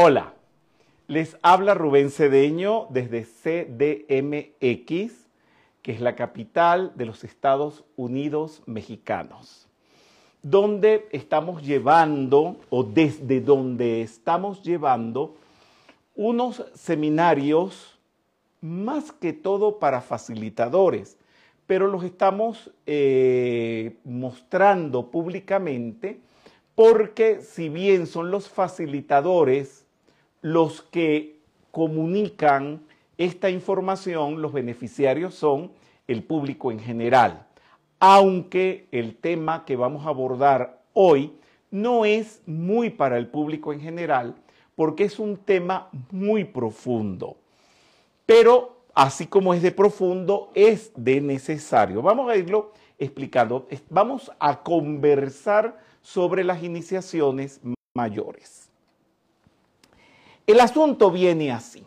Hola, 0.00 0.32
les 1.08 1.36
habla 1.42 1.74
Rubén 1.74 2.12
Cedeño 2.12 2.86
desde 2.90 3.24
CDMX, 3.24 5.26
que 5.82 5.90
es 5.90 6.00
la 6.00 6.14
capital 6.14 6.92
de 6.94 7.04
los 7.04 7.24
Estados 7.24 7.82
Unidos 7.96 8.62
mexicanos, 8.64 9.66
donde 10.40 11.08
estamos 11.10 11.64
llevando, 11.64 12.58
o 12.70 12.84
desde 12.84 13.40
donde 13.40 14.02
estamos 14.02 14.62
llevando, 14.62 15.34
unos 16.14 16.64
seminarios 16.74 17.98
más 18.60 19.10
que 19.10 19.32
todo 19.32 19.80
para 19.80 20.00
facilitadores, 20.00 21.18
pero 21.66 21.88
los 21.88 22.04
estamos 22.04 22.70
eh, 22.86 23.96
mostrando 24.04 25.10
públicamente 25.10 26.20
porque 26.76 27.42
si 27.42 27.68
bien 27.68 28.06
son 28.06 28.30
los 28.30 28.48
facilitadores 28.48 29.86
los 30.52 30.80
que 30.80 31.40
comunican 31.70 32.80
esta 33.18 33.50
información, 33.50 34.40
los 34.40 34.52
beneficiarios 34.52 35.34
son 35.34 35.72
el 36.06 36.22
público 36.22 36.72
en 36.72 36.80
general, 36.80 37.46
aunque 38.00 38.88
el 38.90 39.16
tema 39.16 39.66
que 39.66 39.76
vamos 39.76 40.06
a 40.06 40.08
abordar 40.08 40.80
hoy 40.94 41.34
no 41.70 42.06
es 42.06 42.40
muy 42.46 42.88
para 42.88 43.18
el 43.18 43.26
público 43.26 43.74
en 43.74 43.80
general, 43.80 44.36
porque 44.74 45.04
es 45.04 45.18
un 45.18 45.36
tema 45.36 45.90
muy 46.10 46.44
profundo. 46.44 47.36
Pero 48.24 48.78
así 48.94 49.26
como 49.26 49.52
es 49.52 49.60
de 49.60 49.72
profundo, 49.72 50.50
es 50.54 50.92
de 50.96 51.20
necesario. 51.20 52.00
Vamos 52.00 52.30
a 52.30 52.36
irlo 52.36 52.72
explicando. 52.98 53.66
Vamos 53.90 54.32
a 54.38 54.62
conversar 54.62 55.78
sobre 56.00 56.42
las 56.42 56.62
iniciaciones 56.62 57.60
mayores. 57.94 58.67
El 60.48 60.60
asunto 60.60 61.10
viene 61.10 61.52
así. 61.52 61.84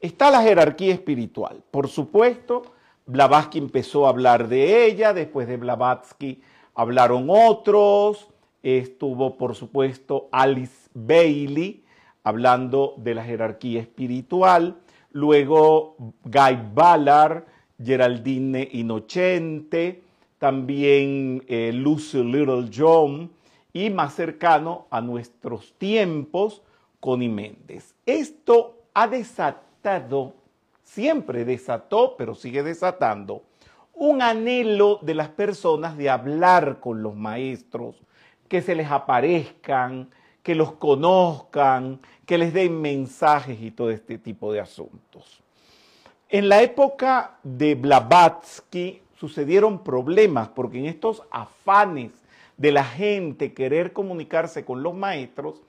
Está 0.00 0.28
la 0.32 0.42
jerarquía 0.42 0.92
espiritual. 0.92 1.62
Por 1.70 1.86
supuesto, 1.86 2.62
Blavatsky 3.06 3.58
empezó 3.58 4.06
a 4.06 4.08
hablar 4.08 4.48
de 4.48 4.86
ella, 4.86 5.14
después 5.14 5.46
de 5.46 5.56
Blavatsky 5.56 6.42
hablaron 6.74 7.26
otros, 7.28 8.26
estuvo 8.64 9.36
por 9.36 9.54
supuesto 9.54 10.28
Alice 10.32 10.88
Bailey 10.94 11.84
hablando 12.24 12.94
de 12.96 13.14
la 13.14 13.22
jerarquía 13.22 13.82
espiritual, 13.82 14.76
luego 15.12 15.94
Guy 16.24 16.58
Ballard, 16.74 17.44
Geraldine 17.80 18.68
Innocente, 18.72 20.02
también 20.40 21.44
eh, 21.46 21.70
Lucy 21.72 22.24
Little 22.24 22.68
John 22.76 23.30
y 23.72 23.90
más 23.90 24.14
cercano 24.14 24.88
a 24.90 25.00
nuestros 25.00 25.72
tiempos, 25.74 26.62
Connie 27.00 27.28
Méndez. 27.28 27.94
Esto 28.06 28.76
ha 28.94 29.08
desatado, 29.08 30.34
siempre 30.84 31.44
desató, 31.44 32.16
pero 32.16 32.34
sigue 32.34 32.62
desatando, 32.62 33.42
un 33.94 34.22
anhelo 34.22 34.98
de 35.02 35.14
las 35.14 35.28
personas 35.28 35.96
de 35.96 36.08
hablar 36.08 36.80
con 36.80 37.02
los 37.02 37.16
maestros, 37.16 37.96
que 38.48 38.62
se 38.62 38.74
les 38.74 38.90
aparezcan, 38.90 40.10
que 40.42 40.54
los 40.54 40.72
conozcan, 40.72 42.00
que 42.26 42.38
les 42.38 42.52
den 42.52 42.80
mensajes 42.80 43.60
y 43.60 43.70
todo 43.70 43.90
este 43.90 44.18
tipo 44.18 44.52
de 44.52 44.60
asuntos. 44.60 45.42
En 46.28 46.48
la 46.48 46.62
época 46.62 47.38
de 47.42 47.74
Blavatsky 47.74 49.02
sucedieron 49.18 49.82
problemas 49.82 50.48
porque 50.48 50.78
en 50.78 50.86
estos 50.86 51.22
afanes 51.30 52.12
de 52.56 52.72
la 52.72 52.84
gente 52.84 53.52
querer 53.52 53.92
comunicarse 53.92 54.64
con 54.64 54.82
los 54.82 54.94
maestros, 54.94 55.60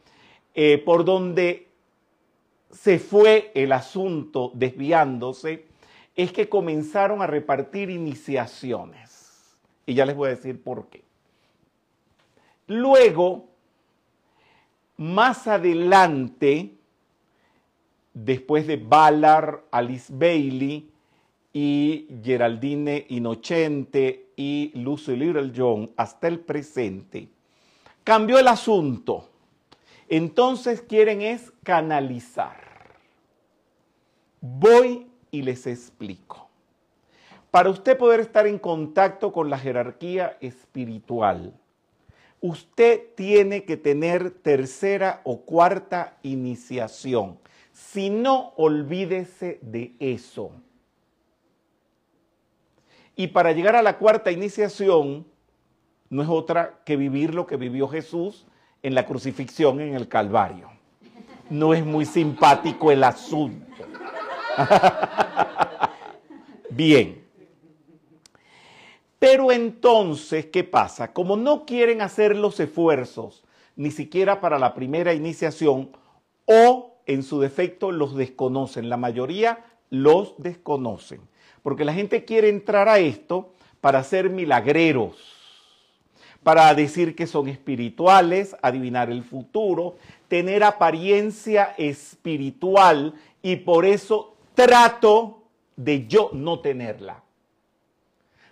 eh, 0.53 0.77
por 0.77 1.05
donde 1.05 1.67
se 2.71 2.99
fue 2.99 3.52
el 3.53 3.71
asunto 3.71 4.52
desviándose, 4.53 5.66
es 6.16 6.31
que 6.31 6.49
comenzaron 6.49 7.21
a 7.21 7.27
repartir 7.27 7.89
iniciaciones. 7.89 9.56
Y 9.85 9.94
ya 9.94 10.06
les 10.06 10.16
voy 10.16 10.28
a 10.28 10.35
decir 10.35 10.62
por 10.62 10.88
qué. 10.88 11.03
Luego, 12.67 13.50
más 14.97 15.47
adelante, 15.47 16.75
después 18.13 18.68
de 18.68 18.78
Ballard, 18.78 19.62
Alice 19.72 20.13
Bailey, 20.13 20.91
y 21.53 22.07
Geraldine 22.23 23.06
Inocente 23.09 24.29
y 24.35 24.72
Lucy 24.75 25.16
Little 25.16 25.51
John 25.56 25.91
hasta 25.97 26.28
el 26.28 26.39
presente, 26.39 27.28
cambió 28.03 28.39
el 28.39 28.47
asunto. 28.47 29.31
Entonces 30.11 30.81
quieren 30.81 31.22
es 31.22 31.53
canalizar. 31.63 32.57
Voy 34.41 35.07
y 35.31 35.41
les 35.41 35.66
explico. 35.66 36.49
Para 37.49 37.69
usted 37.69 37.97
poder 37.97 38.19
estar 38.19 38.45
en 38.45 38.59
contacto 38.59 39.31
con 39.31 39.50
la 39.50 39.57
jerarquía 39.57 40.38
espiritual, 40.41 41.53
usted 42.41 43.16
tiene 43.16 43.63
que 43.63 43.77
tener 43.77 44.31
tercera 44.31 45.21
o 45.23 45.44
cuarta 45.44 46.17
iniciación. 46.23 47.39
Si 47.71 48.09
no, 48.09 48.51
olvídese 48.57 49.59
de 49.61 49.95
eso. 50.01 50.51
Y 53.16 53.27
para 53.27 53.53
llegar 53.53 53.77
a 53.77 53.81
la 53.81 53.97
cuarta 53.97 54.29
iniciación, 54.29 55.25
no 56.09 56.21
es 56.21 56.27
otra 56.27 56.81
que 56.83 56.97
vivir 56.97 57.33
lo 57.33 57.47
que 57.47 57.55
vivió 57.55 57.88
Jesús 57.88 58.45
en 58.84 58.96
la 58.96 59.06
crucifixión 59.06 59.80
en 59.81 59.96
el 59.96 60.08
Calvario. 60.08 60.69
No 61.50 61.74
es 61.74 61.86
muy 61.86 62.06
simpático 62.06 62.92
el 62.92 63.03
asunto. 63.03 63.86
Bien. 66.69 67.22
Pero 69.19 69.52
entonces, 69.52 70.47
¿qué 70.47 70.64
pasa? 70.64 71.14
Como 71.14 71.38
no 71.38 71.66
quieren 71.66 72.02
hacer 72.02 72.36
los 72.36 72.59
esfuerzos, 72.59 73.44
ni 73.75 73.92
siquiera 73.92 74.42
para 74.42 74.58
la 74.58 74.74
primera 74.74 75.13
iniciación, 75.13 75.92
o 76.46 76.96
en 77.06 77.24
su 77.24 77.40
defecto 77.40 77.92
los 77.92 78.16
desconocen, 78.16 78.90
la 78.90 78.98
mayoría 78.98 79.63
los 79.90 80.34
desconocen 80.38 81.22
porque 81.63 81.86
la 81.86 81.94
gente 81.94 82.25
quiere 82.25 82.50
entrar 82.50 82.90
a 82.90 83.00
esto 83.00 83.53
para 83.80 84.03
ser 84.03 84.30
milagreros, 84.30 85.16
para 86.44 86.74
decir 86.74 87.16
que 87.16 87.28
son 87.28 87.47
espirituales, 87.47 88.56
adivinar 88.62 89.12
el 89.12 89.24
futuro, 89.24 89.96
tener 90.28 90.63
apariencia 90.63 91.75
espiritual 91.78 93.13
y 93.41 93.57
por 93.57 93.85
eso 93.85 94.35
trato 94.53 95.44
de 95.75 96.07
yo 96.07 96.30
no 96.34 96.59
tenerla. 96.59 97.22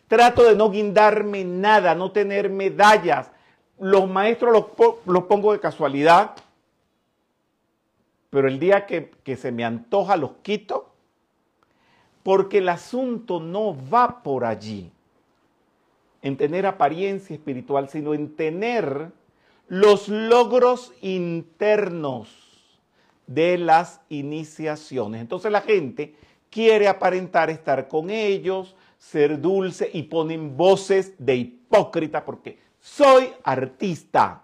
Trato 0.08 0.44
de 0.44 0.56
no 0.56 0.72
guindarme 0.72 1.44
nada, 1.44 1.94
no 1.94 2.12
tener 2.12 2.50
medallas. 2.50 3.32
Los 3.80 4.10
maestros 4.10 4.66
los, 5.06 5.24
pongo 5.26 5.54
de 5.54 5.60
casualidad, 5.60 6.36
pero 8.30 8.48
el 8.48 8.60
día 8.60 8.86
que, 8.86 9.12
se 9.38 9.52
me 9.52 9.64
antoja 9.64 10.18
los 10.18 10.32
quito 10.42 10.94
porque 12.24 12.58
el 12.58 12.70
asunto 12.70 13.40
no 13.40 13.76
va 13.90 14.22
por 14.22 14.46
allí, 14.46 14.92
en 16.22 16.38
tener 16.38 16.66
apariencia 16.66 17.36
espiritual, 17.36 17.90
sino 17.90 18.14
en 18.14 18.36
tener 18.36 19.12
los 19.68 20.08
logros 20.10 20.94
internos 21.02 22.30
de 23.28 23.58
las 23.58 24.02
iniciaciones. 24.10 25.22
Entonces 25.22 25.52
la 25.52 25.62
gente 25.62 26.16
quiere 26.50 26.88
aparentar 26.88 27.50
estar 27.50 27.88
con 27.88 28.10
ellos, 28.10 28.76
ser 28.98 29.40
dulce 29.40 29.90
y 29.94 30.04
ponen 30.04 30.58
voces 30.58 31.14
de 31.18 31.36
hipócrita 31.36 32.26
porque 32.26 32.60
soy 32.80 33.30
artista. 33.44 34.44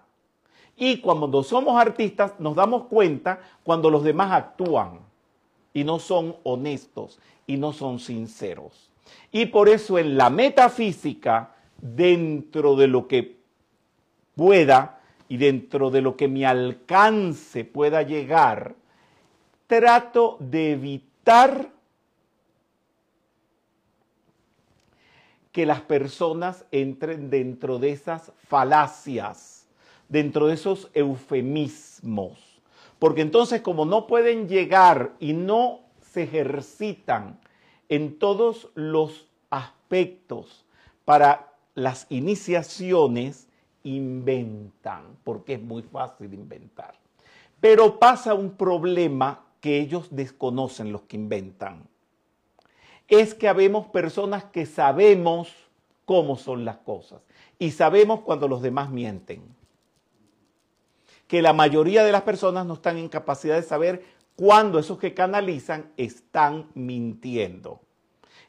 Y 0.76 0.98
cuando 1.00 1.42
somos 1.42 1.80
artistas 1.80 2.34
nos 2.38 2.54
damos 2.54 2.84
cuenta 2.84 3.40
cuando 3.64 3.90
los 3.90 4.04
demás 4.04 4.32
actúan 4.32 5.00
y 5.74 5.84
no 5.84 5.98
son 5.98 6.36
honestos 6.44 7.18
y 7.46 7.56
no 7.56 7.72
son 7.72 7.98
sinceros. 7.98 8.90
Y 9.32 9.46
por 9.46 9.68
eso 9.68 9.98
en 9.98 10.16
la 10.16 10.30
metafísica, 10.30 11.55
dentro 11.80 12.76
de 12.76 12.86
lo 12.88 13.08
que 13.08 13.36
pueda 14.34 15.00
y 15.28 15.36
dentro 15.36 15.90
de 15.90 16.02
lo 16.02 16.16
que 16.16 16.28
mi 16.28 16.44
alcance 16.44 17.64
pueda 17.64 18.02
llegar, 18.02 18.74
trato 19.66 20.36
de 20.40 20.72
evitar 20.72 21.70
que 25.52 25.66
las 25.66 25.80
personas 25.80 26.66
entren 26.70 27.30
dentro 27.30 27.78
de 27.78 27.90
esas 27.90 28.30
falacias, 28.46 29.66
dentro 30.08 30.46
de 30.46 30.54
esos 30.54 30.90
eufemismos. 30.92 32.60
Porque 32.98 33.22
entonces 33.22 33.62
como 33.62 33.84
no 33.84 34.06
pueden 34.06 34.48
llegar 34.48 35.14
y 35.18 35.32
no 35.32 35.80
se 36.00 36.24
ejercitan 36.24 37.40
en 37.88 38.18
todos 38.18 38.68
los 38.74 39.28
aspectos 39.50 40.66
para 41.04 41.55
las 41.76 42.06
iniciaciones, 42.08 43.46
inventan, 43.84 45.16
porque 45.22 45.54
es 45.54 45.62
muy 45.62 45.82
fácil 45.82 46.34
inventar. 46.34 46.98
Pero 47.60 48.00
pasa 48.00 48.34
un 48.34 48.50
problema 48.56 49.44
que 49.60 49.78
ellos 49.78 50.08
desconocen, 50.10 50.90
los 50.90 51.02
que 51.02 51.16
inventan. 51.16 51.86
Es 53.08 53.34
que 53.34 53.46
habemos 53.46 53.86
personas 53.86 54.44
que 54.44 54.66
sabemos 54.66 55.52
cómo 56.04 56.36
son 56.36 56.64
las 56.64 56.78
cosas 56.78 57.20
y 57.58 57.70
sabemos 57.70 58.20
cuando 58.20 58.48
los 58.48 58.62
demás 58.62 58.90
mienten. 58.90 59.42
Que 61.28 61.42
la 61.42 61.52
mayoría 61.52 62.04
de 62.04 62.12
las 62.12 62.22
personas 62.22 62.64
no 62.66 62.74
están 62.74 62.96
en 62.96 63.08
capacidad 63.08 63.56
de 63.56 63.62
saber 63.62 64.02
cuándo 64.34 64.78
esos 64.78 64.98
que 64.98 65.14
canalizan 65.14 65.92
están 65.96 66.70
mintiendo. 66.74 67.80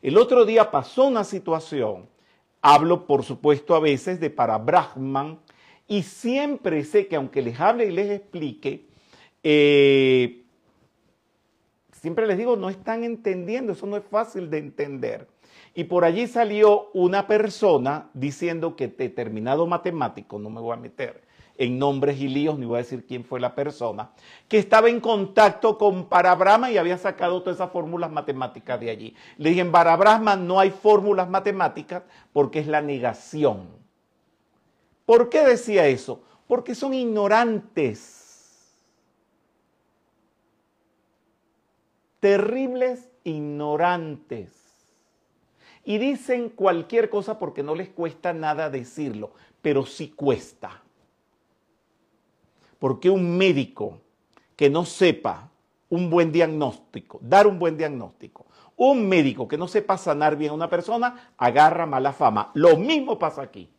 El 0.01 0.17
otro 0.17 0.45
día 0.45 0.71
pasó 0.71 1.05
una 1.05 1.23
situación, 1.23 2.07
hablo 2.61 3.05
por 3.05 3.23
supuesto 3.23 3.75
a 3.75 3.79
veces 3.79 4.19
de 4.19 4.29
para 4.29 4.57
Brahman, 4.57 5.39
y 5.87 6.03
siempre 6.03 6.83
sé 6.83 7.07
que 7.07 7.15
aunque 7.15 7.41
les 7.41 7.59
hable 7.59 7.85
y 7.85 7.91
les 7.91 8.11
explique, 8.11 8.87
eh, 9.43 10.43
siempre 11.93 12.27
les 12.27 12.37
digo, 12.37 12.55
no 12.57 12.69
están 12.69 13.03
entendiendo, 13.03 13.73
eso 13.73 13.85
no 13.85 13.97
es 13.97 14.03
fácil 14.03 14.49
de 14.49 14.57
entender. 14.57 15.27
Y 15.73 15.85
por 15.85 16.03
allí 16.03 16.27
salió 16.27 16.89
una 16.93 17.27
persona 17.27 18.09
diciendo 18.13 18.75
que 18.75 18.87
determinado 18.87 19.67
matemático, 19.67 20.39
no 20.39 20.49
me 20.49 20.59
voy 20.59 20.73
a 20.73 20.79
meter 20.79 21.26
en 21.57 21.79
nombres 21.79 22.19
y 22.19 22.27
líos, 22.27 22.57
ni 22.59 22.65
voy 22.65 22.75
a 22.75 22.83
decir 22.83 23.05
quién 23.05 23.23
fue 23.23 23.39
la 23.39 23.55
persona, 23.55 24.11
que 24.47 24.57
estaba 24.57 24.89
en 24.89 24.99
contacto 24.99 25.77
con 25.77 26.05
Parabrahma 26.05 26.71
y 26.71 26.77
había 26.77 26.97
sacado 26.97 27.41
todas 27.41 27.57
esas 27.57 27.71
fórmulas 27.71 28.11
matemáticas 28.11 28.79
de 28.79 28.89
allí. 28.89 29.15
Le 29.37 29.49
dije, 29.49 29.61
en 29.61 29.71
Parabrahma 29.71 30.35
no 30.35 30.59
hay 30.59 30.71
fórmulas 30.71 31.29
matemáticas 31.29 32.03
porque 32.33 32.59
es 32.59 32.67
la 32.67 32.81
negación. 32.81 33.67
¿Por 35.05 35.29
qué 35.29 35.43
decía 35.43 35.87
eso? 35.87 36.21
Porque 36.47 36.75
son 36.75 36.93
ignorantes 36.93 38.17
terribles 42.19 43.09
ignorantes. 43.23 44.51
Y 45.83 45.97
dicen 45.97 46.49
cualquier 46.49 47.09
cosa 47.09 47.39
porque 47.39 47.63
no 47.63 47.75
les 47.75 47.89
cuesta 47.89 48.33
nada 48.33 48.69
decirlo, 48.69 49.31
pero 49.61 49.85
sí 49.85 50.09
cuesta. 50.09 50.81
Porque 52.79 53.09
un 53.09 53.37
médico 53.37 53.99
que 54.55 54.69
no 54.69 54.85
sepa 54.85 55.49
un 55.89 56.09
buen 56.09 56.31
diagnóstico, 56.31 57.19
dar 57.21 57.47
un 57.47 57.59
buen 57.59 57.77
diagnóstico, 57.77 58.45
un 58.75 59.07
médico 59.07 59.47
que 59.47 59.57
no 59.57 59.67
sepa 59.67 59.97
sanar 59.97 60.35
bien 60.35 60.51
a 60.51 60.55
una 60.55 60.69
persona, 60.69 61.31
agarra 61.37 61.85
mala 61.85 62.13
fama. 62.13 62.51
Lo 62.53 62.77
mismo 62.77 63.17
pasa 63.17 63.41
aquí. 63.41 63.69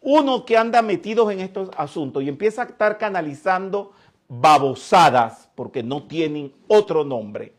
Uno 0.00 0.44
que 0.44 0.56
anda 0.56 0.82
metido 0.82 1.30
en 1.30 1.40
estos 1.40 1.70
asuntos 1.76 2.22
y 2.22 2.28
empieza 2.28 2.62
a 2.62 2.64
estar 2.66 2.98
canalizando 2.98 3.92
babosadas, 4.28 5.50
porque 5.54 5.82
no 5.82 6.04
tienen 6.04 6.52
otro 6.66 7.04
nombre, 7.04 7.54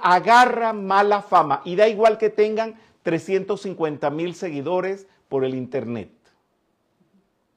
agarra 0.00 0.72
mala 0.72 1.22
fama 1.22 1.62
y 1.64 1.76
da 1.76 1.86
igual 1.86 2.18
que 2.18 2.30
tengan 2.30 2.74
350 3.02 4.10
mil 4.10 4.34
seguidores 4.34 5.06
por 5.28 5.44
el 5.44 5.54
Internet. 5.54 6.10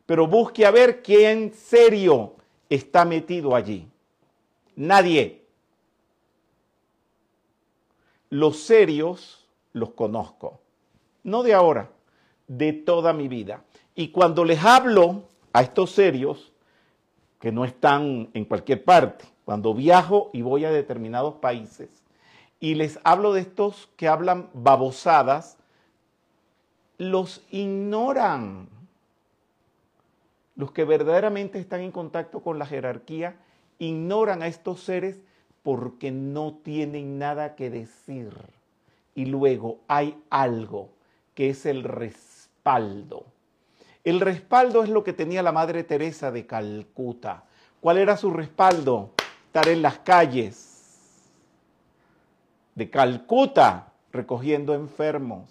Pero 0.05 0.27
busque 0.27 0.65
a 0.65 0.71
ver 0.71 1.01
quién 1.01 1.53
serio 1.53 2.35
está 2.69 3.05
metido 3.05 3.55
allí. 3.55 3.87
Nadie. 4.75 5.43
Los 8.29 8.59
serios 8.59 9.47
los 9.73 9.91
conozco. 9.91 10.59
No 11.23 11.43
de 11.43 11.53
ahora, 11.53 11.89
de 12.47 12.73
toda 12.73 13.13
mi 13.13 13.27
vida. 13.27 13.63
Y 13.95 14.09
cuando 14.09 14.45
les 14.45 14.63
hablo 14.63 15.23
a 15.53 15.61
estos 15.61 15.91
serios, 15.91 16.51
que 17.39 17.51
no 17.51 17.63
están 17.63 18.29
en 18.33 18.45
cualquier 18.45 18.83
parte. 18.83 19.25
Cuando 19.43 19.75
viajo 19.75 20.31
y 20.33 20.41
voy 20.41 20.65
a 20.65 20.71
determinados 20.71 21.35
países 21.35 21.89
y 22.59 22.73
les 22.73 22.99
hablo 23.03 23.33
de 23.33 23.41
estos 23.41 23.89
que 23.95 24.07
hablan 24.07 24.49
babosadas, 24.53 25.57
los 26.97 27.43
ignoran. 27.51 28.67
Los 30.55 30.71
que 30.71 30.85
verdaderamente 30.85 31.59
están 31.59 31.81
en 31.81 31.91
contacto 31.91 32.41
con 32.41 32.57
la 32.59 32.65
jerarquía 32.65 33.35
ignoran 33.77 34.41
a 34.41 34.47
estos 34.47 34.81
seres 34.81 35.19
porque 35.63 36.11
no 36.11 36.53
tienen 36.63 37.19
nada 37.19 37.55
que 37.55 37.69
decir. 37.69 38.33
Y 39.15 39.25
luego 39.25 39.79
hay 39.87 40.17
algo 40.29 40.89
que 41.33 41.49
es 41.49 41.65
el 41.65 41.83
respaldo. 41.83 43.25
El 44.03 44.21
respaldo 44.21 44.83
es 44.83 44.89
lo 44.89 45.03
que 45.03 45.13
tenía 45.13 45.41
la 45.41 45.51
Madre 45.51 45.83
Teresa 45.83 46.31
de 46.31 46.45
Calcuta. 46.45 47.43
¿Cuál 47.81 47.97
era 47.97 48.15
su 48.15 48.29
respaldo? 48.31 49.11
Estar 49.47 49.67
en 49.67 49.81
las 49.81 49.99
calles 49.99 50.75
de 52.75 52.89
Calcuta 52.89 53.91
recogiendo 54.11 54.73
enfermos. 54.73 55.49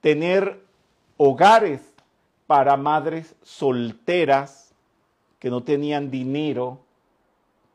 Tener 0.00 0.64
hogares 1.16 1.91
para 2.52 2.76
madres 2.76 3.34
solteras 3.40 4.74
que 5.38 5.48
no 5.48 5.62
tenían 5.62 6.10
dinero 6.10 6.80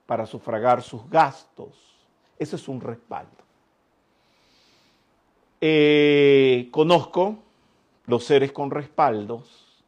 para 0.05 0.27
sufragar 0.27 0.83
sus 0.83 1.09
gastos. 1.09 1.69
Eso 2.37 2.57
es 2.57 2.67
un 2.67 2.79
respaldo. 2.79 3.43
Eh, 5.59 6.69
conozco 6.69 7.39
los 8.05 8.23
seres 8.23 8.51
con 8.51 8.69
respaldos, 8.69 9.83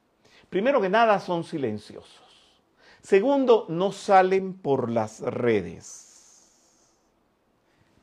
primero 0.50 0.82
que 0.82 0.90
nada 0.90 1.20
son 1.20 1.44
silenciosos. 1.44 2.24
Segundo, 3.04 3.68
no 3.70 3.92
salen 3.92 4.56
por 4.56 4.90
las 4.90 5.20
redes. 5.20 6.50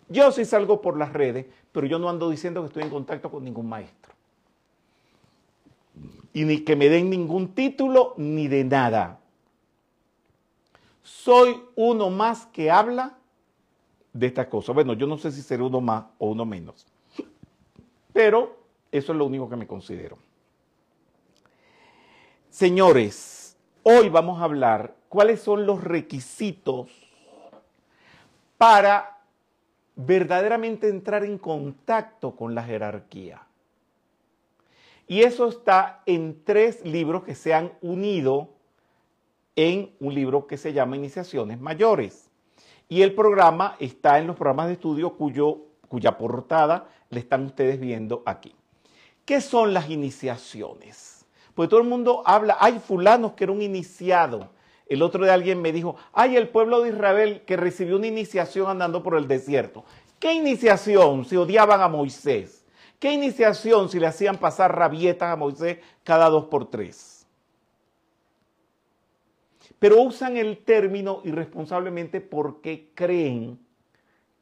Yo 0.09 0.31
sí 0.31 0.45
salgo 0.45 0.81
por 0.81 0.97
las 0.97 1.13
redes, 1.13 1.47
pero 1.73 1.89
yo 1.89 1.99
no 1.99 2.09
ando 2.09 2.31
diciendo 2.31 2.61
que 2.61 2.69
estoy 2.69 2.85
en 2.85 2.91
contacto 2.91 3.29
con 3.29 3.43
ningún 3.43 3.69
maestro. 3.69 4.06
Y 6.33 6.45
ni 6.45 6.61
que 6.61 6.77
me 6.77 6.89
den 6.89 7.11
ningún 7.11 7.55
título 7.55 8.15
ni 8.17 8.49
de 8.49 8.65
nada. 8.65 9.21
Soy 11.03 11.61
uno 11.77 12.11
más 12.11 12.47
que 12.47 12.71
habla 12.71 13.17
de 14.13 14.27
esta 14.27 14.49
cosa. 14.49 14.73
Bueno, 14.73 14.93
yo 14.95 15.07
no 15.07 15.19
sé 15.19 15.31
si 15.33 15.43
seré 15.43 15.63
uno 15.63 15.81
más 15.81 16.05
o 16.19 16.29
uno 16.31 16.45
menos. 16.45 16.87
Pero 18.13 18.57
eso 18.91 19.13
es 19.13 19.19
lo 19.19 19.27
único 19.27 19.49
que 19.49 19.57
me 19.57 19.67
considero. 19.67 20.19
Señores, 22.51 23.57
hoy 23.83 24.09
vamos 24.09 24.41
a 24.41 24.45
hablar 24.45 24.97
cuáles 25.09 25.41
son 25.41 25.67
los 25.67 25.85
requisitos 25.85 26.89
para 28.57 29.19
verdaderamente 29.95 30.89
entrar 30.89 31.25
en 31.25 31.39
contacto 31.39 32.35
con 32.35 32.55
la 32.55 32.63
jerarquía. 32.63 33.46
Y 35.07 35.23
eso 35.23 35.49
está 35.49 36.03
en 36.07 36.43
tres 36.45 36.85
libros 36.85 37.23
que 37.23 37.35
se 37.35 37.55
han 37.55 37.73
unido 37.81 38.51
en 39.55 39.95
un 40.01 40.15
libro 40.15 40.47
que 40.47 40.57
se 40.57 40.73
llama 40.73 40.97
Iniciaciones 40.97 41.61
Mayores. 41.61 42.29
Y 42.89 43.03
el 43.03 43.15
programa 43.15 43.77
está 43.81 44.19
en 44.19 44.27
los 44.27 44.37
programas 44.37 44.67
de 44.67 44.75
estudio 44.75 45.17
cuya 45.89 46.19
portada 46.19 46.89
le 47.11 47.21
están 47.21 47.47
ustedes 47.47 47.81
viendo 47.81 48.23
aquí. 48.27 48.55
¿Qué 49.25 49.41
son 49.41 49.75
las 49.75 49.89
iniciaciones? 49.91 51.25
Porque 51.55 51.71
todo 51.71 51.81
el 51.81 51.89
mundo 51.89 52.23
habla, 52.27 52.57
hay 52.61 52.79
fulanos 52.79 53.33
que 53.33 53.45
era 53.45 53.53
un 53.53 53.63
iniciado. 53.63 54.51
El 54.89 55.03
otro 55.03 55.25
de 55.25 55.33
alguien 55.33 55.63
me 55.63 55.73
dijo, 55.73 55.97
hay 56.13 56.37
el 56.37 56.49
pueblo 56.49 56.83
de 56.83 56.91
Israel 56.91 57.43
que 57.47 57.57
recibió 57.57 57.97
una 57.97 58.07
iniciación 58.07 58.69
andando 58.69 59.03
por 59.03 59.17
el 59.17 59.27
desierto. 59.27 59.85
¿Qué 60.21 60.33
iniciación 60.33 61.25
si 61.25 61.37
odiaban 61.37 61.81
a 61.81 61.89
Moisés? 61.89 62.66
¿Qué 62.99 63.13
iniciación 63.13 63.89
si 63.89 64.01
le 64.01 64.07
hacían 64.07 64.39
pasar 64.39 64.75
rabietas 64.75 65.33
a 65.33 65.37
Moisés 65.37 65.79
cada 66.05 66.29
dos 66.29 66.47
por 66.47 66.71
tres? 66.71 67.27
Pero 69.79 70.01
usan 70.03 70.37
el 70.37 70.59
término 70.59 71.21
irresponsablemente 71.25 72.21
porque 72.21 72.91
creen 72.95 73.59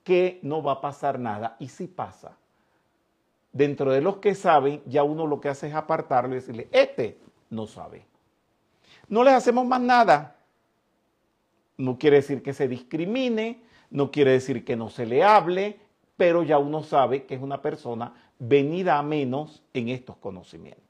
que 0.05 0.39
no 0.43 0.63
va 0.63 0.73
a 0.73 0.81
pasar 0.81 1.19
nada. 1.19 1.57
Y 1.59 1.69
sí 1.69 1.89
pasa 1.89 2.37
dentro 3.55 3.93
de 3.93 4.03
los 4.03 4.17
que 4.17 4.35
saben, 4.35 4.83
ya 4.85 5.05
uno 5.05 5.27
lo 5.27 5.41
que 5.41 5.49
hace 5.49 5.69
es 5.69 5.75
apartarlo 5.75 6.33
y 6.33 6.41
decirle, 6.41 6.69
este 6.73 7.19
no 7.49 7.67
sabe. 7.67 8.05
No 9.09 9.25
les 9.25 9.33
hacemos 9.33 9.65
más 9.65 9.81
nada. 9.81 10.37
No 11.79 11.97
quiere 11.99 12.17
decir 12.17 12.43
que 12.43 12.53
se 12.53 12.69
discrimine, 12.69 13.63
no 13.91 14.11
quiere 14.11 14.33
decir 14.33 14.65
que 14.65 14.77
no 14.77 14.91
se 14.91 15.07
le 15.07 15.23
hable, 15.23 15.79
pero 16.17 16.43
ya 16.43 16.59
uno 16.59 16.83
sabe 16.83 17.25
que 17.25 17.37
es 17.37 17.43
una 17.43 17.63
persona 17.63 18.13
venida 18.39 18.99
a 18.99 19.03
menos 19.03 19.63
en 19.73 19.89
estos 19.89 20.17
conocimientos. 20.17 20.83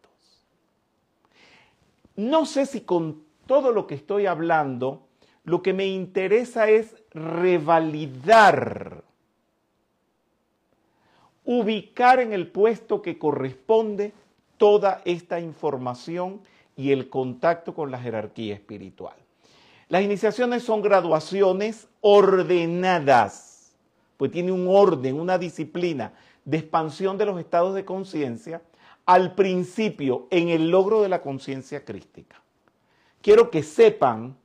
No 2.16 2.46
sé 2.46 2.66
si 2.66 2.82
con 2.82 3.24
todo 3.46 3.72
lo 3.72 3.86
que 3.86 3.94
estoy 3.94 4.26
hablando, 4.26 5.06
lo 5.44 5.62
que 5.62 5.72
me 5.72 5.86
interesa 5.86 6.68
es 6.68 6.94
revalidar 7.10 9.04
ubicar 11.44 12.20
en 12.20 12.32
el 12.32 12.48
puesto 12.48 13.02
que 13.02 13.18
corresponde 13.18 14.12
toda 14.56 15.02
esta 15.04 15.40
información 15.40 16.40
y 16.76 16.90
el 16.90 17.08
contacto 17.08 17.74
con 17.74 17.90
la 17.90 17.98
jerarquía 17.98 18.54
espiritual. 18.54 19.14
Las 19.88 20.02
iniciaciones 20.02 20.62
son 20.62 20.82
graduaciones 20.82 21.86
ordenadas, 22.00 23.74
pues 24.16 24.30
tiene 24.30 24.50
un 24.50 24.66
orden, 24.68 25.20
una 25.20 25.38
disciplina 25.38 26.12
de 26.44 26.58
expansión 26.58 27.18
de 27.18 27.26
los 27.26 27.38
estados 27.38 27.74
de 27.74 27.84
conciencia 27.84 28.62
al 29.06 29.34
principio 29.34 30.26
en 30.30 30.48
el 30.48 30.70
logro 30.70 31.02
de 31.02 31.08
la 31.08 31.20
conciencia 31.20 31.84
crística. 31.84 32.40
Quiero 33.22 33.50
que 33.50 33.62
sepan 33.62 34.36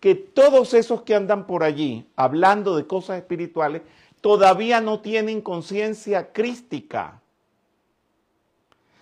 que 0.00 0.14
todos 0.14 0.74
esos 0.74 1.02
que 1.02 1.14
andan 1.14 1.46
por 1.46 1.62
allí 1.64 2.08
hablando 2.16 2.76
de 2.76 2.86
cosas 2.86 3.18
espirituales 3.18 3.82
todavía 4.20 4.80
no 4.80 5.00
tienen 5.00 5.40
conciencia 5.40 6.32
crística. 6.32 7.20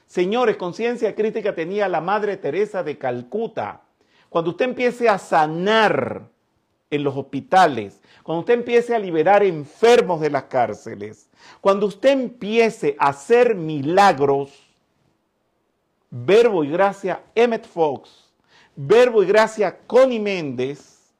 Señores, 0.07 0.57
conciencia 0.57 1.15
crítica 1.15 1.55
tenía 1.55 1.89
la 1.89 2.01
Madre 2.01 2.37
Teresa 2.37 2.83
de 2.83 2.97
Calcuta. 2.97 3.83
Cuando 4.29 4.51
usted 4.51 4.67
empiece 4.67 5.09
a 5.09 5.19
sanar 5.19 6.29
en 6.90 7.02
los 7.02 7.16
hospitales, 7.16 8.00
cuando 8.23 8.40
usted 8.40 8.55
empiece 8.55 8.95
a 8.95 8.99
liberar 8.99 9.43
enfermos 9.43 10.21
de 10.21 10.31
las 10.31 10.45
cárceles, 10.45 11.28
cuando 11.61 11.87
usted 11.87 12.11
empiece 12.11 12.97
a 12.99 13.09
hacer 13.09 13.55
milagros, 13.55 14.52
verbo 16.11 16.64
y 16.64 16.71
gracia 16.71 17.23
Emmett 17.35 17.66
Fox, 17.66 18.33
verbo 18.75 19.23
y 19.23 19.26
gracia 19.26 19.78
Connie 19.87 20.21
Méndez, 20.21 21.12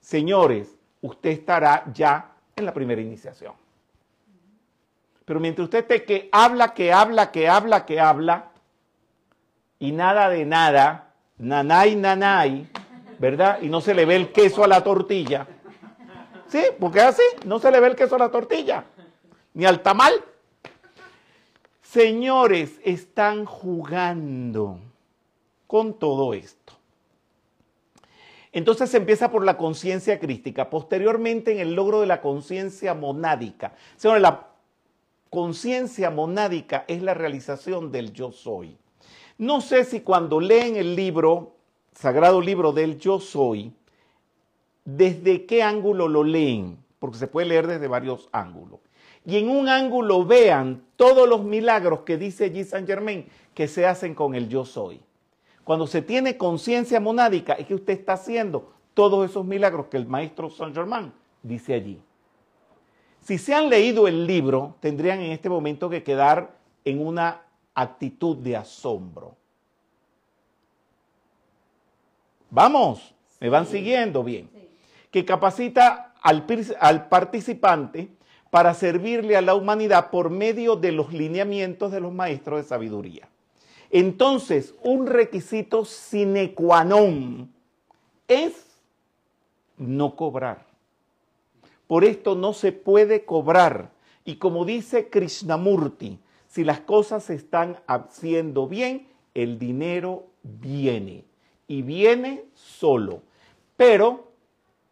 señores, 0.00 0.76
usted 1.00 1.30
estará 1.30 1.84
ya 1.92 2.32
en 2.56 2.64
la 2.66 2.74
primera 2.74 3.00
iniciación. 3.00 3.54
Pero 5.24 5.40
mientras 5.40 5.64
usted 5.64 6.04
que 6.04 6.28
habla, 6.32 6.74
que 6.74 6.92
habla, 6.92 7.30
que 7.30 7.48
habla, 7.48 7.86
que 7.86 8.00
habla, 8.00 8.50
y 9.78 9.92
nada 9.92 10.28
de 10.28 10.44
nada, 10.44 11.12
nanay, 11.38 11.96
nanay, 11.96 12.68
¿verdad? 13.18 13.58
Y 13.62 13.68
no 13.68 13.80
se 13.80 13.94
le 13.94 14.04
ve 14.04 14.16
el 14.16 14.32
queso 14.32 14.64
a 14.64 14.68
la 14.68 14.82
tortilla. 14.82 15.46
Sí, 16.48 16.62
porque 16.78 17.00
así, 17.00 17.22
no 17.44 17.58
se 17.58 17.70
le 17.70 17.80
ve 17.80 17.88
el 17.88 17.96
queso 17.96 18.16
a 18.16 18.18
la 18.18 18.30
tortilla, 18.30 18.84
ni 19.54 19.64
al 19.64 19.82
tamal. 19.82 20.12
Señores, 21.82 22.80
están 22.84 23.44
jugando 23.44 24.78
con 25.66 25.94
todo 25.94 26.34
esto. 26.34 26.74
Entonces 28.52 28.90
se 28.90 28.98
empieza 28.98 29.32
por 29.32 29.44
la 29.44 29.56
conciencia 29.56 30.20
crística, 30.20 30.70
posteriormente 30.70 31.50
en 31.50 31.58
el 31.58 31.74
logro 31.74 32.00
de 32.00 32.06
la 32.06 32.20
conciencia 32.20 32.94
monádica. 32.94 33.74
Señores, 33.96 34.22
la 34.22 34.46
conciencia 35.28 36.10
monádica 36.10 36.84
es 36.86 37.02
la 37.02 37.14
realización 37.14 37.90
del 37.90 38.12
yo 38.12 38.30
soy. 38.30 38.78
No 39.38 39.60
sé 39.60 39.84
si 39.84 40.00
cuando 40.00 40.38
leen 40.38 40.76
el 40.76 40.94
libro, 40.94 41.53
sagrado 41.94 42.40
libro 42.40 42.72
del 42.72 42.98
yo 42.98 43.20
soy, 43.20 43.72
desde 44.84 45.46
qué 45.46 45.62
ángulo 45.62 46.08
lo 46.08 46.24
leen, 46.24 46.78
porque 46.98 47.18
se 47.18 47.26
puede 47.26 47.48
leer 47.48 47.66
desde 47.66 47.88
varios 47.88 48.28
ángulos. 48.32 48.80
Y 49.24 49.38
en 49.38 49.48
un 49.48 49.68
ángulo 49.68 50.24
vean 50.24 50.82
todos 50.96 51.28
los 51.28 51.44
milagros 51.44 52.00
que 52.00 52.18
dice 52.18 52.52
G. 52.52 52.64
Saint 52.64 52.86
Germain 52.86 53.26
que 53.54 53.68
se 53.68 53.86
hacen 53.86 54.14
con 54.14 54.34
el 54.34 54.48
yo 54.48 54.64
soy. 54.64 55.00
Cuando 55.62 55.86
se 55.86 56.02
tiene 56.02 56.36
conciencia 56.36 57.00
monádica 57.00 57.54
es 57.54 57.66
que 57.66 57.74
usted 57.74 57.94
está 57.94 58.14
haciendo 58.14 58.74
todos 58.92 59.28
esos 59.28 59.46
milagros 59.46 59.86
que 59.86 59.96
el 59.96 60.06
maestro 60.06 60.50
Saint 60.50 60.74
Germain 60.74 61.12
dice 61.42 61.72
allí. 61.72 62.00
Si 63.20 63.38
se 63.38 63.54
han 63.54 63.70
leído 63.70 64.06
el 64.06 64.26
libro, 64.26 64.76
tendrían 64.80 65.20
en 65.20 65.32
este 65.32 65.48
momento 65.48 65.88
que 65.88 66.02
quedar 66.02 66.58
en 66.84 67.04
una 67.06 67.40
actitud 67.74 68.36
de 68.36 68.56
asombro. 68.56 69.36
Vamos, 72.54 73.12
me 73.40 73.48
van 73.48 73.66
siguiendo 73.66 74.22
bien. 74.22 74.48
Que 75.10 75.24
capacita 75.24 76.14
al, 76.22 76.46
al 76.78 77.08
participante 77.08 78.10
para 78.50 78.74
servirle 78.74 79.36
a 79.36 79.42
la 79.42 79.56
humanidad 79.56 80.10
por 80.10 80.30
medio 80.30 80.76
de 80.76 80.92
los 80.92 81.12
lineamientos 81.12 81.90
de 81.90 81.98
los 81.98 82.12
maestros 82.12 82.62
de 82.62 82.68
sabiduría. 82.68 83.28
Entonces, 83.90 84.72
un 84.84 85.08
requisito 85.08 85.84
sine 85.84 86.54
qua 86.54 86.84
non 86.84 87.50
es 88.28 88.54
no 89.76 90.14
cobrar. 90.14 90.64
Por 91.88 92.04
esto 92.04 92.36
no 92.36 92.52
se 92.52 92.70
puede 92.70 93.24
cobrar. 93.24 93.90
Y 94.24 94.36
como 94.36 94.64
dice 94.64 95.10
Krishnamurti, 95.10 96.20
si 96.46 96.62
las 96.62 96.78
cosas 96.78 97.24
se 97.24 97.34
están 97.34 97.80
haciendo 97.88 98.68
bien, 98.68 99.08
el 99.34 99.58
dinero 99.58 100.28
viene. 100.44 101.24
Y 101.66 101.82
viene 101.82 102.44
solo. 102.54 103.22
Pero 103.76 104.32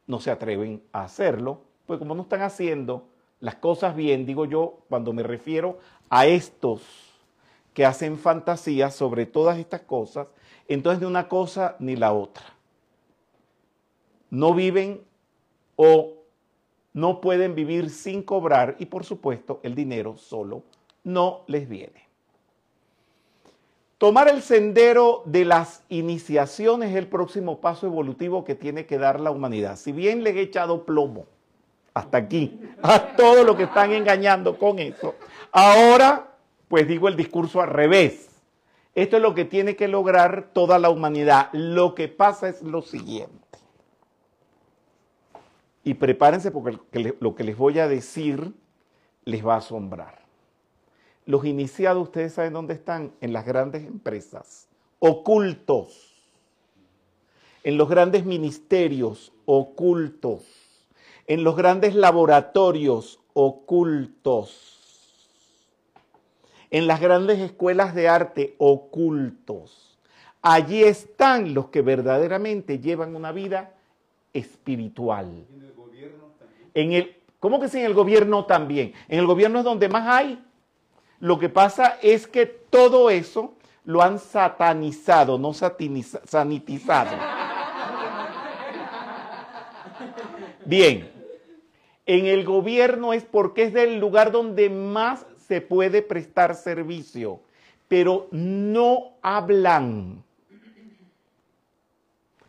no 0.07 0.21
se 0.21 0.31
atreven 0.31 0.83
a 0.93 1.05
hacerlo, 1.05 1.61
pues 1.87 1.99
como 1.99 2.15
no 2.15 2.23
están 2.23 2.43
haciendo 2.43 3.09
las 3.41 3.57
cosas 3.57 3.97
bien, 3.97 4.27
digo 4.27 4.45
yo, 4.45 4.79
cuando 4.89 5.13
me 5.13 5.23
refiero 5.23 5.79
a 6.11 6.27
estos 6.27 6.83
que 7.75 7.85
hacen 7.85 8.19
fantasías 8.19 8.95
sobre 8.95 9.27
todas 9.27 9.59
estas 9.59 9.81
cosas, 9.83 10.29
entonces 10.69 11.01
de 11.01 11.07
una 11.07 11.29
cosa 11.29 11.77
ni 11.79 11.97
la 11.97 12.13
otra. 12.13 12.45
No 14.31 14.55
viven 14.55 15.03
o 15.77 16.15
no 16.93 17.21
pueden 17.21 17.55
vivir 17.55 17.91
sin 17.91 18.23
cobrar 18.23 18.77
y 18.79 18.87
por 18.87 19.05
supuesto 19.05 19.61
el 19.63 19.75
dinero 19.75 20.17
solo 20.17 20.63
no 21.05 21.43
les 21.47 21.69
viene. 21.69 22.12
Tomar 24.03 24.29
el 24.29 24.43
sendero 24.43 25.23
de 25.27 25.45
las 25.45 25.85
iniciaciones 25.89 26.91
es 26.91 26.97
el 26.97 27.07
próximo 27.07 27.61
paso 27.61 27.87
evolutivo 27.87 28.43
que 28.43 28.57
tiene 28.57 28.85
que 28.85 28.99
dar 28.99 29.21
la 29.21 29.31
humanidad. 29.31 29.77
Si 29.77 29.93
bien 29.93 30.25
le 30.25 30.31
he 30.31 30.41
echado 30.41 30.85
plomo 30.85 31.27
hasta 31.95 32.19
aquí 32.19 32.61
a 32.83 33.15
todos 33.15 33.47
los 33.47 33.55
que 33.55 33.63
están 33.63 33.93
engañando 33.93 34.59
con 34.59 34.81
eso, 34.81 35.15
ahora 35.53 36.33
pues 36.67 36.89
digo 36.89 37.07
el 37.07 37.15
discurso 37.15 37.61
al 37.61 37.69
revés. 37.69 38.29
Esto 38.97 39.19
es 39.19 39.23
lo 39.23 39.37
que 39.37 39.45
tiene 39.45 39.77
que 39.77 39.87
lograr 39.87 40.51
toda 40.53 40.81
la 40.81 40.91
humanidad. 40.91 41.51
Lo 41.53 41.95
que 41.95 42.09
pasa 42.09 42.49
es 42.49 42.61
lo 42.61 42.83
siguiente. 42.83 43.61
Y 45.85 45.95
prepárense 45.95 46.51
porque 46.51 46.77
lo 47.21 47.37
que 47.37 47.45
les 47.45 47.57
voy 47.57 47.79
a 47.79 47.87
decir 47.87 48.53
les 49.25 49.47
va 49.47 49.55
a 49.55 49.59
asombrar. 49.59 50.22
Los 51.25 51.45
iniciados, 51.45 52.03
ustedes 52.03 52.35
saben 52.35 52.53
dónde 52.53 52.75
están, 52.75 53.13
en 53.21 53.33
las 53.33 53.45
grandes 53.47 53.87
empresas, 53.87 54.69
ocultos, 54.99 56.13
en 57.63 57.77
los 57.77 57.89
grandes 57.89 58.25
ministerios, 58.25 59.33
ocultos, 59.45 60.43
en 61.27 61.45
los 61.45 61.57
grandes 61.57 61.95
laboratorios, 61.95 63.21
ocultos, 63.35 64.73
en 66.71 66.87
las 66.87 67.01
grandes 67.01 67.39
escuelas 67.39 67.95
de 67.95 68.09
arte, 68.09 68.55
ocultos. 68.59 69.99
Allí 70.41 70.83
están 70.83 71.55
los 71.55 71.69
que 71.69 71.83
verdaderamente 71.83 72.81
llevan 72.81 73.15
una 73.15 73.31
vida 73.31 73.75
espiritual. 74.33 75.47
En 76.75 76.93
el, 76.93 77.17
¿Cómo 77.39 77.61
que 77.61 77.69
sí 77.69 77.79
en 77.79 77.87
el 77.87 77.95
gobierno 77.95 78.45
también? 78.45 78.93
En 79.09 79.19
el 79.19 79.27
gobierno 79.27 79.59
es 79.59 79.65
donde 79.65 79.89
más 79.89 80.07
hay. 80.09 80.43
Lo 81.23 81.39
que 81.39 81.49
pasa 81.49 81.99
es 82.03 82.27
que 82.27 82.47
todo 82.47 83.09
eso 83.09 83.55
lo 83.85 84.03
han 84.03 84.19
satanizado, 84.19 85.39
no 85.39 85.53
sanitizado. 85.55 87.17
Bien, 90.65 91.09
en 92.07 92.27
el 92.27 92.45
gobierno 92.45 93.13
es 93.13 93.23
porque 93.23 93.63
es 93.63 93.73
del 93.73 94.01
lugar 94.01 94.33
donde 94.33 94.69
más 94.69 95.25
se 95.47 95.61
puede 95.61 96.03
prestar 96.03 96.57
servicio, 96.57 97.39
pero 97.87 98.27
no 98.33 99.13
hablan. 99.23 100.25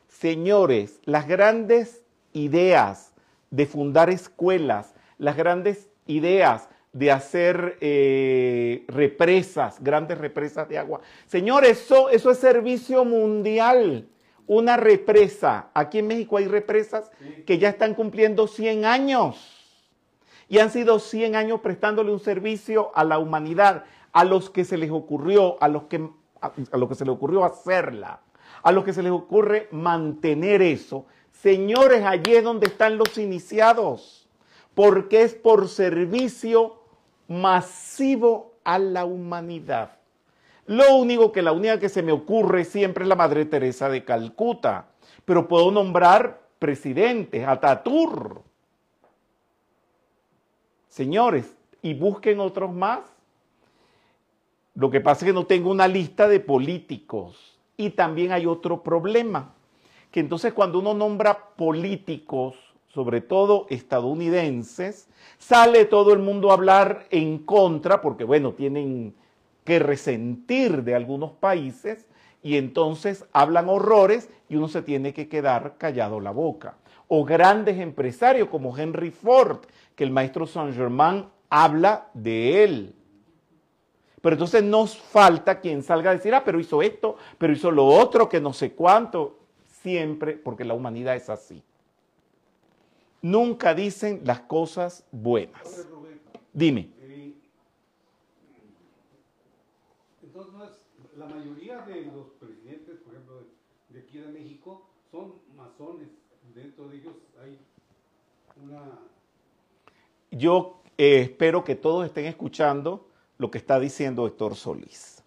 Señores, 0.07 0.99
las 1.05 1.27
grandes 1.27 2.01
ideas 2.31 3.13
de 3.51 3.67
fundar 3.67 4.09
escuelas, 4.09 4.95
las 5.19 5.37
grandes 5.37 5.89
ideas 6.07 6.69
de 6.93 7.11
hacer 7.11 7.77
eh, 7.81 8.85
represas, 8.87 9.83
grandes 9.83 10.19
represas 10.19 10.69
de 10.69 10.77
agua. 10.77 11.01
Señores, 11.25 11.81
eso, 11.81 12.09
eso 12.09 12.29
es 12.29 12.37
servicio 12.37 13.03
mundial. 13.03 14.07
Una 14.45 14.77
represa. 14.77 15.69
Aquí 15.73 15.99
en 15.99 16.07
México 16.07 16.37
hay 16.37 16.47
represas 16.47 17.11
que 17.47 17.57
ya 17.57 17.69
están 17.69 17.95
cumpliendo 17.95 18.47
100 18.47 18.85
años. 18.85 19.59
Y 20.47 20.59
han 20.59 20.69
sido 20.69 20.99
100 20.99 21.35
años 21.35 21.61
prestándole 21.61 22.11
un 22.11 22.19
servicio 22.19 22.91
a 22.93 23.03
la 23.03 23.17
humanidad, 23.17 23.85
a 24.11 24.23
los 24.23 24.51
que 24.51 24.63
se 24.63 24.77
les 24.77 24.91
ocurrió, 24.91 25.57
a 25.61 25.67
los 25.67 25.83
que, 25.83 26.07
a, 26.41 26.51
a 26.71 26.77
los 26.77 26.89
que 26.89 26.95
se 26.95 27.05
les 27.05 27.13
ocurrió 27.13 27.43
hacerla, 27.43 28.21
a 28.61 28.71
los 28.71 28.83
que 28.83 28.93
se 28.93 29.01
les 29.01 29.11
ocurre 29.11 29.67
mantener 29.71 30.61
eso. 30.61 31.07
Señores, 31.31 32.03
allí 32.05 32.35
es 32.35 32.43
donde 32.43 32.67
están 32.67 32.97
los 32.97 33.17
iniciados, 33.17 34.27
porque 34.75 35.23
es 35.23 35.33
por 35.33 35.69
servicio 35.69 36.82
masivo 37.27 38.53
a 38.63 38.79
la 38.79 39.05
humanidad. 39.05 39.97
Lo 40.65 40.95
único 40.95 41.31
que 41.31 41.41
la 41.41 41.51
única 41.51 41.79
que 41.79 41.89
se 41.89 42.01
me 42.01 42.11
ocurre 42.11 42.63
siempre 42.63 43.03
es 43.03 43.09
la 43.09 43.15
Madre 43.15 43.45
Teresa 43.45 43.89
de 43.89 44.05
Calcuta, 44.05 44.87
pero 45.25 45.47
puedo 45.47 45.71
nombrar 45.71 46.41
presidentes, 46.59 47.45
Atatur. 47.45 48.41
Señores, 50.87 51.55
y 51.81 51.93
busquen 51.93 52.39
otros 52.39 52.73
más. 52.73 53.01
Lo 54.75 54.89
que 54.89 55.01
pasa 55.01 55.25
es 55.25 55.31
que 55.31 55.33
no 55.33 55.45
tengo 55.45 55.69
una 55.69 55.87
lista 55.87 56.27
de 56.27 56.39
políticos. 56.39 57.59
Y 57.75 57.91
también 57.91 58.31
hay 58.31 58.45
otro 58.45 58.83
problema, 58.83 59.53
que 60.11 60.19
entonces 60.19 60.53
cuando 60.53 60.79
uno 60.79 60.93
nombra 60.93 61.49
políticos, 61.55 62.55
sobre 62.93 63.21
todo 63.21 63.65
estadounidenses, 63.69 65.07
sale 65.39 65.85
todo 65.85 66.13
el 66.13 66.19
mundo 66.19 66.51
a 66.51 66.53
hablar 66.53 67.07
en 67.09 67.39
contra, 67.39 68.01
porque 68.01 68.23
bueno, 68.23 68.53
tienen 68.53 69.15
que 69.63 69.79
resentir 69.79 70.83
de 70.83 70.93
algunos 70.93 71.31
países 71.31 72.05
y 72.43 72.57
entonces 72.57 73.25
hablan 73.33 73.69
horrores 73.69 74.29
y 74.47 74.57
uno 74.57 74.67
se 74.67 74.83
tiene 74.83 75.13
que 75.13 75.27
quedar 75.27 75.77
callado 75.79 76.19
la 76.19 76.31
boca. 76.31 76.75
O 77.07 77.25
grandes 77.25 77.79
empresarios 77.79 78.49
como 78.49 78.77
Henry 78.77 79.09
Ford, 79.09 79.59
que 79.95 80.03
el 80.03 80.11
maestro 80.11 80.45
Saint 80.45 80.75
Germain 80.75 81.25
habla 81.49 82.09
de 82.13 82.63
él. 82.63 82.95
Pero 84.21 84.35
entonces 84.35 84.63
nos 84.63 84.97
falta 84.97 85.59
quien 85.59 85.81
salga 85.83 86.11
a 86.11 86.15
decir, 86.15 86.33
ah, 86.35 86.43
pero 86.45 86.59
hizo 86.59 86.81
esto, 86.81 87.17
pero 87.37 87.53
hizo 87.53 87.71
lo 87.71 87.85
otro, 87.85 88.29
que 88.29 88.39
no 88.39 88.53
sé 88.53 88.73
cuánto. 88.73 89.39
Siempre, 89.81 90.33
porque 90.33 90.63
la 90.63 90.73
humanidad 90.75 91.15
es 91.15 91.29
así. 91.29 91.61
Nunca 93.23 93.73
dicen 93.73 94.19
las 94.25 94.41
cosas 94.41 95.05
buenas. 95.09 95.87
Dime. 96.51 96.91
la 101.15 101.25
mayoría 101.27 101.77
de 101.85 102.05
los 102.05 102.31
presidentes, 102.39 102.97
por 102.99 103.13
ejemplo, 103.13 103.47
de, 103.89 103.99
aquí 103.99 104.17
de 104.17 104.27
México, 104.27 104.89
son 105.09 105.35
masones. 105.55 106.09
Dentro 106.53 106.89
de 106.89 106.97
ellos 106.97 107.13
hay 107.41 107.57
una... 108.61 108.99
Yo 110.31 110.81
eh, 110.97 111.21
espero 111.21 111.63
que 111.63 111.75
todos 111.75 112.05
estén 112.05 112.25
escuchando 112.25 113.07
lo 113.37 113.49
que 113.49 113.57
está 113.57 113.79
diciendo 113.79 114.27
Héctor 114.27 114.55
Solís. 114.55 115.23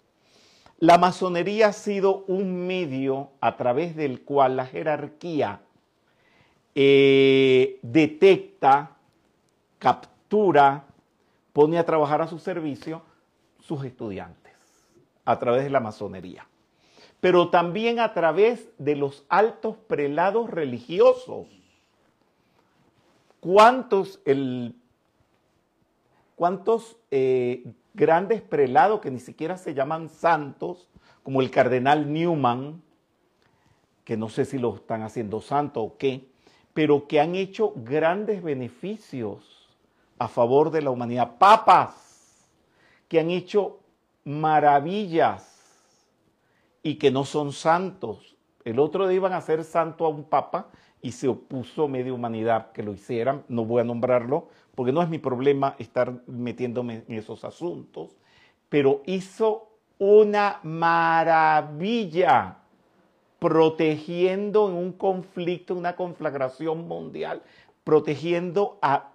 La 0.78 0.98
masonería 0.98 1.68
ha 1.68 1.72
sido 1.72 2.24
un 2.26 2.66
medio 2.66 3.30
a 3.40 3.56
través 3.56 3.96
del 3.96 4.22
cual 4.22 4.56
la 4.56 4.66
jerarquía 4.66 5.62
eh, 6.78 7.78
detecta, 7.80 8.96
captura, 9.78 10.84
pone 11.54 11.78
a 11.78 11.86
trabajar 11.86 12.20
a 12.20 12.28
su 12.28 12.38
servicio 12.38 13.00
sus 13.60 13.82
estudiantes 13.82 14.52
a 15.24 15.38
través 15.38 15.64
de 15.64 15.70
la 15.70 15.80
masonería, 15.80 16.46
pero 17.18 17.48
también 17.48 17.98
a 17.98 18.12
través 18.12 18.68
de 18.76 18.94
los 18.94 19.24
altos 19.30 19.76
prelados 19.88 20.50
religiosos. 20.50 21.46
¿Cuántos, 23.40 24.20
el, 24.26 24.74
cuántos 26.34 26.98
eh, 27.10 27.72
grandes 27.94 28.42
prelados 28.42 29.00
que 29.00 29.10
ni 29.10 29.20
siquiera 29.20 29.56
se 29.56 29.72
llaman 29.72 30.10
santos, 30.10 30.88
como 31.22 31.40
el 31.40 31.50
cardenal 31.50 32.12
Newman, 32.12 32.82
que 34.04 34.18
no 34.18 34.28
sé 34.28 34.44
si 34.44 34.58
lo 34.58 34.74
están 34.74 35.02
haciendo 35.02 35.40
santo 35.40 35.80
o 35.80 35.96
qué, 35.96 36.28
pero 36.76 37.08
que 37.08 37.18
han 37.20 37.34
hecho 37.34 37.72
grandes 37.74 38.42
beneficios 38.42 39.66
a 40.18 40.28
favor 40.28 40.70
de 40.70 40.82
la 40.82 40.90
humanidad. 40.90 41.38
Papas 41.38 42.46
que 43.08 43.18
han 43.18 43.30
hecho 43.30 43.78
maravillas 44.24 45.54
y 46.82 46.96
que 46.96 47.10
no 47.10 47.24
son 47.24 47.54
santos. 47.54 48.36
El 48.62 48.78
otro 48.78 49.08
día 49.08 49.16
iban 49.16 49.32
a 49.32 49.38
hacer 49.38 49.64
santo 49.64 50.04
a 50.04 50.10
un 50.10 50.24
papa 50.24 50.68
y 51.00 51.12
se 51.12 51.28
opuso 51.28 51.88
media 51.88 52.12
humanidad 52.12 52.72
que 52.72 52.82
lo 52.82 52.92
hicieran. 52.92 53.42
No 53.48 53.64
voy 53.64 53.80
a 53.80 53.84
nombrarlo 53.84 54.48
porque 54.74 54.92
no 54.92 55.00
es 55.00 55.08
mi 55.08 55.16
problema 55.16 55.76
estar 55.78 56.12
metiéndome 56.26 57.04
en 57.08 57.14
esos 57.16 57.42
asuntos, 57.46 58.18
pero 58.68 59.00
hizo 59.06 59.70
una 59.98 60.60
maravilla 60.62 62.58
protegiendo 63.38 64.68
en 64.68 64.74
un 64.76 64.92
conflicto, 64.92 65.74
una 65.74 65.96
conflagración 65.96 66.88
mundial, 66.88 67.42
protegiendo 67.84 68.78
a 68.82 69.10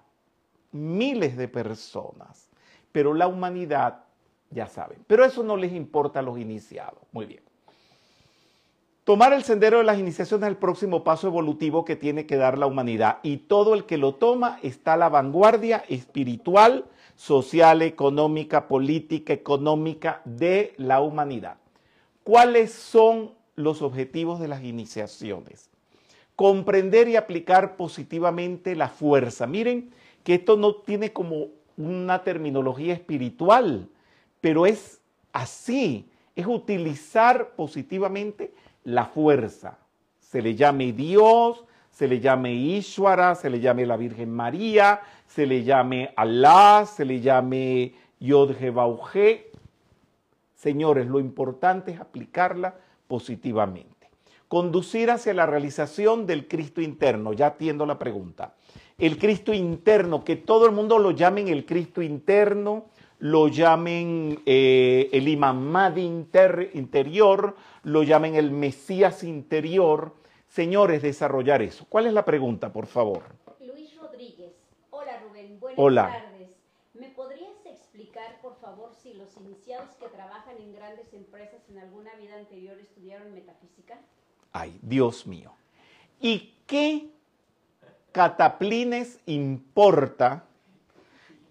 miles 0.72 1.38
de 1.38 1.48
personas. 1.48 2.50
Pero 2.92 3.14
la 3.14 3.28
humanidad 3.28 4.04
ya 4.50 4.68
saben. 4.68 5.04
Pero 5.08 5.26
eso 5.26 5.44
no 5.44 5.58
les 5.58 5.74
importa 5.74 6.20
a 6.20 6.24
los 6.24 6.38
iniciados. 6.38 7.00
Muy 7.12 7.26
bien. 7.26 7.42
Tomar 9.04 9.34
el 9.34 9.44
sendero 9.44 9.80
de 9.80 9.84
las 9.84 9.98
iniciaciones 9.98 10.44
es 10.46 10.52
el 10.52 10.58
próximo 10.58 11.04
paso 11.04 11.28
evolutivo 11.28 11.84
que 11.84 11.96
tiene 11.96 12.28
que 12.28 12.38
dar 12.38 12.60
la 12.60 12.68
humanidad 12.68 13.18
y 13.24 13.38
todo 13.38 13.74
el 13.74 13.86
que 13.86 13.98
lo 13.98 14.14
toma 14.16 14.60
está 14.62 14.94
a 14.94 14.98
la 14.98 15.10
vanguardia 15.10 15.84
espiritual, 15.90 16.86
social, 17.16 17.82
económica, 17.82 18.68
política, 18.68 19.34
económica 19.34 20.22
de 20.24 20.76
la 20.78 21.02
humanidad. 21.02 21.58
¿Cuáles 22.24 22.74
son 22.74 23.32
los 23.64 23.82
objetivos 23.82 24.40
de 24.40 24.48
las 24.48 24.64
iniciaciones? 24.64 25.70
Comprender 26.36 27.08
y 27.08 27.16
aplicar 27.16 27.76
positivamente 27.76 28.76
la 28.76 28.90
fuerza. 28.90 29.48
Miren 29.48 29.92
que 30.24 30.36
esto 30.36 30.58
no 30.58 30.76
tiene 30.76 31.14
como 31.14 31.48
una 31.78 32.24
terminología 32.24 32.94
espiritual, 32.94 33.88
pero 34.40 34.66
es 34.66 35.02
así, 35.34 36.10
es 36.36 36.46
utilizar 36.46 37.52
positivamente 37.56 38.54
la 38.84 39.06
fuerza. 39.06 39.78
Se 40.20 40.42
le 40.42 40.56
llame 40.56 40.94
Dios, 40.94 41.64
se 41.92 42.08
le 42.08 42.20
llame 42.20 42.54
Ishwara, 42.54 43.36
se 43.36 43.50
le 43.50 43.60
llame 43.60 43.86
la 43.86 43.98
Virgen 43.98 44.32
María, 44.32 45.02
se 45.28 45.46
le 45.46 45.64
llame 45.64 46.14
Allah, 46.16 46.86
se 46.86 47.06
le 47.06 47.20
llame 47.20 47.94
Yod. 48.20 48.56
Señores, 50.56 51.08
lo 51.08 51.20
importante 51.20 51.92
es 51.92 52.00
aplicarla 52.00 52.76
positivamente. 53.12 54.10
Conducir 54.48 55.12
hacia 55.12 55.34
la 55.34 55.46
realización 55.46 56.26
del 56.26 56.48
Cristo 56.48 56.80
interno. 56.80 57.34
Ya 57.34 57.48
atiendo 57.48 57.86
la 57.86 58.00
pregunta. 58.00 58.56
El 58.98 59.18
Cristo 59.18 59.54
interno, 59.54 60.24
que 60.24 60.38
todo 60.38 60.66
el 60.66 60.72
mundo 60.72 60.98
lo 60.98 61.12
llamen 61.12 61.50
el 61.50 61.66
Cristo 61.66 62.02
interno, 62.02 62.86
lo 63.20 63.50
llamen 63.50 64.42
eh, 64.46 65.10
el 65.12 65.28
imam 65.28 65.60
Mahdi 65.60 66.04
interior, 66.04 67.58
lo 67.84 68.04
llamen 68.04 68.36
el 68.36 68.50
Mesías 68.52 69.26
interior. 69.26 70.16
Señores, 70.48 71.02
desarrollar 71.02 71.62
eso. 71.62 71.86
¿Cuál 71.90 72.06
es 72.06 72.14
la 72.14 72.24
pregunta, 72.24 72.72
por 72.72 72.86
favor? 72.86 73.24
Luis 73.60 73.94
Rodríguez. 74.00 74.54
Hola, 74.90 75.20
Rubén. 75.20 75.60
Buenas 75.60 75.80
Hola. 75.80 76.08
tardes. 76.08 76.56
¿Me 76.94 77.10
podrías 77.10 77.66
explicar, 77.66 78.40
por 78.42 78.56
favor, 78.56 78.94
si 78.94 79.16
los 79.16 79.31
iniciados 79.46 79.90
que 80.00 80.08
trabajan 80.08 80.58
en 80.58 80.74
grandes 80.74 81.14
empresas 81.14 81.62
en 81.70 81.80
alguna 81.80 82.14
vida 82.16 82.36
anterior 82.36 82.78
estudiaron 82.80 83.34
metafísica? 83.34 84.00
Ay, 84.52 84.80
Dios 84.82 85.28
mío. 85.28 85.54
¿Y 86.20 86.54
qué 86.68 87.10
cataplines 88.12 89.20
importa 89.26 90.44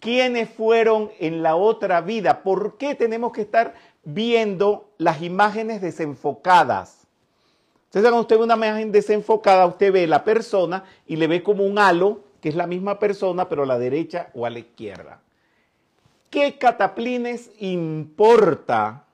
quiénes 0.00 0.48
fueron 0.48 1.10
en 1.18 1.42
la 1.42 1.56
otra 1.56 2.00
vida, 2.00 2.42
por 2.42 2.78
qué 2.78 2.94
tenemos 2.94 3.32
que 3.32 3.42
estar 3.42 3.74
viendo 4.02 4.90
las 4.98 5.22
imágenes 5.22 5.80
desenfocadas. 5.80 7.06
Entonces, 7.86 8.02
cuando 8.02 8.20
usted 8.20 8.38
ve 8.38 8.44
una 8.44 8.54
imagen 8.54 8.92
desenfocada, 8.92 9.66
usted 9.66 9.92
ve 9.92 10.06
la 10.06 10.24
persona 10.24 10.84
y 11.06 11.16
le 11.16 11.26
ve 11.26 11.42
como 11.42 11.64
un 11.64 11.78
halo, 11.78 12.20
que 12.40 12.48
es 12.48 12.54
la 12.54 12.66
misma 12.66 12.98
persona, 12.98 13.48
pero 13.48 13.64
a 13.64 13.66
la 13.66 13.78
derecha 13.78 14.30
o 14.34 14.46
a 14.46 14.50
la 14.50 14.60
izquierda. 14.60 15.20
¿Qué 16.30 16.58
cataplines 16.58 17.50
importa? 17.58 19.04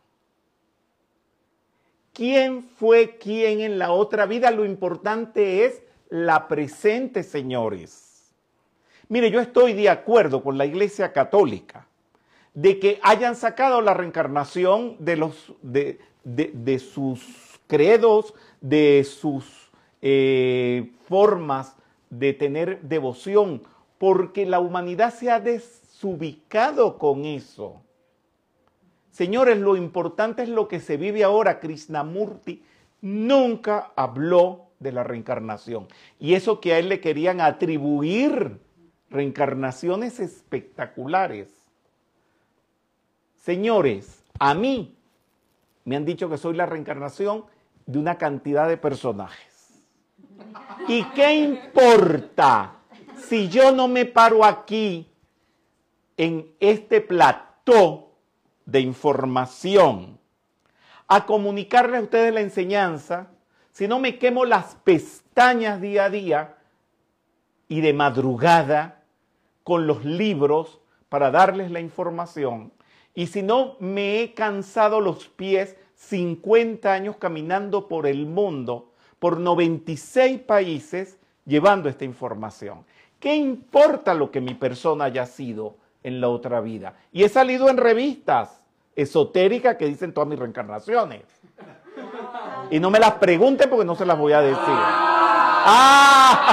¿Quién 2.12 2.62
fue 2.62 3.16
quién 3.16 3.61
en 3.61 3.79
la 3.79 3.90
otra 3.90 4.26
vida? 4.26 4.50
Lo 4.50 4.66
importante 4.66 5.64
es 5.64 5.83
la 6.11 6.46
presente, 6.46 7.22
señores. 7.22 8.35
Mire, 9.09 9.31
yo 9.31 9.40
estoy 9.40 9.72
de 9.72 9.88
acuerdo 9.88 10.42
con 10.42 10.59
la 10.59 10.66
Iglesia 10.66 11.14
Católica 11.14 11.87
de 12.52 12.79
que 12.79 12.98
hayan 13.02 13.35
sacado 13.35 13.81
la 13.81 13.94
reencarnación 13.94 14.96
de, 14.98 15.16
los, 15.16 15.55
de, 15.62 16.79
sus 16.79 17.61
credos, 17.66 18.35
de 18.61 19.05
sus 19.05 19.70
eh, 20.02 20.92
formas 21.09 21.76
de 22.11 22.35
tener 22.35 22.83
devoción, 22.83 23.62
porque 23.98 24.44
la 24.44 24.61
humanidad 24.61 25.14
se 25.14 25.31
ha 25.31 25.40
desubicado 25.96 26.98
con 26.98 27.24
eso. 27.24 27.82
Señores, 29.11 29.56
lo 29.59 29.76
importante 29.76 30.42
es 30.42 30.48
lo 30.50 30.68
que 30.68 30.78
se 30.78 30.98
vive 30.98 31.24
ahora. 31.24 31.59
Krishnamurti 31.59 32.62
nunca 33.00 33.92
habló 33.96 34.66
de 34.78 34.92
la 34.92 35.04
reencarnación. 35.04 35.88
Y 36.18 36.35
eso 36.35 36.61
que 36.61 36.74
a 36.74 36.78
él 36.78 36.90
le 36.90 37.00
querían 37.00 37.40
atribuir 37.40 38.61
reencarnaciones 39.09 40.20
espectaculares. 40.20 41.48
Señores, 43.37 44.22
a 44.38 44.54
mí 44.54 44.92
Me 45.88 45.94
han 45.94 46.04
dicho 46.04 46.28
que 46.28 46.37
soy 46.37 46.56
la 46.56 46.66
reencarnación 46.66 47.44
de 47.87 48.00
una 48.00 48.18
cantidad 48.18 48.68
de 48.68 48.76
personajes. 48.76 49.85
¿Y 50.88 51.04
qué 51.11 51.32
importa 51.32 52.74
si 53.16 53.48
yo 53.48 53.70
no 53.70 53.87
me 53.87 54.04
paro 54.04 54.44
aquí 54.44 55.09
en 56.16 56.55
este 56.61 57.00
plató 57.00 58.12
de 58.64 58.81
información 58.81 60.18
a 61.09 61.26
comunicarle 61.26 61.98
a 61.98 62.02
ustedes 62.02 62.35
la 62.35 62.40
enseñanza, 62.40 63.29
si 63.72 63.87
no 63.87 63.98
me 63.98 64.18
quemo 64.18 64.44
las 64.44 64.74
pestañas 64.76 65.81
día 65.81 66.05
a 66.05 66.11
día 66.11 66.57
y 67.68 67.81
de 67.81 67.92
madrugada 67.92 69.02
con 69.62 69.87
los 69.87 70.05
libros 70.05 70.81
para 71.09 71.31
darles 71.31 71.70
la 71.70 71.81
información, 71.81 72.72
y 73.14 73.29
si 73.29 73.42
no 73.42 73.76
me 73.79 74.20
he 74.20 74.35
cansado 74.35 75.00
los 75.00 75.29
pies 75.29 75.76
50 75.94 76.92
años 76.92 77.16
caminando 77.16 77.88
por 77.88 78.07
el 78.07 78.26
mundo, 78.26 78.92
por 79.18 79.40
96 79.40 80.40
países, 80.40 81.18
llevando 81.46 81.88
esta 81.88 82.05
información. 82.05 82.85
¿Qué 83.18 83.35
importa 83.35 84.12
lo 84.12 84.31
que 84.31 84.40
mi 84.40 84.55
persona 84.55 85.07
haya 85.07 85.24
sido 85.24 85.76
en 86.07 86.21
la 86.21 86.29
otra 86.29 86.61
vida? 86.61 86.95
Y 87.12 87.25
he 87.25 87.29
salido 87.29 87.69
en 87.69 87.77
revistas 87.77 88.61
esotéricas 88.95 89.77
que 89.77 89.87
dicen 89.87 90.14
todas 90.14 90.29
mis 90.29 90.38
reencarnaciones. 90.38 91.23
Y 92.71 92.79
no 92.81 92.90
me 92.90 92.99
las 92.99 93.14
pregunten 93.14 93.69
porque 93.69 93.85
no 93.85 93.97
se 93.97 94.07
las 94.07 94.16
voy 94.16 94.33
a 94.33 94.40
decir. 94.40 94.61
¡Ah! 95.69 96.53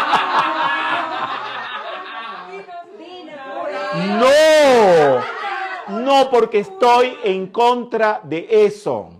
No, 5.87 5.99
no, 5.99 6.29
porque 6.29 6.59
estoy 6.59 7.15
en 7.23 7.47
contra 7.47 8.21
de 8.23 8.47
eso. 8.49 9.11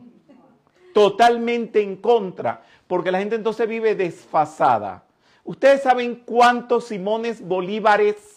Totalmente 0.93 1.81
en 1.81 1.97
contra. 1.97 2.63
Porque 2.87 3.11
la 3.11 3.19
gente 3.19 3.35
entonces 3.35 3.67
vive 3.67 3.93
desfasada. 3.95 5.03
¿Ustedes 5.43 5.83
saben 5.83 6.23
cuántos 6.25 6.85
Simones 6.85 7.45
Bolívares 7.45 8.32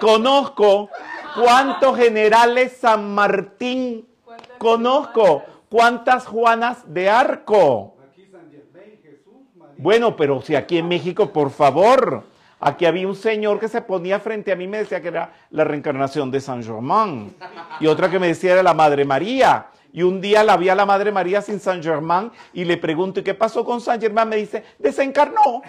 conozco? 0.00 0.90
¿Cuántos 1.34 1.96
generales 1.96 2.76
San 2.80 3.14
Martín 3.14 4.06
conozco? 4.58 5.42
¿Cuántas 5.68 6.26
Juanas 6.26 6.92
de 6.92 7.10
Arco? 7.10 7.96
Bueno, 9.76 10.16
pero 10.16 10.40
si 10.40 10.54
aquí 10.54 10.78
en 10.78 10.88
México, 10.88 11.32
por 11.32 11.50
favor, 11.50 12.24
aquí 12.60 12.86
había 12.86 13.08
un 13.08 13.16
señor 13.16 13.58
que 13.58 13.68
se 13.68 13.82
ponía 13.82 14.20
frente 14.20 14.52
a 14.52 14.56
mí 14.56 14.64
y 14.64 14.68
me 14.68 14.78
decía 14.78 15.02
que 15.02 15.08
era 15.08 15.32
la 15.50 15.64
reencarnación 15.64 16.30
de 16.30 16.40
San 16.40 16.62
Germán. 16.62 17.34
Y 17.80 17.88
otra 17.88 18.08
que 18.08 18.18
me 18.20 18.28
decía 18.28 18.52
era 18.52 18.62
la 18.62 18.74
Madre 18.74 19.04
María. 19.04 19.66
Y 19.92 20.02
un 20.02 20.20
día 20.20 20.42
la 20.42 20.56
vi 20.56 20.68
a 20.68 20.74
la 20.74 20.86
Madre 20.86 21.12
María 21.12 21.40
sin 21.40 21.60
San 21.60 21.82
Germán 21.82 22.32
y 22.52 22.64
le 22.64 22.76
pregunto, 22.76 23.20
¿y 23.20 23.22
qué 23.22 23.34
pasó 23.34 23.64
con 23.64 23.80
San 23.80 24.00
Germán? 24.00 24.28
Me 24.28 24.36
dice, 24.36 24.64
desencarnó. 24.78 25.62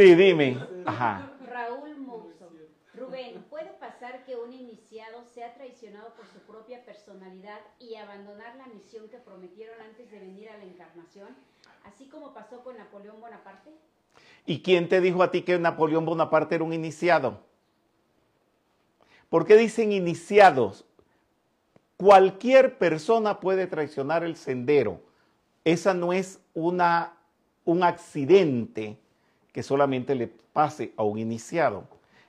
Sí, 0.00 0.14
dime. 0.14 0.56
Ajá. 0.86 1.30
Raúl 1.46 1.94
Monzo. 1.98 2.48
Rubén, 2.94 3.44
¿puede 3.50 3.68
pasar 3.78 4.24
que 4.24 4.34
un 4.34 4.50
iniciado 4.50 5.22
sea 5.26 5.52
traicionado 5.52 6.14
por 6.14 6.24
su 6.24 6.38
propia 6.50 6.82
personalidad 6.86 7.60
y 7.78 7.96
abandonar 7.96 8.56
la 8.56 8.66
misión 8.68 9.10
que 9.10 9.18
prometieron 9.18 9.78
antes 9.82 10.10
de 10.10 10.18
venir 10.18 10.48
a 10.48 10.56
la 10.56 10.64
encarnación? 10.64 11.36
Así 11.84 12.06
como 12.06 12.32
pasó 12.32 12.64
con 12.64 12.78
Napoleón 12.78 13.20
Bonaparte. 13.20 13.72
¿Y 14.46 14.62
quién 14.62 14.88
te 14.88 15.02
dijo 15.02 15.22
a 15.22 15.30
ti 15.30 15.42
que 15.42 15.58
Napoleón 15.58 16.06
Bonaparte 16.06 16.54
era 16.54 16.64
un 16.64 16.72
iniciado? 16.72 17.42
¿Por 19.28 19.44
qué 19.44 19.58
dicen 19.58 19.92
iniciados? 19.92 20.86
Cualquier 21.98 22.78
persona 22.78 23.38
puede 23.38 23.66
traicionar 23.66 24.24
el 24.24 24.36
sendero. 24.36 25.02
Esa 25.62 25.92
no 25.92 26.14
es 26.14 26.40
una, 26.54 27.18
un 27.66 27.82
accidente 27.82 28.98
que 29.52 29.62
solamente 29.62 30.14
le 30.14 30.26
pase 30.26 30.92
a 30.96 31.02
un 31.02 31.18
iniciado. 31.18 31.84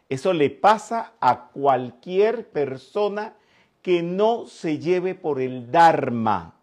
Eso 0.09 0.33
le 0.33 0.49
pasa 0.49 1.13
a 1.19 1.49
cualquier 1.49 2.49
persona 2.49 3.33
que 3.81 4.03
no 4.03 4.45
se 4.45 4.77
lleve 4.77 5.15
por 5.15 5.39
el 5.39 5.71
Dharma. 5.71 6.53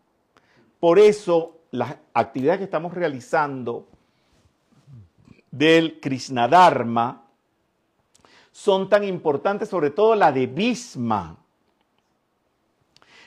Por 0.80 0.98
eso 0.98 1.58
las 1.70 1.96
actividades 2.14 2.58
que 2.58 2.64
estamos 2.64 2.94
realizando 2.94 3.86
del 5.50 6.00
Krishna 6.00 6.46
Dharma 6.46 7.24
son 8.52 8.88
tan 8.88 9.04
importantes, 9.04 9.68
sobre 9.68 9.90
todo 9.90 10.14
la 10.14 10.32
de 10.32 10.46
Bisma. 10.46 11.36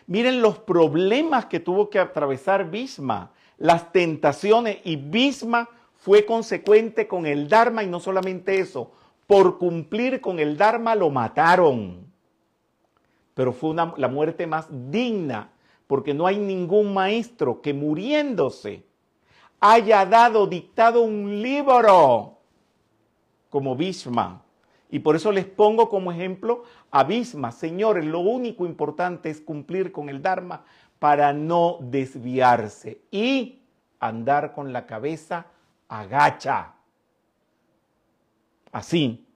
Miren 0.08 0.42
los 0.42 0.60
problemas 0.60 1.46
que 1.46 1.60
tuvo 1.60 1.90
que 1.90 2.00
atravesar 2.00 2.70
Bisma, 2.70 3.32
las 3.58 3.92
tentaciones, 3.92 4.80
y 4.84 4.98
Bisma 4.98 5.70
fue 6.02 6.26
consecuente 6.26 7.08
con 7.08 7.28
el 7.28 7.48
Dharma 7.48 7.84
y 7.84 7.88
no 7.88 8.00
solamente 8.00 8.60
eso, 8.60 8.92
por 9.28 9.60
cumplir 9.60 10.20
con 10.20 10.40
el 10.40 10.58
Dharma 10.58 10.96
lo 10.96 11.12
mataron. 11.12 12.12
Pero 13.36 13.54
fue 13.54 13.76
la 13.76 14.08
muerte 14.08 14.48
más 14.48 14.66
digna, 14.90 15.52
porque 15.86 16.16
no 16.16 16.26
hay 16.26 16.40
ningún 16.40 16.92
maestro 16.92 17.62
que 17.62 17.76
muriéndose 17.76 18.84
haya 19.60 20.04
dado, 20.08 20.48
dictado 20.48 21.04
un 21.04 21.40
libro 21.40 22.40
como 23.52 23.76
Bhishma. 23.76 24.42
Y 24.90 25.00
por 25.00 25.16
eso 25.16 25.32
les 25.32 25.46
pongo 25.46 25.88
como 25.88 26.12
ejemplo 26.12 26.64
a 26.90 27.04
Bhishma. 27.04 27.52
Señores, 27.52 28.06
lo 28.06 28.22
único 28.22 28.66
importante 28.66 29.30
es 29.30 29.40
cumplir 29.40 29.92
con 29.92 30.10
el 30.10 30.24
Dharma 30.24 30.64
para 30.98 31.32
no 31.32 31.78
desviarse 31.80 33.02
y 33.12 33.62
andar 34.00 34.56
con 34.56 34.74
la 34.74 34.88
cabeza 34.88 35.46
agacha. 35.92 36.74
Así, 38.72 39.28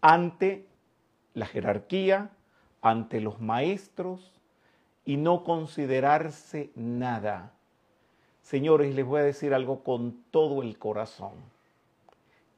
ante 0.00 0.66
la 1.34 1.44
jerarquía, 1.44 2.30
ante 2.80 3.20
los 3.20 3.38
maestros 3.40 4.32
y 5.04 5.18
no 5.18 5.44
considerarse 5.44 6.70
nada. 6.74 7.52
Señores, 8.40 8.94
les 8.94 9.04
voy 9.04 9.20
a 9.20 9.24
decir 9.24 9.52
algo 9.52 9.84
con 9.84 10.24
todo 10.30 10.62
el 10.62 10.78
corazón 10.78 11.34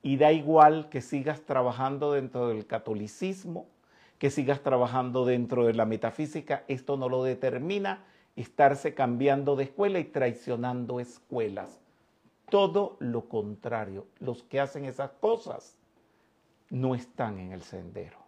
y 0.03 0.17
da 0.17 0.31
igual 0.31 0.89
que 0.89 1.01
sigas 1.01 1.41
trabajando 1.43 2.13
dentro 2.13 2.47
del 2.47 2.65
catolicismo, 2.65 3.67
que 4.21 4.31
sigas 4.31 4.61
trabajando 4.61 5.25
dentro 5.25 5.67
de 5.67 5.75
la 5.75 5.85
metafísica, 5.85 6.63
esto 6.69 6.97
no 6.97 7.09
lo 7.09 7.25
determina 7.25 8.05
estarse 8.37 8.95
cambiando 8.95 9.57
de 9.57 9.65
escuela 9.65 9.99
y 9.99 10.05
traicionando 10.05 11.01
escuelas. 11.01 11.80
Todo 12.51 12.97
lo 12.99 13.29
contrario, 13.29 14.07
los 14.19 14.43
que 14.43 14.61
hacen 14.61 14.85
esas 14.85 15.11
cosas 15.21 15.77
no 16.69 16.95
están 16.95 17.39
en 17.39 17.53
el 17.53 17.63
sendero. 17.63 18.19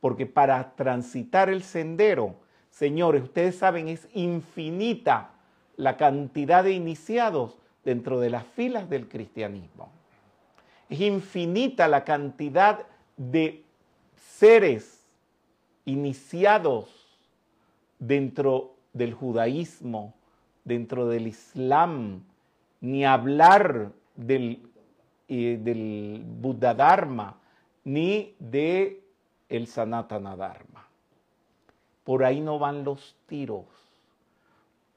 Porque 0.00 0.26
para 0.26 0.74
transitar 0.76 1.48
el 1.48 1.62
sendero, 1.62 2.36
señores, 2.70 3.22
ustedes 3.22 3.56
saben, 3.56 3.88
es 3.88 4.08
infinita 4.12 5.30
la 5.76 5.96
cantidad 5.96 6.64
de 6.64 6.72
iniciados 6.72 7.56
dentro 7.84 8.20
de 8.20 8.30
las 8.30 8.44
filas 8.44 8.88
del 8.90 9.08
cristianismo. 9.08 9.90
Es 10.88 11.00
infinita 11.00 11.88
la 11.88 12.04
cantidad 12.04 12.84
de 13.16 13.64
seres 14.16 15.02
iniciados 15.84 17.18
dentro 17.98 18.74
del 18.92 19.14
judaísmo, 19.14 20.14
dentro 20.64 21.08
del 21.08 21.28
islam, 21.28 22.24
ni 22.80 23.04
hablar 23.04 23.92
del, 24.14 24.68
eh, 25.28 25.58
del 25.60 26.22
Buddha 26.24 26.74
Dharma, 26.74 27.38
ni 27.84 28.34
de 28.38 29.02
el 29.48 29.66
Sanatana 29.66 30.36
Dharma. 30.36 30.86
Por 32.04 32.24
ahí 32.24 32.40
no 32.40 32.58
van 32.58 32.84
los 32.84 33.16
tiros 33.26 33.66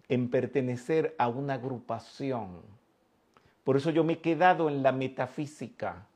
en 0.07 0.29
pertenecer 0.29 1.15
a 1.17 1.27
una 1.27 1.55
agrupación 1.55 2.61
por 3.69 3.77
eso 3.77 3.91
yo 3.91 4.03
me 4.03 4.13
he 4.13 4.19
quedado 4.19 4.67
en 4.67 4.81
la 4.81 4.91
metafísica 4.91 6.07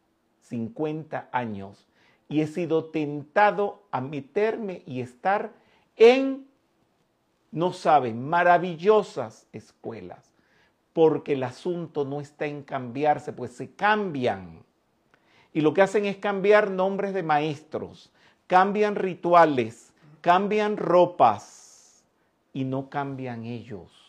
50 0.42 1.30
años 1.32 1.86
y 2.28 2.42
he 2.42 2.48
sido 2.48 2.86
tentado 2.86 3.84
a 3.92 4.02
meterme 4.02 4.82
y 4.88 5.02
estar 5.02 5.54
en, 5.96 6.48
no 7.52 7.72
saben, 7.72 8.28
maravillosas 8.28 9.46
escuelas, 9.54 10.32
porque 10.94 11.34
el 11.34 11.44
asunto 11.44 12.06
no 12.06 12.22
está 12.22 12.46
en 12.46 12.64
cambiarse, 12.64 13.34
pues 13.34 13.52
se 13.52 13.72
cambian. 13.74 14.64
Y 15.54 15.62
lo 15.62 15.74
que 15.74 15.82
hacen 15.82 16.06
es 16.06 16.18
cambiar 16.18 16.72
nombres 16.72 17.14
de 17.14 17.24
maestros, 17.24 18.12
cambian 18.48 18.96
rituales, 18.96 19.94
cambian 20.22 20.78
ropas 20.78 22.04
y 22.54 22.64
no 22.64 22.90
cambian 22.90 23.46
ellos 23.46 24.04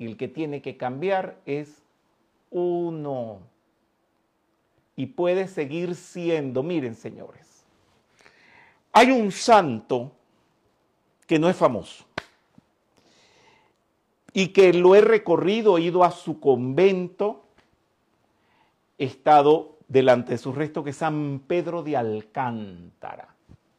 y 0.00 0.06
el 0.06 0.16
que 0.16 0.28
tiene 0.28 0.62
que 0.62 0.78
cambiar 0.78 1.36
es 1.44 1.82
uno. 2.50 3.40
Y 4.96 5.04
puede 5.04 5.46
seguir 5.46 5.94
siendo, 5.94 6.62
miren 6.62 6.94
señores, 6.94 7.64
Hay 8.94 9.10
un 9.10 9.30
santo 9.30 10.10
que 11.26 11.38
no 11.38 11.50
es 11.50 11.56
famoso 11.56 12.06
y 14.32 14.48
que 14.48 14.72
lo 14.72 14.94
he 14.94 15.00
recorrido, 15.00 15.78
he 15.78 15.82
ido 15.82 16.04
a 16.04 16.10
su 16.10 16.40
convento, 16.40 17.44
he 18.98 19.04
estado 19.04 19.78
delante 19.88 20.32
de 20.32 20.38
su 20.38 20.52
resto, 20.52 20.84
que 20.84 20.90
es 20.90 20.96
San 20.96 21.42
Pedro 21.46 21.82
de 21.82 21.96
Alcántara. 21.96 23.34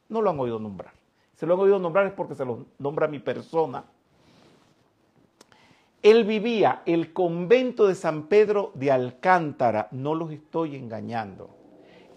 No 0.08 0.20
lo 0.20 0.30
han 0.30 0.38
oído 0.38 0.58
nombrar. 0.58 0.92
Se 1.36 1.46
lo 1.46 1.54
han 1.54 1.60
oído 1.60 1.78
nombrar 1.78 2.06
es 2.06 2.12
porque 2.12 2.34
se 2.34 2.44
lo 2.44 2.66
nombra 2.78 3.08
mi 3.08 3.18
persona. 3.18 3.84
Él 6.02 6.24
vivía 6.24 6.82
el 6.84 7.12
convento 7.12 7.86
de 7.86 7.94
San 7.94 8.24
Pedro 8.24 8.72
de 8.74 8.90
Alcántara, 8.90 9.88
no 9.92 10.14
los 10.14 10.32
estoy 10.32 10.76
engañando. 10.76 11.50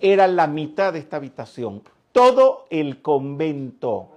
Era 0.02 0.28
la 0.28 0.48
mitad 0.48 0.92
de 0.94 1.00
esta 1.00 1.18
habitación, 1.18 1.84
todo 2.12 2.66
el 2.70 3.02
convento. 3.02 4.10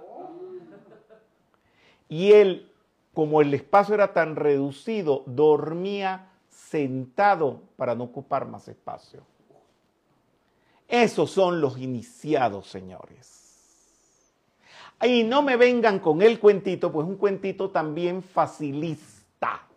Y 2.09 2.31
él, 2.31 2.68
como 3.19 3.41
el 3.41 3.53
espacio 3.53 3.95
era 3.95 4.13
tan 4.13 4.37
reducido, 4.37 5.23
dormía 5.25 6.29
sentado 6.49 7.63
para 7.75 7.93
no 7.93 8.05
ocupar 8.05 8.47
más 8.47 8.69
espacio. 8.69 9.23
Esos 10.87 11.29
son 11.29 11.59
los 11.59 11.77
iniciados, 11.77 12.67
señores. 12.67 13.59
Y 15.03 15.25
no 15.25 15.41
me 15.41 15.57
vengan 15.57 15.99
con 15.99 16.21
el 16.21 16.39
cuentito, 16.39 16.93
pues 16.93 17.05
un 17.05 17.17
cuentito 17.17 17.71
también 17.71 18.23
facilista, 18.23 19.67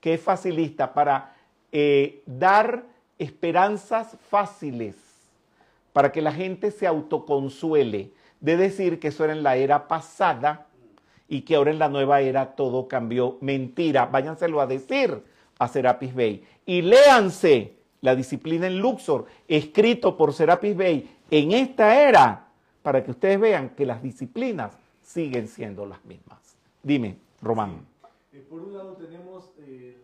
que 0.00 0.14
es 0.14 0.20
facilista 0.20 0.92
para 0.92 1.32
eh, 1.70 2.24
dar 2.26 2.86
esperanzas 3.20 4.16
fáciles, 4.28 4.96
para 5.92 6.10
que 6.10 6.20
la 6.20 6.32
gente 6.32 6.72
se 6.72 6.88
autoconsuele 6.88 8.10
de 8.40 8.56
decir 8.56 8.98
que 8.98 9.06
eso 9.08 9.22
era 9.22 9.32
en 9.32 9.44
la 9.44 9.54
era 9.54 9.86
pasada 9.86 10.66
y 11.28 11.42
que 11.42 11.56
ahora 11.56 11.70
en 11.70 11.78
la 11.78 11.88
nueva 11.88 12.20
era 12.20 12.54
todo 12.54 12.88
cambió. 12.88 13.38
Mentira, 13.40 14.06
váyanselo 14.06 14.60
a 14.60 14.66
decir 14.66 15.22
a 15.58 15.68
Serapis 15.68 16.14
Bay. 16.14 16.44
Y 16.66 16.82
léanse 16.82 17.76
la 18.00 18.14
disciplina 18.14 18.66
en 18.66 18.78
Luxor, 18.78 19.26
escrito 19.48 20.16
por 20.16 20.32
Serapis 20.32 20.76
Bay 20.76 21.10
en 21.30 21.52
esta 21.52 22.08
era, 22.08 22.48
para 22.82 23.02
que 23.02 23.10
ustedes 23.10 23.40
vean 23.40 23.70
que 23.70 23.86
las 23.86 24.02
disciplinas 24.02 24.76
siguen 25.02 25.48
siendo 25.48 25.86
las 25.86 26.04
mismas. 26.04 26.38
Dime, 26.82 27.16
Román. 27.40 27.86
Eh, 28.32 28.44
por 28.48 28.60
un 28.60 28.74
lado 28.74 28.92
tenemos 28.94 29.50
eh, 29.58 29.96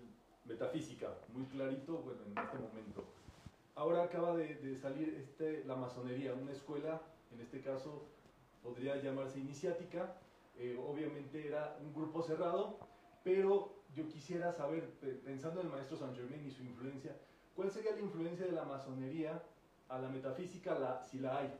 metafísica, 0.46 1.08
muy 1.34 1.44
clarito 1.46 2.02
en 2.26 2.42
este 2.42 2.58
momento. 2.58 3.04
Ahora 3.74 4.04
acaba 4.04 4.36
de, 4.36 4.76
salir 4.80 5.14
este, 5.20 5.62
la 5.66 5.76
masonería, 5.76 6.32
una 6.34 6.52
escuela, 6.52 7.00
en 7.34 7.40
este 7.40 7.60
caso 7.60 8.02
podría 8.62 8.96
llamarse 8.96 9.38
iniciática, 9.38 10.14
eh, 10.56 10.78
obviamente 10.86 11.46
era 11.46 11.76
un 11.80 11.92
grupo 11.92 12.22
cerrado, 12.22 12.78
pero 13.24 13.80
yo 13.94 14.08
quisiera 14.08 14.52
saber, 14.52 14.90
pensando 15.24 15.60
en 15.60 15.66
el 15.66 15.72
maestro 15.72 15.96
San 15.96 16.14
Germain 16.14 16.46
y 16.46 16.50
su 16.50 16.62
influencia, 16.62 17.16
¿cuál 17.54 17.70
sería 17.70 17.92
la 17.92 18.00
influencia 18.00 18.46
de 18.46 18.52
la 18.52 18.64
masonería 18.64 19.42
a 19.88 19.98
la 19.98 20.08
metafísica, 20.08 20.78
la, 20.78 21.04
si 21.10 21.18
la 21.18 21.38
hay? 21.38 21.52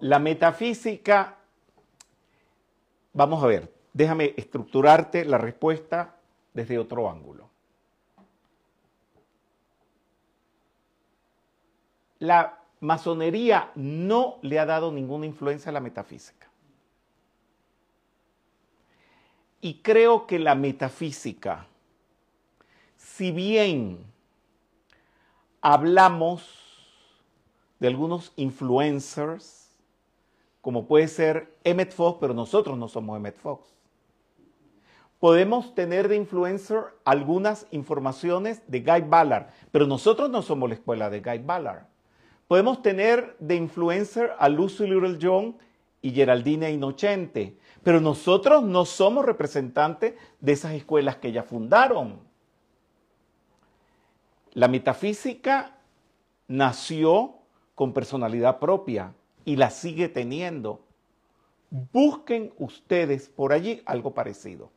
La 0.00 0.18
metafísica, 0.18 1.36
vamos 3.12 3.42
a 3.42 3.46
ver, 3.46 3.72
déjame 3.92 4.34
estructurarte 4.36 5.24
la 5.24 5.38
respuesta 5.38 6.16
desde 6.52 6.78
otro 6.78 7.10
ángulo. 7.10 7.50
La 12.20 12.60
masonería 12.80 13.72
no 13.74 14.38
le 14.42 14.58
ha 14.58 14.66
dado 14.66 14.92
ninguna 14.92 15.26
influencia 15.26 15.70
a 15.70 15.72
la 15.72 15.80
metafísica. 15.80 16.43
Y 19.64 19.80
creo 19.80 20.26
que 20.26 20.38
la 20.38 20.54
metafísica, 20.54 21.66
si 22.98 23.32
bien 23.32 24.04
hablamos 25.62 26.46
de 27.80 27.88
algunos 27.88 28.34
influencers, 28.36 29.74
como 30.60 30.84
puede 30.84 31.08
ser 31.08 31.56
Emmett 31.64 31.94
Fox, 31.94 32.18
pero 32.20 32.34
nosotros 32.34 32.76
no 32.76 32.88
somos 32.88 33.16
Emmett 33.16 33.38
Fox. 33.38 33.66
Podemos 35.18 35.74
tener 35.74 36.08
de 36.08 36.16
influencer 36.16 36.80
algunas 37.06 37.66
informaciones 37.70 38.60
de 38.66 38.80
Guy 38.80 39.08
Ballard, 39.08 39.46
pero 39.72 39.86
nosotros 39.86 40.28
no 40.28 40.42
somos 40.42 40.68
la 40.68 40.74
escuela 40.74 41.08
de 41.08 41.20
Guy 41.22 41.38
Ballard. 41.38 41.86
Podemos 42.48 42.82
tener 42.82 43.34
de 43.38 43.54
influencer 43.54 44.34
a 44.38 44.50
Lucy 44.50 44.86
Little 44.86 45.18
John 45.18 45.56
y 46.04 46.10
Geraldine 46.10 46.70
Inocente, 46.70 47.56
pero 47.82 47.98
nosotros 47.98 48.62
no 48.62 48.84
somos 48.84 49.24
representantes 49.24 50.12
de 50.38 50.52
esas 50.52 50.74
escuelas 50.74 51.16
que 51.16 51.32
ya 51.32 51.42
fundaron. 51.42 52.20
La 54.52 54.68
metafísica 54.68 55.78
nació 56.46 57.36
con 57.74 57.94
personalidad 57.94 58.58
propia 58.58 59.14
y 59.46 59.56
la 59.56 59.70
sigue 59.70 60.10
teniendo. 60.10 60.84
Busquen 61.70 62.52
ustedes 62.58 63.30
por 63.30 63.54
allí 63.54 63.80
algo 63.86 64.12
parecido. 64.12 64.70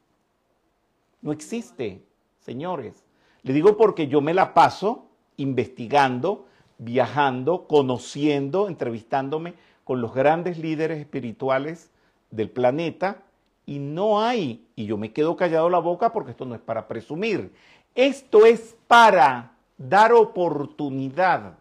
No 1.22 1.34
existe, 1.34 2.06
señores. 2.40 3.04
Le 3.42 3.52
digo 3.52 3.76
porque 3.76 4.08
yo 4.08 4.22
me 4.22 4.34
la 4.34 4.54
paso 4.54 5.10
investigando, 5.36 6.46
viajando, 6.78 7.68
conociendo, 7.68 8.70
entrevistándome 8.70 9.56
con 9.88 10.02
los 10.02 10.13
grandes 10.13 10.58
líderes 10.58 11.00
espirituales 11.00 11.89
del 12.30 12.50
planeta 12.50 13.23
y 13.65 13.80
no 13.80 14.21
hay, 14.21 14.67
y 14.76 14.86
yo 14.86 14.97
me 14.97 15.13
quedo 15.13 15.38
callado 15.38 15.69
la 15.69 15.80
boca 15.80 16.12
porque 16.12 16.32
esto 16.32 16.43
no 16.43 16.56
es 16.56 16.60
para 16.60 16.89
presumir, 16.89 17.54
esto 17.95 18.45
es 18.45 18.76
para 18.89 19.54
dar 19.78 20.12
oportunidad 20.12 21.54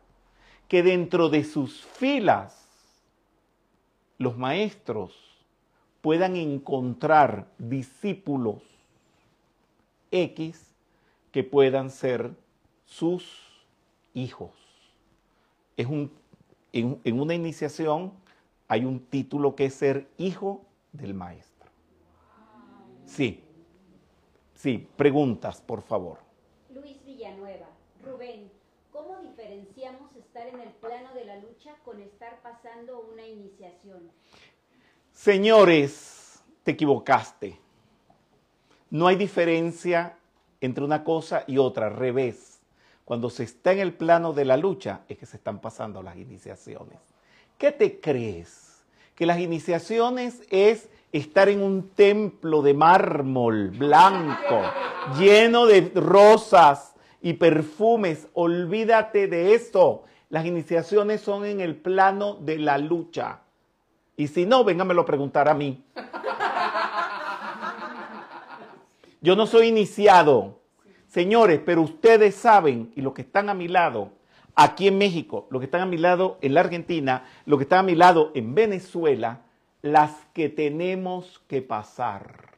que 0.66 0.82
dentro 0.82 1.28
de 1.28 1.44
sus 1.44 1.84
filas 1.84 2.68
los 4.18 4.36
maestros 4.36 5.14
puedan 6.00 6.34
encontrar 6.34 7.46
discípulos 7.58 8.60
X 10.10 10.74
que 11.30 11.44
puedan 11.44 11.90
ser 11.90 12.32
sus 12.86 13.64
hijos. 14.14 14.50
Es 15.76 15.86
un, 15.86 16.10
en, 16.80 17.00
en 17.04 17.20
una 17.20 17.34
iniciación 17.34 18.12
hay 18.68 18.84
un 18.84 19.00
título 19.06 19.54
que 19.54 19.66
es 19.66 19.74
ser 19.74 20.08
hijo 20.18 20.64
del 20.92 21.14
maestro. 21.14 21.70
Sí, 23.04 23.42
sí, 24.54 24.88
preguntas, 24.96 25.60
por 25.60 25.82
favor. 25.82 26.18
Luis 26.74 27.04
Villanueva, 27.04 27.68
Rubén, 28.04 28.50
¿cómo 28.92 29.16
diferenciamos 29.22 30.14
estar 30.16 30.48
en 30.48 30.60
el 30.60 30.70
plano 30.70 31.14
de 31.14 31.24
la 31.24 31.36
lucha 31.36 31.76
con 31.84 32.00
estar 32.00 32.42
pasando 32.42 33.06
una 33.12 33.26
iniciación? 33.26 34.10
Señores, 35.12 36.42
te 36.62 36.72
equivocaste. 36.72 37.58
No 38.90 39.06
hay 39.06 39.16
diferencia 39.16 40.18
entre 40.60 40.84
una 40.84 41.04
cosa 41.04 41.44
y 41.46 41.58
otra, 41.58 41.88
revés. 41.88 42.55
Cuando 43.06 43.30
se 43.30 43.44
está 43.44 43.70
en 43.70 43.78
el 43.78 43.94
plano 43.94 44.32
de 44.32 44.44
la 44.44 44.56
lucha 44.56 45.02
es 45.08 45.16
que 45.16 45.26
se 45.26 45.36
están 45.36 45.60
pasando 45.60 46.02
las 46.02 46.16
iniciaciones. 46.16 46.98
¿Qué 47.56 47.70
te 47.70 48.00
crees? 48.00 48.84
Que 49.14 49.26
las 49.26 49.38
iniciaciones 49.38 50.42
es 50.50 50.88
estar 51.12 51.48
en 51.48 51.62
un 51.62 51.90
templo 51.90 52.62
de 52.62 52.74
mármol 52.74 53.70
blanco, 53.70 54.60
lleno 55.16 55.66
de 55.66 55.92
rosas 55.94 56.96
y 57.22 57.34
perfumes. 57.34 58.26
Olvídate 58.34 59.28
de 59.28 59.54
eso. 59.54 60.02
Las 60.28 60.44
iniciaciones 60.44 61.20
son 61.20 61.44
en 61.44 61.60
el 61.60 61.76
plano 61.76 62.34
de 62.34 62.58
la 62.58 62.76
lucha. 62.76 63.38
Y 64.16 64.26
si 64.26 64.46
no, 64.46 64.64
véngamelo 64.64 65.02
a 65.02 65.06
preguntar 65.06 65.48
a 65.48 65.54
mí. 65.54 65.84
Yo 69.20 69.36
no 69.36 69.46
soy 69.46 69.68
iniciado. 69.68 70.65
Señores, 71.16 71.62
pero 71.64 71.80
ustedes 71.80 72.34
saben, 72.34 72.92
y 72.94 73.00
los 73.00 73.14
que 73.14 73.22
están 73.22 73.48
a 73.48 73.54
mi 73.54 73.68
lado, 73.68 74.10
aquí 74.54 74.86
en 74.86 74.98
México, 74.98 75.46
los 75.48 75.60
que 75.62 75.64
están 75.64 75.80
a 75.80 75.86
mi 75.86 75.96
lado 75.96 76.36
en 76.42 76.52
la 76.52 76.60
Argentina, 76.60 77.24
los 77.46 77.58
que 77.58 77.62
están 77.62 77.78
a 77.78 77.82
mi 77.84 77.94
lado 77.94 78.32
en 78.34 78.54
Venezuela, 78.54 79.40
las 79.80 80.12
que 80.34 80.50
tenemos 80.50 81.40
que 81.48 81.62
pasar. 81.62 82.50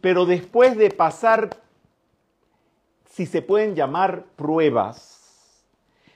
Pero 0.00 0.26
después 0.26 0.76
de 0.76 0.90
pasar, 0.90 1.50
si 3.08 3.26
se 3.26 3.42
pueden 3.42 3.76
llamar 3.76 4.24
pruebas, 4.34 5.62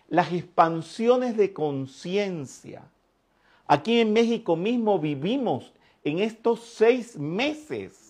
las 0.09 0.33
expansiones 0.33 1.37
de 1.37 1.53
conciencia, 1.53 2.83
aquí 3.69 4.01
en 4.01 4.13
México 4.13 4.57
mismo 4.57 4.99
vivimos 4.99 5.73
en 6.03 6.19
estos 6.19 6.59
seis 6.65 7.17
meses, 7.17 8.08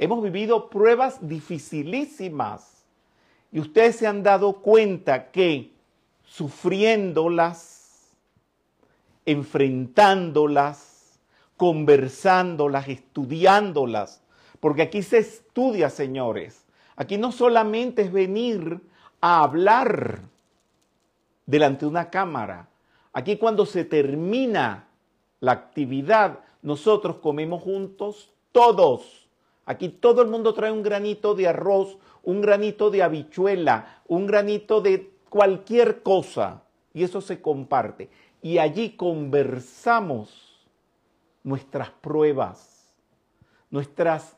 hemos 0.00 0.20
vivido 0.22 0.68
pruebas 0.68 1.18
dificilísimas 1.20 2.84
y 3.52 3.60
ustedes 3.60 3.96
se 3.96 4.08
han 4.08 4.24
dado 4.24 4.54
cuenta 4.54 5.30
que 5.30 5.72
sufriéndolas 6.24 7.80
enfrentándolas, 9.26 11.20
conversándolas, 11.56 12.88
estudiándolas, 12.88 14.22
porque 14.58 14.82
aquí 14.82 15.02
se 15.02 15.18
estudia, 15.18 15.90
señores. 15.90 16.64
Aquí 16.96 17.16
no 17.16 17.30
solamente 17.30 18.02
es 18.02 18.12
venir 18.12 18.80
a 19.20 19.42
hablar 19.42 20.20
delante 21.46 21.84
de 21.84 21.90
una 21.90 22.10
cámara. 22.10 22.68
Aquí 23.12 23.36
cuando 23.36 23.66
se 23.66 23.84
termina 23.84 24.88
la 25.40 25.52
actividad, 25.52 26.40
nosotros 26.62 27.16
comemos 27.16 27.62
juntos 27.62 28.32
todos. 28.52 29.28
Aquí 29.70 29.88
todo 29.88 30.20
el 30.22 30.26
mundo 30.26 30.52
trae 30.52 30.72
un 30.72 30.82
granito 30.82 31.36
de 31.36 31.46
arroz, 31.46 31.96
un 32.24 32.40
granito 32.40 32.90
de 32.90 33.04
habichuela, 33.04 34.02
un 34.08 34.26
granito 34.26 34.80
de 34.80 35.12
cualquier 35.28 36.02
cosa. 36.02 36.64
Y 36.92 37.04
eso 37.04 37.20
se 37.20 37.40
comparte. 37.40 38.10
Y 38.42 38.58
allí 38.58 38.96
conversamos 38.96 40.66
nuestras 41.44 41.90
pruebas, 41.90 42.96
nuestras, 43.70 44.36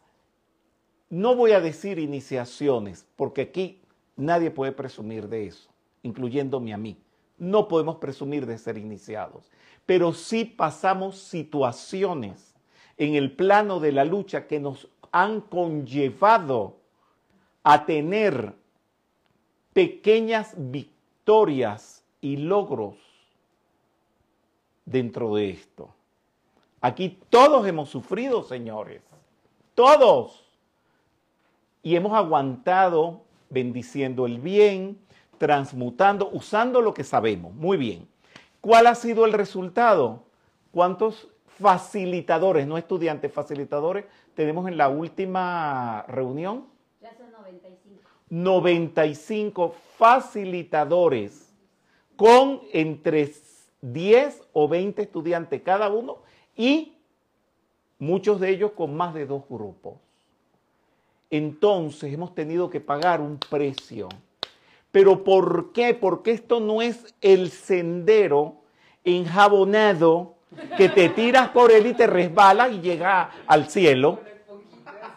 no 1.09 1.35
voy 1.35 1.53
a 1.53 1.63
decir 1.63 1.99
iniciaciones, 1.99 3.07
porque 3.17 3.41
aquí 3.41 3.81
nadie 4.17 4.51
puede 4.51 4.73
presumir 4.73 5.31
de 5.31 5.47
eso, 5.47 5.71
incluyéndome 6.03 6.75
a 6.75 6.77
mí. 6.77 6.99
No 7.39 7.69
podemos 7.69 7.97
presumir 7.97 8.45
de 8.45 8.59
ser 8.59 8.77
iniciados, 8.77 9.51
pero 9.87 10.13
sí 10.13 10.45
pasamos 10.45 11.17
situaciones 11.17 12.55
en 12.99 13.15
el 13.15 13.35
plano 13.35 13.81
de 13.81 13.93
la 13.93 14.05
lucha 14.05 14.47
que 14.47 14.61
nos 14.61 14.91
han 15.13 15.43
conllevado 15.43 16.77
a 17.63 17.87
tener 17.87 18.55
pequeñas 19.73 20.55
victorias 20.57 22.03
y 22.21 22.39
logros 22.39 22.97
dentro 24.85 25.35
de 25.35 25.51
esto. 25.51 25.91
Aquí 26.81 27.21
todos 27.31 27.67
hemos 27.67 27.89
sufrido, 27.91 28.43
señores, 28.43 29.03
todos. 29.75 30.45
Y 31.83 31.95
hemos 31.97 32.13
aguantado 32.13 33.23
bendiciendo 33.51 34.27
el 34.27 34.39
bien, 34.39 34.99
transmutando, 35.39 36.29
usando 36.33 36.81
lo 36.81 36.95
que 36.95 37.05
sabemos. 37.05 37.55
Muy 37.55 37.77
bien. 37.77 38.09
¿Cuál 38.61 38.87
ha 38.87 38.95
sido 38.95 39.27
el 39.27 39.33
resultado? 39.33 40.23
¿Cuántos 40.71 41.29
facilitadores, 41.63 42.67
no 42.67 42.77
estudiantes, 42.77 43.33
facilitadores 43.33 44.05
tenemos 44.35 44.67
en 44.69 44.77
la 44.77 44.89
última 44.89 46.05
reunión? 46.09 46.67
Ya 47.01 47.15
son 47.17 47.31
95. 47.31 48.03
95 48.29 49.75
facilitadores 49.97 51.53
con 52.17 52.61
entre 52.73 53.33
10 53.81 54.43
o 54.53 54.69
20 54.69 55.03
estudiantes 55.03 55.63
cada 55.63 55.89
uno 55.89 56.19
y 56.57 56.97
muchos 57.99 58.41
de 58.41 58.51
ellos 58.51 58.73
con 58.73 58.97
más 58.97 59.15
de 59.15 59.27
dos 59.27 59.45
grupos. 59.49 59.95
Entonces 61.31 62.13
hemos 62.13 62.35
tenido 62.35 62.69
que 62.69 62.81
pagar 62.81 63.21
un 63.21 63.39
precio. 63.39 64.09
¿Pero 64.91 65.25
por 65.25 65.73
qué? 65.73 65.95
Porque 65.95 66.33
esto 66.33 66.61
no 66.61 66.83
es 66.83 67.15
el 67.23 67.51
sendero 67.51 68.57
enjabonado 69.05 70.35
que 70.77 70.89
te 70.89 71.09
tiras 71.11 71.51
por 71.51 71.71
él 71.71 71.87
y 71.87 71.95
te 71.95 72.07
resbalas 72.07 72.73
y 72.73 72.81
llega 72.81 73.31
al 73.47 73.69
cielo. 73.69 74.21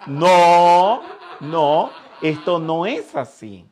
No, 0.08 1.02
no, 1.39 1.89
esto 2.21 2.60
no 2.60 2.86
es 2.86 3.15
así. 3.15 3.65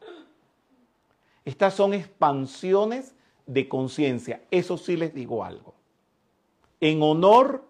Estas 1.45 1.73
son 1.73 1.93
expansiones 1.93 3.15
de 3.45 3.67
conciencia. 3.67 4.41
Eso 4.49 4.77
sí 4.77 4.95
les 4.95 5.13
digo 5.13 5.43
algo. 5.43 5.75
En 6.79 7.01
honor 7.01 7.63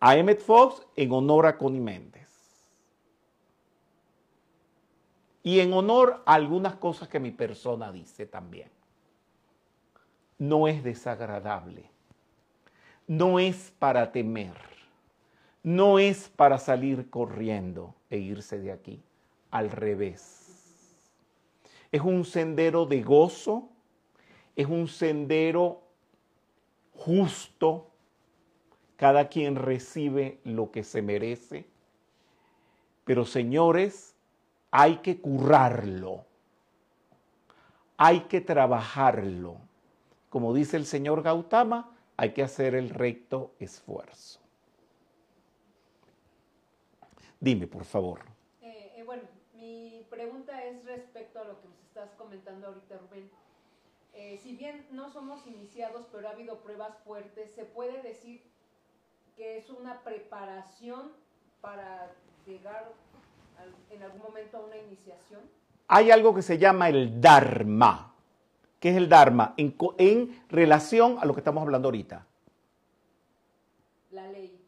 a 0.00 0.16
Emmett 0.16 0.40
Fox, 0.40 0.86
en 0.96 1.12
honor 1.12 1.46
a 1.46 1.56
Connie 1.56 1.80
Méndez. 1.80 2.28
Y 5.42 5.60
en 5.60 5.72
honor 5.72 6.22
a 6.24 6.34
algunas 6.34 6.76
cosas 6.76 7.08
que 7.08 7.20
mi 7.20 7.30
persona 7.30 7.92
dice 7.92 8.26
también. 8.26 8.70
No 10.38 10.68
es 10.68 10.82
desagradable. 10.82 11.93
No 13.06 13.38
es 13.38 13.72
para 13.78 14.12
temer. 14.12 14.54
No 15.62 15.98
es 15.98 16.28
para 16.28 16.58
salir 16.58 17.10
corriendo 17.10 17.94
e 18.10 18.18
irse 18.18 18.58
de 18.58 18.72
aquí. 18.72 19.02
Al 19.50 19.70
revés. 19.70 20.96
Es 21.90 22.00
un 22.00 22.24
sendero 22.24 22.86
de 22.86 23.02
gozo. 23.02 23.68
Es 24.56 24.66
un 24.66 24.88
sendero 24.88 25.82
justo. 26.94 27.90
Cada 28.96 29.28
quien 29.28 29.56
recibe 29.56 30.40
lo 30.44 30.70
que 30.70 30.84
se 30.84 31.02
merece. 31.02 31.66
Pero 33.04 33.24
señores, 33.24 34.14
hay 34.76 34.96
que 34.96 35.20
currarlo, 35.20 36.24
hay 37.96 38.22
que 38.22 38.40
trabajarlo. 38.40 39.58
Como 40.28 40.52
dice 40.52 40.76
el 40.76 40.84
señor 40.84 41.22
Gautama, 41.22 41.93
hay 42.16 42.32
que 42.32 42.42
hacer 42.42 42.74
el 42.74 42.90
recto 42.90 43.54
esfuerzo. 43.58 44.40
Dime, 47.40 47.66
por 47.66 47.84
favor. 47.84 48.20
Eh, 48.62 48.92
eh, 48.96 49.02
bueno, 49.04 49.22
mi 49.54 50.06
pregunta 50.08 50.64
es 50.64 50.84
respecto 50.84 51.40
a 51.40 51.44
lo 51.44 51.60
que 51.60 51.68
nos 51.68 51.78
estás 51.80 52.10
comentando 52.16 52.68
ahorita, 52.68 52.96
Rubén. 52.98 53.30
Eh, 54.14 54.38
si 54.42 54.56
bien 54.56 54.86
no 54.92 55.10
somos 55.10 55.46
iniciados, 55.46 56.06
pero 56.12 56.28
ha 56.28 56.30
habido 56.30 56.60
pruebas 56.60 56.96
fuertes, 57.04 57.52
¿se 57.52 57.64
puede 57.64 58.00
decir 58.02 58.42
que 59.36 59.58
es 59.58 59.68
una 59.68 60.00
preparación 60.02 61.12
para 61.60 62.12
llegar 62.46 62.92
en 63.90 64.02
algún 64.02 64.22
momento 64.22 64.58
a 64.58 64.60
una 64.60 64.76
iniciación? 64.76 65.40
Hay 65.88 66.10
algo 66.10 66.34
que 66.34 66.42
se 66.42 66.58
llama 66.58 66.88
el 66.88 67.20
Dharma. 67.20 68.13
¿Qué 68.84 68.90
es 68.90 68.96
el 68.98 69.08
Dharma? 69.08 69.54
En, 69.56 69.74
en 69.96 70.44
relación 70.50 71.16
a 71.18 71.24
lo 71.24 71.32
que 71.32 71.40
estamos 71.40 71.62
hablando 71.62 71.88
ahorita. 71.88 72.26
La 74.10 74.30
ley. 74.30 74.60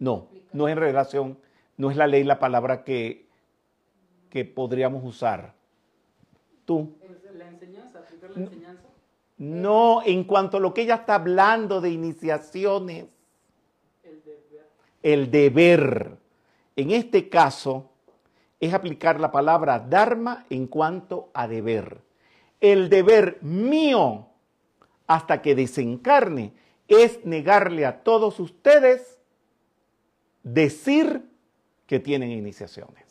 No, 0.00 0.26
no 0.52 0.66
es 0.66 0.72
en 0.72 0.78
relación, 0.80 1.38
no 1.76 1.88
es 1.88 1.96
la 1.96 2.08
ley 2.08 2.24
la 2.24 2.40
palabra 2.40 2.82
que, 2.82 3.28
que 4.30 4.44
podríamos 4.44 5.04
usar. 5.04 5.54
¿Tú? 6.64 6.96
¿La 7.34 7.46
enseñanza? 7.46 8.00
¿Aplicar 8.00 8.30
la 8.30 8.40
enseñanza? 8.40 8.82
No, 9.38 10.02
en 10.04 10.24
cuanto 10.24 10.56
a 10.56 10.60
lo 10.60 10.74
que 10.74 10.82
ella 10.82 10.96
está 10.96 11.14
hablando 11.14 11.80
de 11.80 11.90
iniciaciones. 11.90 13.06
El 14.02 14.24
deber. 14.24 14.70
El 15.04 15.30
deber. 15.30 16.16
En 16.74 16.90
este 16.90 17.28
caso, 17.28 17.92
es 18.58 18.74
aplicar 18.74 19.20
la 19.20 19.30
palabra 19.30 19.78
Dharma 19.78 20.46
en 20.50 20.66
cuanto 20.66 21.30
a 21.32 21.46
deber. 21.46 22.10
El 22.62 22.88
deber 22.88 23.38
mío 23.42 24.28
hasta 25.06 25.42
que 25.42 25.54
desencarne 25.54 26.54
es 26.88 27.24
negarle 27.26 27.84
a 27.84 28.02
todos 28.02 28.40
ustedes 28.40 29.18
decir 30.44 31.28
que 31.86 31.98
tienen 31.98 32.30
iniciaciones. 32.30 33.04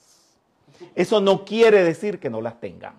Eso 0.95 1.21
no 1.21 1.45
quiere 1.45 1.83
decir 1.83 2.19
que 2.19 2.29
no 2.29 2.41
las 2.41 2.59
tengan. 2.59 2.95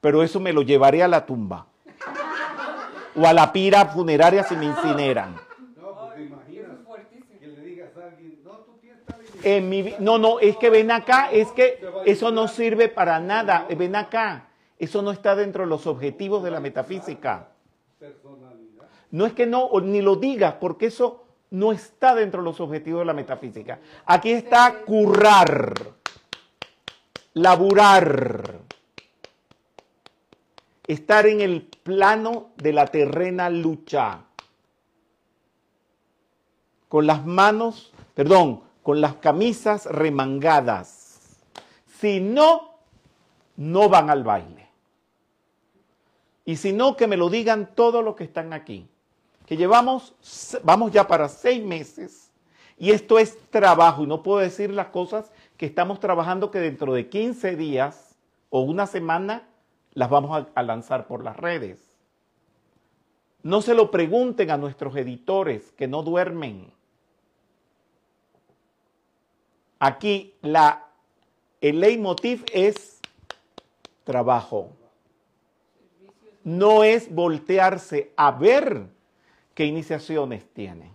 Pero 0.00 0.22
eso 0.22 0.40
me 0.40 0.52
lo 0.52 0.62
llevaré 0.62 1.02
a 1.02 1.08
la 1.08 1.26
tumba. 1.26 1.66
O 3.14 3.26
a 3.26 3.32
la 3.32 3.52
pira 3.52 3.86
funeraria 3.86 4.42
si 4.42 4.56
me 4.56 4.66
incineran. 4.66 5.47
No, 10.00 10.18
no, 10.18 10.40
es 10.40 10.56
que 10.56 10.70
ven 10.70 10.90
acá, 10.90 11.30
es 11.30 11.52
que 11.52 11.80
eso 12.06 12.30
no 12.30 12.48
sirve 12.48 12.88
para 12.88 13.20
nada. 13.20 13.66
Ven 13.76 13.96
acá, 13.96 14.48
eso 14.78 15.02
no 15.02 15.10
está 15.10 15.34
dentro 15.36 15.64
de 15.64 15.68
los 15.68 15.86
objetivos 15.86 16.42
de 16.42 16.50
la 16.50 16.60
metafísica. 16.60 17.48
No 19.10 19.26
es 19.26 19.32
que 19.32 19.46
no, 19.46 19.70
ni 19.82 20.02
lo 20.02 20.16
digas, 20.16 20.54
porque 20.60 20.86
eso 20.86 21.24
no 21.50 21.72
está 21.72 22.14
dentro 22.14 22.40
de 22.40 22.44
los 22.44 22.60
objetivos 22.60 23.00
de 23.00 23.06
la 23.06 23.14
metafísica. 23.14 23.78
Aquí 24.04 24.32
está 24.32 24.82
currar, 24.84 25.72
laburar, 27.34 28.60
estar 30.86 31.26
en 31.26 31.40
el 31.40 31.62
plano 31.62 32.50
de 32.56 32.72
la 32.72 32.86
terrena 32.86 33.48
lucha, 33.48 34.24
con 36.88 37.06
las 37.06 37.24
manos, 37.24 37.92
perdón, 38.14 38.67
con 38.88 39.02
las 39.02 39.16
camisas 39.16 39.84
remangadas. 39.84 41.20
Si 42.00 42.20
no, 42.20 42.70
no 43.58 43.90
van 43.90 44.08
al 44.08 44.24
baile. 44.24 44.66
Y 46.46 46.56
si 46.56 46.72
no, 46.72 46.96
que 46.96 47.06
me 47.06 47.18
lo 47.18 47.28
digan 47.28 47.68
todos 47.74 48.02
los 48.02 48.16
que 48.16 48.24
están 48.24 48.54
aquí. 48.54 48.88
Que 49.44 49.58
llevamos, 49.58 50.14
vamos 50.64 50.90
ya 50.90 51.06
para 51.06 51.28
seis 51.28 51.62
meses. 51.62 52.30
Y 52.78 52.92
esto 52.92 53.18
es 53.18 53.36
trabajo. 53.50 54.04
Y 54.04 54.06
no 54.06 54.22
puedo 54.22 54.38
decir 54.38 54.70
las 54.70 54.86
cosas 54.86 55.30
que 55.58 55.66
estamos 55.66 56.00
trabajando 56.00 56.50
que 56.50 56.58
dentro 56.58 56.94
de 56.94 57.10
15 57.10 57.56
días 57.56 58.16
o 58.48 58.62
una 58.62 58.86
semana 58.86 59.50
las 59.92 60.08
vamos 60.08 60.34
a, 60.34 60.48
a 60.58 60.62
lanzar 60.62 61.06
por 61.06 61.22
las 61.22 61.36
redes. 61.36 61.90
No 63.42 63.60
se 63.60 63.74
lo 63.74 63.90
pregunten 63.90 64.50
a 64.50 64.56
nuestros 64.56 64.96
editores 64.96 65.72
que 65.72 65.88
no 65.88 66.02
duermen. 66.02 66.77
Aquí 69.78 70.34
la, 70.42 70.86
el 71.60 71.80
leitmotiv 71.80 72.44
es 72.52 73.00
trabajo. 74.04 74.70
No 76.44 76.82
es 76.82 77.14
voltearse 77.14 78.12
a 78.16 78.30
ver 78.30 78.86
qué 79.54 79.66
iniciaciones 79.66 80.46
tienen. 80.52 80.90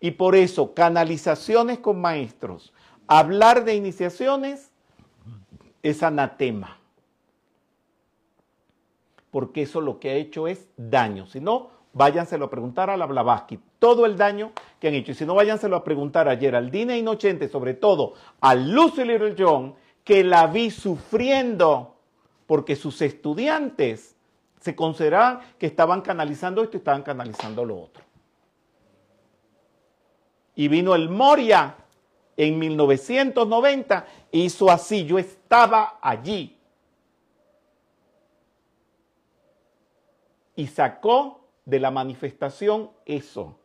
Y 0.00 0.12
por 0.12 0.36
eso, 0.36 0.74
canalizaciones 0.74 1.78
con 1.78 2.00
maestros, 2.00 2.72
hablar 3.06 3.64
de 3.64 3.74
iniciaciones 3.74 4.70
es 5.82 6.02
anatema. 6.02 6.78
Porque 9.30 9.62
eso 9.62 9.80
lo 9.80 9.98
que 9.98 10.10
ha 10.10 10.14
hecho 10.14 10.48
es 10.48 10.68
daño. 10.76 11.26
Si 11.26 11.40
no, 11.40 11.70
váyanselo 11.96 12.44
a 12.44 12.50
preguntar 12.50 12.90
a 12.90 12.96
la 12.96 13.06
Blavatsky 13.06 13.58
todo 13.78 14.04
el 14.04 14.18
daño 14.18 14.52
que 14.78 14.88
han 14.88 14.94
hecho. 14.94 15.12
Y 15.12 15.14
si 15.14 15.24
no, 15.24 15.34
váyanselo 15.34 15.76
a 15.76 15.82
preguntar 15.82 16.28
a 16.28 16.36
Geraldine 16.36 16.98
Inocente, 16.98 17.48
sobre 17.48 17.72
todo 17.72 18.12
a 18.40 18.54
Lucy 18.54 19.02
Little 19.02 19.34
John, 19.36 19.74
que 20.04 20.22
la 20.22 20.46
vi 20.46 20.70
sufriendo 20.70 21.96
porque 22.46 22.76
sus 22.76 23.00
estudiantes 23.00 24.14
se 24.60 24.76
consideraban 24.76 25.40
que 25.58 25.66
estaban 25.66 26.02
canalizando 26.02 26.62
esto 26.62 26.76
y 26.76 26.78
estaban 26.78 27.02
canalizando 27.02 27.64
lo 27.64 27.80
otro. 27.80 28.04
Y 30.54 30.68
vino 30.68 30.94
el 30.94 31.08
Moria 31.08 31.76
en 32.36 32.58
1990, 32.58 34.06
hizo 34.32 34.70
así, 34.70 35.06
yo 35.06 35.18
estaba 35.18 35.98
allí. 36.02 36.58
Y 40.56 40.66
sacó 40.66 41.45
de 41.66 41.80
la 41.80 41.90
manifestación 41.90 42.90
eso. 43.04 43.58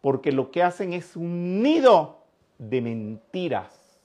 Porque 0.00 0.32
lo 0.32 0.50
que 0.50 0.62
hacen 0.62 0.94
es 0.94 1.16
un 1.16 1.62
nido 1.62 2.22
de 2.58 2.80
mentiras, 2.80 3.98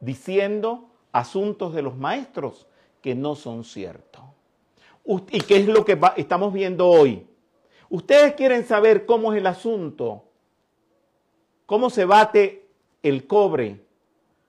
diciendo 0.00 0.90
asuntos 1.12 1.72
de 1.72 1.82
los 1.82 1.96
maestros 1.96 2.66
que 3.00 3.14
no 3.14 3.36
son 3.36 3.64
ciertos. 3.64 4.22
¿Y 5.06 5.40
qué 5.40 5.58
es 5.58 5.66
lo 5.66 5.84
que 5.84 5.98
estamos 6.16 6.52
viendo 6.52 6.88
hoy? 6.88 7.26
Ustedes 7.88 8.34
quieren 8.34 8.64
saber 8.64 9.06
cómo 9.06 9.32
es 9.32 9.38
el 9.38 9.46
asunto, 9.46 10.24
cómo 11.66 11.90
se 11.90 12.04
bate 12.06 12.66
el 13.02 13.26
cobre, 13.26 13.84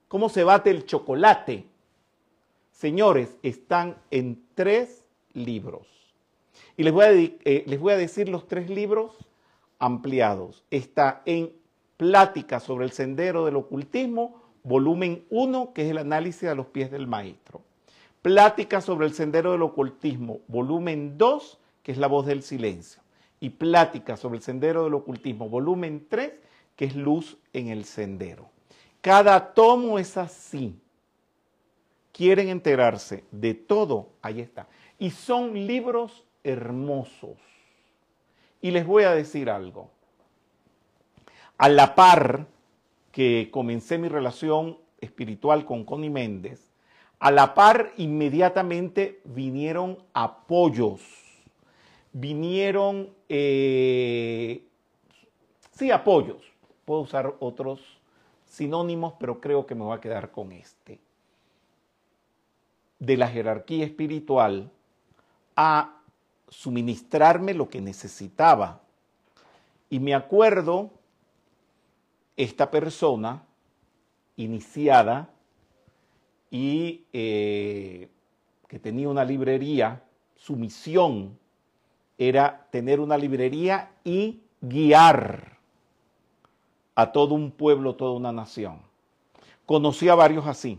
cómo 0.08 0.28
se 0.28 0.42
bate 0.42 0.70
el 0.70 0.84
chocolate. 0.84 1.66
Señores, 2.72 3.36
están 3.42 3.98
en 4.10 4.42
tres 4.54 5.05
libros. 5.36 5.86
Y 6.76 6.82
les 6.82 6.92
voy 6.92 7.04
a, 7.04 7.10
eh, 7.12 7.64
les 7.66 7.78
voy 7.78 7.92
a 7.92 7.96
decir 7.96 8.28
los 8.28 8.48
tres 8.48 8.68
libros 8.68 9.12
ampliados. 9.78 10.64
Está 10.70 11.22
en 11.26 11.52
Plática 11.96 12.60
sobre 12.60 12.84
el 12.84 12.92
Sendero 12.92 13.44
del 13.44 13.56
Ocultismo, 13.56 14.42
volumen 14.64 15.24
1, 15.30 15.72
que 15.72 15.82
es 15.82 15.90
el 15.90 15.98
análisis 15.98 16.48
a 16.48 16.54
los 16.54 16.66
pies 16.66 16.90
del 16.90 17.06
maestro. 17.06 17.62
Plática 18.20 18.80
sobre 18.80 19.06
el 19.06 19.14
Sendero 19.14 19.52
del 19.52 19.62
Ocultismo, 19.62 20.40
volumen 20.48 21.16
2, 21.16 21.58
que 21.82 21.92
es 21.92 21.98
la 21.98 22.08
voz 22.08 22.26
del 22.26 22.42
silencio. 22.42 23.00
Y 23.40 23.50
Plática 23.50 24.16
sobre 24.16 24.38
el 24.38 24.42
Sendero 24.42 24.84
del 24.84 24.94
Ocultismo, 24.94 25.48
volumen 25.48 26.06
3, 26.08 26.32
que 26.76 26.84
es 26.84 26.94
luz 26.94 27.38
en 27.52 27.68
el 27.68 27.84
sendero. 27.84 28.50
Cada 29.00 29.54
tomo 29.54 29.98
es 29.98 30.16
así. 30.16 30.78
Quieren 32.12 32.48
enterarse 32.48 33.24
de 33.30 33.54
todo, 33.54 34.10
ahí 34.22 34.40
está. 34.40 34.68
Y 34.98 35.10
son 35.10 35.66
libros 35.66 36.24
hermosos. 36.42 37.38
Y 38.62 38.70
les 38.70 38.86
voy 38.86 39.04
a 39.04 39.12
decir 39.12 39.50
algo. 39.50 39.90
A 41.58 41.68
la 41.68 41.94
par 41.94 42.46
que 43.12 43.48
comencé 43.50 43.98
mi 43.98 44.08
relación 44.08 44.78
espiritual 45.00 45.64
con 45.64 45.84
Connie 45.84 46.10
Méndez, 46.10 46.70
a 47.18 47.30
la 47.30 47.54
par 47.54 47.92
inmediatamente 47.96 49.20
vinieron 49.24 49.98
apoyos, 50.12 51.00
vinieron, 52.12 53.10
eh, 53.28 54.62
sí, 55.72 55.90
apoyos. 55.90 56.42
Puedo 56.84 57.00
usar 57.00 57.34
otros 57.40 57.80
sinónimos, 58.44 59.14
pero 59.18 59.40
creo 59.40 59.66
que 59.66 59.74
me 59.74 59.82
voy 59.82 59.96
a 59.96 60.00
quedar 60.00 60.30
con 60.30 60.52
este. 60.52 61.00
De 62.98 63.16
la 63.16 63.28
jerarquía 63.28 63.84
espiritual 63.84 64.70
a 65.56 65.96
suministrarme 66.48 67.54
lo 67.54 67.68
que 67.68 67.80
necesitaba. 67.80 68.80
Y 69.90 69.98
me 69.98 70.14
acuerdo, 70.14 70.90
esta 72.36 72.70
persona 72.70 73.42
iniciada 74.36 75.30
y 76.50 77.04
eh, 77.12 78.08
que 78.68 78.78
tenía 78.78 79.08
una 79.08 79.24
librería, 79.24 80.02
su 80.36 80.54
misión 80.56 81.38
era 82.18 82.66
tener 82.70 83.00
una 83.00 83.16
librería 83.16 83.90
y 84.04 84.40
guiar 84.60 85.56
a 86.94 87.12
todo 87.12 87.34
un 87.34 87.50
pueblo, 87.50 87.94
toda 87.94 88.12
una 88.12 88.32
nación. 88.32 88.80
Conocí 89.66 90.08
a 90.08 90.14
varios 90.14 90.46
así. 90.46 90.78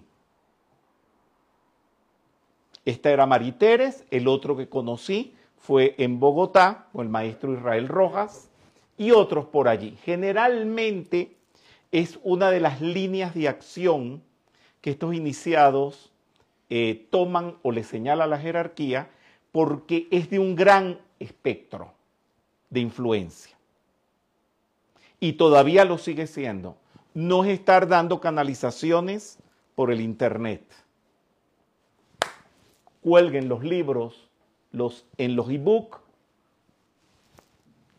Esta 2.87 3.11
era 3.11 3.25
Mariteres, 3.25 4.05
el 4.11 4.29
otro 4.29 4.55
que 4.55 4.69
conocí 4.69 5.35
fue 5.57 5.95
en 5.97 6.21
Bogotá 6.21 6.87
con 6.93 7.05
el 7.05 7.11
maestro 7.11 7.51
Israel 7.51 7.89
Rojas 7.89 8.47
y 8.97 9.11
otros 9.11 9.43
por 9.43 9.67
allí. 9.67 9.97
Generalmente 10.05 11.35
es 11.91 12.17
una 12.23 12.49
de 12.49 12.61
las 12.61 12.79
líneas 12.79 13.35
de 13.35 13.49
acción 13.49 14.23
que 14.79 14.91
estos 14.91 15.13
iniciados 15.13 16.13
eh, 16.69 17.05
toman 17.09 17.57
o 17.61 17.73
le 17.73 17.83
señala 17.83 18.25
la 18.25 18.39
jerarquía 18.39 19.09
porque 19.51 20.07
es 20.09 20.29
de 20.29 20.39
un 20.39 20.55
gran 20.55 20.97
espectro 21.19 21.91
de 22.69 22.79
influencia. 22.79 23.57
Y 25.19 25.33
todavía 25.33 25.83
lo 25.83 25.97
sigue 25.97 26.25
siendo. 26.25 26.77
No 27.13 27.43
es 27.43 27.49
estar 27.49 27.89
dando 27.89 28.21
canalizaciones 28.21 29.39
por 29.75 29.91
el 29.91 29.99
Internet 29.99 30.86
cuelguen 33.07 33.47
los 33.47 33.63
libros 33.63 34.29
los, 34.73 35.05
en 35.17 35.37
los 35.37 35.49
e-book 35.49 36.01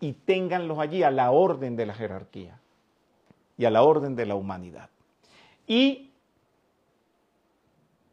y 0.00 0.12
ténganlos 0.12 0.78
allí 0.78 1.02
a 1.02 1.10
la 1.10 1.30
orden 1.30 1.76
de 1.76 1.86
la 1.86 1.94
jerarquía 1.94 2.60
y 3.56 3.64
a 3.64 3.70
la 3.70 3.82
orden 3.84 4.16
de 4.16 4.26
la 4.26 4.34
humanidad. 4.34 4.90
Y 5.66 6.10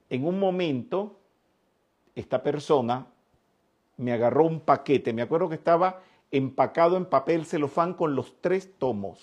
en 0.09 0.25
un 0.25 0.39
momento, 0.39 1.19
esta 2.15 2.41
persona 2.41 3.07
me 3.97 4.13
agarró 4.13 4.45
un 4.45 4.61
paquete, 4.61 5.11
me 5.11 5.21
acuerdo 5.21 5.49
que 5.49 5.55
estaba 5.55 6.01
empacado 6.31 6.95
en 6.95 7.07
papel 7.07 7.45
celofán 7.45 7.93
con 7.93 8.15
los 8.15 8.39
tres 8.39 8.71
tomos 8.79 9.19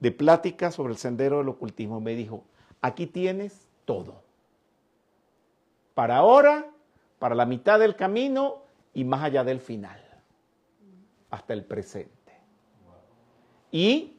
de 0.00 0.12
plática 0.12 0.70
sobre 0.70 0.92
el 0.92 0.98
sendero 0.98 1.38
del 1.38 1.48
ocultismo. 1.48 2.02
Me 2.02 2.14
dijo, 2.14 2.44
aquí 2.82 3.06
tienes 3.06 3.66
todo 3.86 4.25
para 5.96 6.18
ahora, 6.18 6.70
para 7.18 7.34
la 7.34 7.46
mitad 7.46 7.80
del 7.80 7.96
camino 7.96 8.58
y 8.92 9.04
más 9.04 9.22
allá 9.22 9.44
del 9.44 9.60
final, 9.60 9.98
hasta 11.30 11.54
el 11.54 11.64
presente. 11.64 12.34
Y 13.72 14.12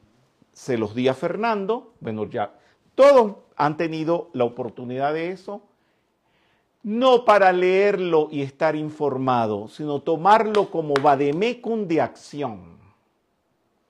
se 0.51 0.75
los 0.75 0.95
di 0.95 1.07
a 1.07 1.13
Fernando, 1.13 1.93
bueno, 1.99 2.27
ya 2.27 2.51
todos 2.95 3.35
han 3.55 3.77
tenido 3.77 4.31
la 4.33 4.45
oportunidad 4.45 5.13
de 5.13 5.29
eso, 5.29 5.61
no 6.81 7.25
para 7.25 7.53
leerlo 7.53 8.27
y 8.31 8.41
estar 8.41 8.75
informado, 8.75 9.67
sino 9.67 10.01
tomarlo 10.01 10.71
como 10.71 10.95
vademecum 10.95 11.87
de 11.87 12.01
acción 12.01 12.79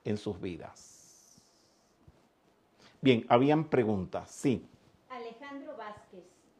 en 0.04 0.18
sus 0.18 0.38
vidas. 0.38 1.40
Bien, 3.00 3.24
habían 3.30 3.64
preguntas, 3.64 4.30
sí. 4.30 4.68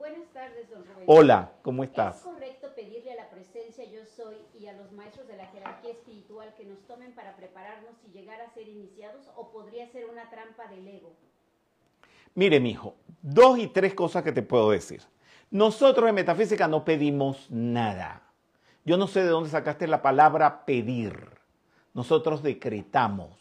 Buenas 0.09 0.33
tardes, 0.33 0.71
don 0.71 0.87
Rubén. 0.87 1.05
Hola, 1.07 1.53
¿cómo 1.61 1.85
estás? 1.85 2.17
¿Es 2.17 2.23
correcto 2.23 2.69
pedirle 2.75 3.13
a 3.13 3.17
la 3.17 3.29
presencia 3.29 3.85
yo 3.85 4.07
soy 4.07 4.37
y 4.59 4.67
a 4.67 4.73
los 4.73 4.91
maestros 4.93 5.29
de 5.29 5.37
la 5.37 5.45
jerarquía 5.49 5.91
espiritual 5.91 6.55
que 6.57 6.65
nos 6.65 6.79
tomen 6.87 7.13
para 7.13 7.37
prepararnos 7.37 7.93
y 8.07 8.17
llegar 8.17 8.41
a 8.41 8.49
ser 8.49 8.69
iniciados 8.69 9.27
o 9.37 9.51
podría 9.51 9.87
ser 9.89 10.07
una 10.07 10.31
trampa 10.31 10.67
del 10.69 10.89
ego? 10.89 11.13
Mire, 12.35 12.59
mijo, 12.59 12.95
dos 13.21 13.59
y 13.59 13.67
tres 13.67 13.93
cosas 13.93 14.23
que 14.23 14.33
te 14.33 14.41
puedo 14.41 14.71
decir. 14.71 15.03
Nosotros 15.51 16.09
en 16.09 16.15
metafísica 16.15 16.67
no 16.69 16.87
pedimos 16.87 17.47
nada. 17.51 18.23
Yo 18.87 18.97
no 18.97 19.09
sé 19.09 19.21
de 19.21 19.29
dónde 19.29 19.51
sacaste 19.51 19.87
la 19.87 20.01
palabra 20.01 20.65
pedir. 20.65 21.29
Nosotros 21.93 22.43
decretamos. 22.43 23.37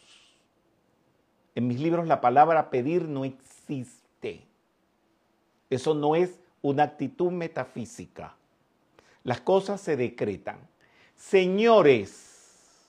En 1.54 1.66
mis 1.66 1.80
libros 1.80 2.06
la 2.06 2.20
palabra 2.20 2.68
pedir 2.68 3.08
no 3.08 3.24
existe. 3.24 4.46
Eso 5.70 5.94
no 5.94 6.14
es 6.14 6.38
una 6.68 6.84
actitud 6.84 7.30
metafísica. 7.30 8.34
Las 9.24 9.40
cosas 9.40 9.80
se 9.80 9.96
decretan. 9.96 10.58
Señores, 11.16 12.86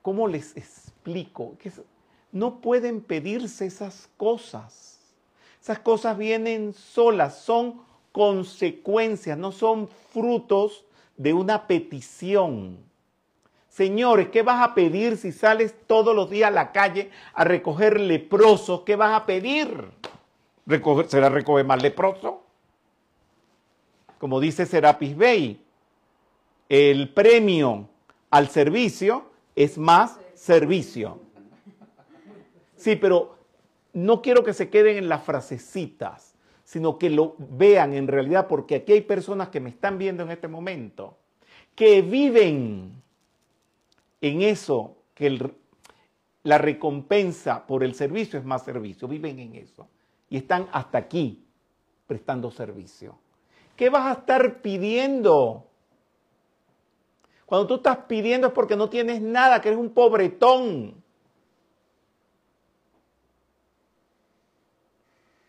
¿cómo 0.00 0.28
les 0.28 0.56
explico? 0.56 1.56
Que 1.58 1.72
no 2.30 2.60
pueden 2.60 3.00
pedirse 3.00 3.66
esas 3.66 4.08
cosas. 4.16 4.98
Esas 5.60 5.78
cosas 5.78 6.16
vienen 6.18 6.72
solas, 6.72 7.38
son 7.38 7.82
consecuencias, 8.10 9.38
no 9.38 9.52
son 9.52 9.88
frutos 10.12 10.84
de 11.16 11.32
una 11.32 11.66
petición. 11.66 12.91
Señores, 13.72 14.28
¿qué 14.28 14.42
vas 14.42 14.62
a 14.62 14.74
pedir 14.74 15.16
si 15.16 15.32
sales 15.32 15.74
todos 15.86 16.14
los 16.14 16.28
días 16.28 16.48
a 16.48 16.50
la 16.50 16.72
calle 16.72 17.10
a 17.32 17.42
recoger 17.42 17.98
leprosos? 17.98 18.82
¿Qué 18.82 18.96
vas 18.96 19.18
a 19.18 19.24
pedir? 19.24 19.88
¿Será 21.08 21.30
recoger 21.30 21.64
más 21.64 21.82
leproso? 21.82 22.42
Como 24.18 24.40
dice 24.40 24.66
Serapis 24.66 25.16
Bey, 25.16 25.64
el 26.68 27.14
premio 27.14 27.88
al 28.28 28.48
servicio 28.48 29.30
es 29.56 29.78
más 29.78 30.20
servicio. 30.34 31.20
Sí, 32.76 32.96
pero 32.96 33.38
no 33.94 34.20
quiero 34.20 34.44
que 34.44 34.52
se 34.52 34.68
queden 34.68 34.98
en 34.98 35.08
las 35.08 35.24
frasecitas, 35.24 36.34
sino 36.62 36.98
que 36.98 37.08
lo 37.08 37.36
vean 37.38 37.94
en 37.94 38.06
realidad, 38.06 38.48
porque 38.48 38.74
aquí 38.74 38.92
hay 38.92 39.00
personas 39.00 39.48
que 39.48 39.60
me 39.60 39.70
están 39.70 39.96
viendo 39.96 40.24
en 40.24 40.30
este 40.30 40.46
momento, 40.46 41.16
que 41.74 42.02
viven 42.02 43.01
en 44.22 44.40
eso 44.40 44.96
que 45.14 45.52
la 46.44 46.56
recompensa 46.56 47.66
por 47.66 47.84
el 47.84 47.94
servicio 47.94 48.38
es 48.38 48.44
más 48.44 48.64
servicio, 48.64 49.06
viven 49.06 49.38
en 49.40 49.56
eso 49.56 49.88
y 50.30 50.38
están 50.38 50.68
hasta 50.72 50.96
aquí 50.96 51.44
prestando 52.06 52.50
servicio. 52.50 53.18
¿Qué 53.76 53.90
vas 53.90 54.06
a 54.06 54.20
estar 54.20 54.62
pidiendo? 54.62 55.66
Cuando 57.44 57.66
tú 57.66 57.74
estás 57.74 57.98
pidiendo 58.08 58.46
es 58.46 58.52
porque 58.52 58.76
no 58.76 58.88
tienes 58.88 59.20
nada, 59.20 59.60
que 59.60 59.68
eres 59.68 59.80
un 59.80 59.90
pobretón. 59.90 61.02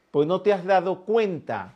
Pues 0.10 0.28
no 0.28 0.42
te 0.42 0.52
has 0.52 0.66
dado 0.66 1.06
cuenta 1.06 1.76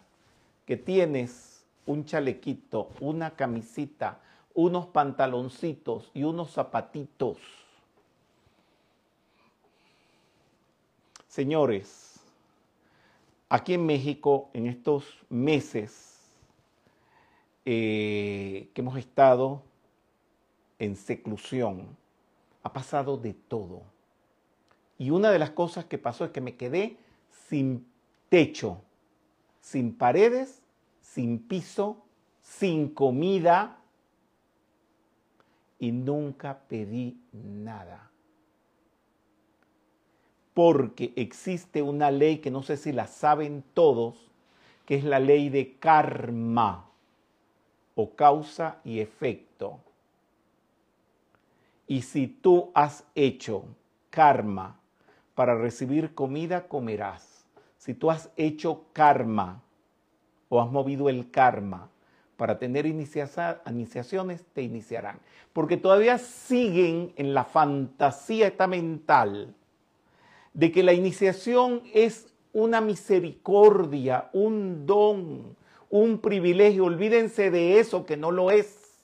que 0.65 0.77
tienes 0.77 1.63
un 1.85 2.05
chalequito, 2.05 2.89
una 2.99 3.31
camisita, 3.31 4.19
unos 4.57 4.87
pantaloncitos 4.87 6.09
y 6.15 6.23
unos 6.23 6.49
zapatitos. 6.49 7.37
Señores, 11.27 12.19
aquí 13.49 13.75
en 13.75 13.85
México, 13.85 14.49
en 14.53 14.65
estos 14.65 15.05
meses 15.29 16.17
eh, 17.65 18.71
que 18.73 18.81
hemos 18.81 18.97
estado 18.97 19.61
en 20.79 20.95
seclusión, 20.95 21.95
ha 22.63 22.73
pasado 22.73 23.15
de 23.15 23.35
todo. 23.35 23.83
Y 24.97 25.11
una 25.11 25.29
de 25.29 25.37
las 25.37 25.51
cosas 25.51 25.85
que 25.85 25.99
pasó 25.99 26.25
es 26.25 26.31
que 26.31 26.41
me 26.41 26.55
quedé 26.55 26.97
sin 27.47 27.85
techo, 28.29 28.81
sin 29.61 29.95
paredes, 29.95 30.63
sin 30.99 31.37
piso, 31.37 32.03
sin 32.41 32.89
comida, 32.89 33.76
y 35.79 35.91
nunca 35.91 36.59
pedí 36.67 37.17
nada. 37.31 38.09
Porque 40.53 41.13
existe 41.15 41.81
una 41.81 42.09
ley 42.09 42.39
que 42.39 42.49
no 42.49 42.63
sé 42.63 42.77
si 42.77 42.91
la 42.91 43.07
saben 43.07 43.63
todos, 43.73 44.15
que 44.85 44.95
es 44.95 45.03
la 45.03 45.19
ley 45.19 45.49
de 45.49 45.75
karma 45.77 46.85
o 47.95 48.11
causa 48.15 48.77
y 48.83 48.99
efecto. 48.99 49.79
Y 51.87 52.01
si 52.01 52.27
tú 52.27 52.71
has 52.73 53.05
hecho 53.15 53.65
karma 54.09 54.79
para 55.35 55.55
recibir 55.55 56.15
comida, 56.15 56.67
comerás. 56.67 57.45
Si 57.77 57.93
tú 57.93 58.09
has 58.09 58.31
hecho 58.35 58.85
karma 58.93 59.61
o 60.49 60.61
has 60.61 60.71
movido 60.71 61.09
el 61.09 61.29
karma 61.29 61.89
para 62.37 62.59
tener 62.59 62.85
iniciaciones, 62.85 64.45
te 64.53 64.61
iniciarán. 64.61 65.19
Porque 65.53 65.75
todavía 65.75 66.19
siguen 66.19 67.11
en 67.17 67.33
la 67.33 67.43
fantasía 67.43 68.47
esta 68.47 68.67
mental 68.67 69.55
de 70.53 70.71
que 70.71 70.83
la 70.83 70.93
iniciación 70.93 71.81
es 71.93 72.27
una 72.53 72.79
misericordia, 72.79 74.29
un 74.33 74.85
don, 74.85 75.55
un 75.89 76.19
privilegio. 76.19 76.85
Olvídense 76.85 77.49
de 77.49 77.79
eso 77.79 78.05
que 78.05 78.17
no 78.17 78.31
lo 78.31 78.51
es. 78.51 79.03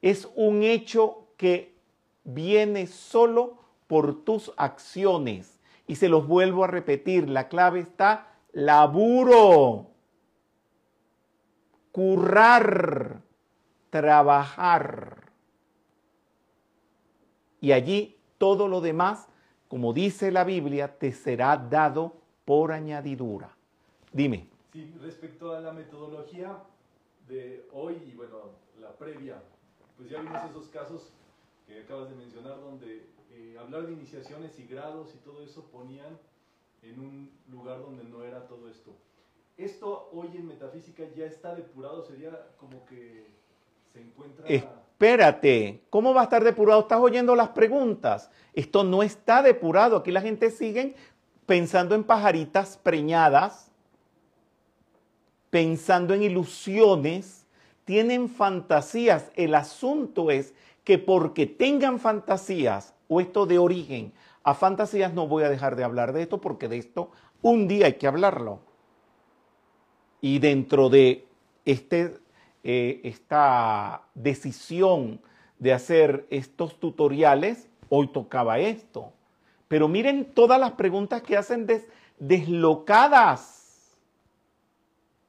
Es 0.00 0.28
un 0.34 0.62
hecho 0.62 1.26
que 1.36 1.74
viene 2.24 2.86
solo 2.86 3.58
por 3.86 4.24
tus 4.24 4.50
acciones. 4.56 5.58
Y 5.86 5.96
se 5.96 6.08
los 6.08 6.26
vuelvo 6.26 6.64
a 6.64 6.68
repetir, 6.68 7.28
la 7.28 7.48
clave 7.48 7.80
está 7.80 8.28
laburo 8.52 9.89
currar, 11.92 13.22
trabajar. 13.90 15.30
Y 17.60 17.72
allí 17.72 18.16
todo 18.38 18.68
lo 18.68 18.80
demás, 18.80 19.28
como 19.68 19.92
dice 19.92 20.30
la 20.30 20.44
Biblia, 20.44 20.98
te 20.98 21.12
será 21.12 21.56
dado 21.56 22.14
por 22.44 22.72
añadidura. 22.72 23.54
Dime. 24.12 24.48
Sí, 24.72 24.94
respecto 25.00 25.54
a 25.54 25.60
la 25.60 25.72
metodología 25.72 26.56
de 27.28 27.68
hoy 27.72 27.96
y 28.06 28.16
bueno, 28.16 28.52
la 28.80 28.92
previa, 28.96 29.42
pues 29.96 30.08
ya 30.08 30.20
vimos 30.20 30.42
esos 30.50 30.68
casos 30.68 31.12
que 31.66 31.80
acabas 31.80 32.08
de 32.08 32.16
mencionar 32.16 32.60
donde 32.60 33.06
eh, 33.30 33.56
hablar 33.58 33.86
de 33.86 33.92
iniciaciones 33.92 34.58
y 34.58 34.66
grados 34.66 35.14
y 35.14 35.18
todo 35.18 35.42
eso 35.42 35.64
ponían 35.70 36.18
en 36.82 36.98
un 36.98 37.30
lugar 37.50 37.80
donde 37.80 38.04
no 38.04 38.24
era 38.24 38.46
todo 38.46 38.68
esto 38.68 38.96
esto 39.64 40.10
hoy 40.12 40.28
en 40.34 40.46
metafísica 40.46 41.04
ya 41.16 41.26
está 41.26 41.54
depurado, 41.54 42.04
sería 42.04 42.30
como 42.58 42.84
que 42.86 43.26
se 43.92 44.00
encuentra... 44.00 44.46
Espérate, 44.46 45.82
¿cómo 45.90 46.12
va 46.12 46.22
a 46.22 46.24
estar 46.24 46.44
depurado? 46.44 46.82
Estás 46.82 47.00
oyendo 47.00 47.34
las 47.34 47.48
preguntas. 47.50 48.30
Esto 48.52 48.84
no 48.84 49.02
está 49.02 49.42
depurado. 49.42 49.96
Aquí 49.96 50.10
la 50.10 50.20
gente 50.20 50.50
sigue 50.50 50.94
pensando 51.46 51.94
en 51.94 52.04
pajaritas 52.04 52.76
preñadas, 52.76 53.70
pensando 55.48 56.14
en 56.14 56.22
ilusiones, 56.22 57.46
tienen 57.84 58.28
fantasías. 58.28 59.32
El 59.34 59.54
asunto 59.54 60.30
es 60.30 60.54
que 60.84 60.98
porque 60.98 61.46
tengan 61.46 61.98
fantasías 61.98 62.94
o 63.08 63.20
esto 63.20 63.46
de 63.46 63.58
origen 63.58 64.12
a 64.42 64.54
fantasías, 64.54 65.12
no 65.12 65.26
voy 65.26 65.44
a 65.44 65.50
dejar 65.50 65.76
de 65.76 65.84
hablar 65.84 66.12
de 66.12 66.22
esto 66.22 66.40
porque 66.40 66.68
de 66.68 66.78
esto 66.78 67.10
un 67.42 67.68
día 67.68 67.86
hay 67.86 67.94
que 67.94 68.06
hablarlo. 68.06 68.60
Y 70.20 70.38
dentro 70.38 70.88
de 70.88 71.26
este, 71.64 72.18
eh, 72.62 73.00
esta 73.04 74.02
decisión 74.14 75.20
de 75.58 75.72
hacer 75.72 76.26
estos 76.30 76.78
tutoriales, 76.80 77.68
hoy 77.88 78.08
tocaba 78.08 78.58
esto. 78.58 79.12
Pero 79.68 79.88
miren 79.88 80.32
todas 80.34 80.58
las 80.58 80.72
preguntas 80.72 81.22
que 81.22 81.36
hacen 81.36 81.66
deslocadas, 82.18 83.96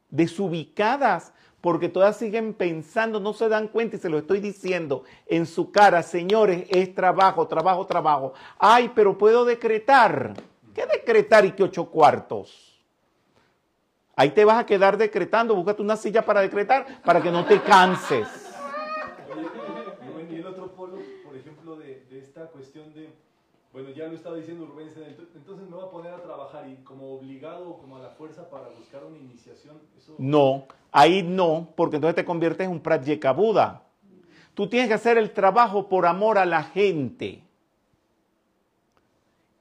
desubicadas, 0.09 1.33
porque 1.61 1.89
todas 1.89 2.17
siguen 2.17 2.55
pensando, 2.55 3.19
no 3.19 3.33
se 3.33 3.47
dan 3.47 3.67
cuenta 3.67 3.95
y 3.95 3.99
se 3.99 4.09
lo 4.09 4.17
estoy 4.17 4.39
diciendo 4.39 5.03
en 5.27 5.45
su 5.45 5.71
cara, 5.71 6.01
señores, 6.01 6.65
es 6.69 6.95
trabajo, 6.95 7.47
trabajo, 7.47 7.85
trabajo. 7.85 8.33
Ay, 8.57 8.91
pero 8.95 9.17
puedo 9.17 9.45
decretar. 9.45 10.33
¿Qué 10.73 10.85
decretar 10.87 11.45
y 11.45 11.51
qué 11.51 11.63
ocho 11.63 11.85
cuartos? 11.85 12.70
Ahí 14.15 14.31
te 14.31 14.45
vas 14.45 14.59
a 14.59 14.65
quedar 14.65 14.97
decretando, 14.97 15.55
búscate 15.55 15.81
una 15.81 15.95
silla 15.95 16.23
para 16.25 16.41
decretar 16.41 17.01
para 17.03 17.21
que 17.21 17.31
no 17.31 17.45
te 17.45 17.61
canses. 17.61 18.27
y 20.29 20.35
el 20.35 20.45
otro 20.45 20.67
polo, 20.73 20.97
por 21.25 21.35
ejemplo, 21.35 21.75
de, 21.77 22.03
esta 22.11 22.47
cuestión 22.47 22.93
de, 22.93 23.09
bueno, 23.71 23.89
ya 23.91 24.07
lo 24.07 24.15
estaba 24.15 24.35
diciendo 24.35 24.65
Rubén, 24.65 24.89
entonces 25.35 25.67
me 25.67 25.75
voy 25.75 25.85
a 25.85 25.89
poner 25.89 26.13
a 26.13 26.21
trabajar 26.21 26.67
y 26.67 26.75
como 26.83 27.13
obligado, 27.13 27.77
como 27.77 27.97
a 27.97 27.99
la 27.99 28.09
fuerza 28.09 28.49
para 28.49 28.67
buscar 28.69 29.03
una 29.05 29.17
iniciación. 29.17 29.77
No, 30.17 30.65
ahí 30.91 31.23
no, 31.23 31.69
porque 31.75 31.95
entonces 31.95 32.15
te 32.15 32.25
conviertes 32.25 32.65
en 32.65 32.71
un 32.73 32.81
pratyekabuda. 32.81 33.83
Tú 34.53 34.67
tienes 34.67 34.89
que 34.89 34.95
hacer 34.95 35.17
el 35.17 35.31
trabajo 35.31 35.87
por 35.87 36.05
amor 36.05 36.37
a 36.37 36.45
la 36.45 36.63
gente 36.63 37.41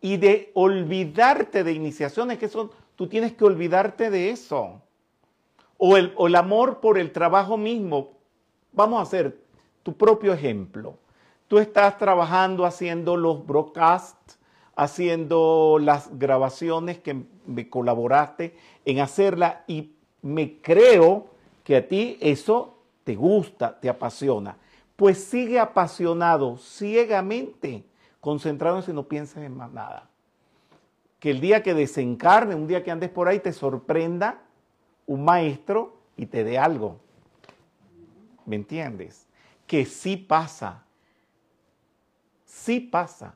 y 0.01 0.17
de 0.17 0.51
olvidarte 0.55 1.63
de 1.63 1.73
iniciaciones 1.73 2.39
que 2.39 2.49
son 2.49 2.71
Tú 3.01 3.07
tienes 3.07 3.33
que 3.33 3.47
olvidarte 3.47 4.11
de 4.11 4.29
eso. 4.29 4.83
O 5.79 5.97
el, 5.97 6.37
amor 6.37 6.81
por 6.81 6.99
el 6.99 7.13
trabajo 7.13 7.57
mismo. 7.57 8.11
Vamos 8.73 8.99
a 8.99 9.05
hacer 9.05 9.41
tu 9.83 9.97
propio 9.97 10.35
ejemplo. 10.35 10.99
Tú 11.49 11.57
estás 11.57 11.97
trabajando 11.97 12.67
haciendo 12.67 13.17
los 13.17 13.47
broadcasts, 13.47 14.39
haciendo 14.77 15.79
las 15.81 16.11
grabaciones 16.19 16.99
que 16.99 17.25
me 17.47 17.71
colaboraste 17.71 18.55
en 18.85 19.01
hacerla 19.01 19.65
y 19.67 19.95
me 20.21 20.61
creo 20.61 21.29
que 21.65 21.77
a 21.77 21.89
ti 21.89 22.19
eso 22.21 22.81
te 23.05 23.17
gusta, 23.17 23.81
te 23.81 23.89
apasiona. 23.89 24.59
Pues 24.97 25.25
sigue 25.25 25.59
apasionado 25.59 26.59
ciegamente, 26.59 27.83
concentrado 28.21 28.77
en 28.77 28.83
si 28.83 28.93
no 28.93 29.05
piensas 29.05 29.43
en 29.43 29.57
más 29.57 29.73
nada. 29.73 30.10
Que 31.21 31.31
el 31.31 31.41
día 31.41 31.62
que 31.62 31.75
desencarne, 31.75 32.55
un 32.55 32.66
día 32.66 32.83
que 32.83 32.91
andes 32.91 33.11
por 33.11 33.29
ahí, 33.29 33.39
te 33.39 33.53
sorprenda 33.53 34.43
un 35.07 35.25
maestro 35.25 35.97
y 36.16 36.27
te 36.27 36.43
dé 36.43 36.59
algo. 36.59 36.99
¿Me 38.47 38.57
entiendes? 38.57 39.27
Que 39.66 39.85
sí 39.85 40.16
pasa. 40.16 40.83
Sí 42.45 42.81
pasa. 42.81 43.35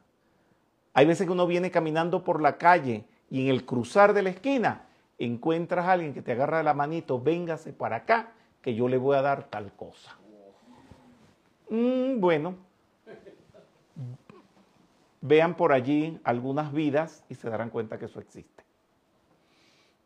Hay 0.93 1.07
veces 1.07 1.27
que 1.27 1.33
uno 1.33 1.47
viene 1.47 1.71
caminando 1.71 2.25
por 2.25 2.41
la 2.41 2.57
calle 2.57 3.05
y 3.31 3.43
en 3.43 3.49
el 3.49 3.65
cruzar 3.65 4.15
de 4.15 4.23
la 4.23 4.31
esquina 4.31 4.87
encuentras 5.19 5.87
a 5.87 5.93
alguien 5.93 6.15
que 6.15 6.23
te 6.23 6.33
agarra 6.33 6.63
la 6.63 6.75
manito, 6.75 7.21
véngase 7.21 7.73
para 7.73 7.97
acá, 7.97 8.33
que 8.63 8.75
yo 8.75 8.89
le 8.89 8.97
voy 8.97 9.17
a 9.17 9.23
dar 9.23 9.45
tal 9.45 9.73
cosa. 9.73 10.17
Mm, 11.71 12.21
bueno, 12.21 12.57
vean 15.25 15.55
por 15.57 15.73
allí 15.73 16.21
algunas 16.23 16.71
vidas 16.71 17.25
y 17.31 17.35
se 17.35 17.49
darán 17.49 17.71
cuenta 17.71 17.99
que 17.99 18.05
eso 18.05 18.21
existe. 18.21 18.63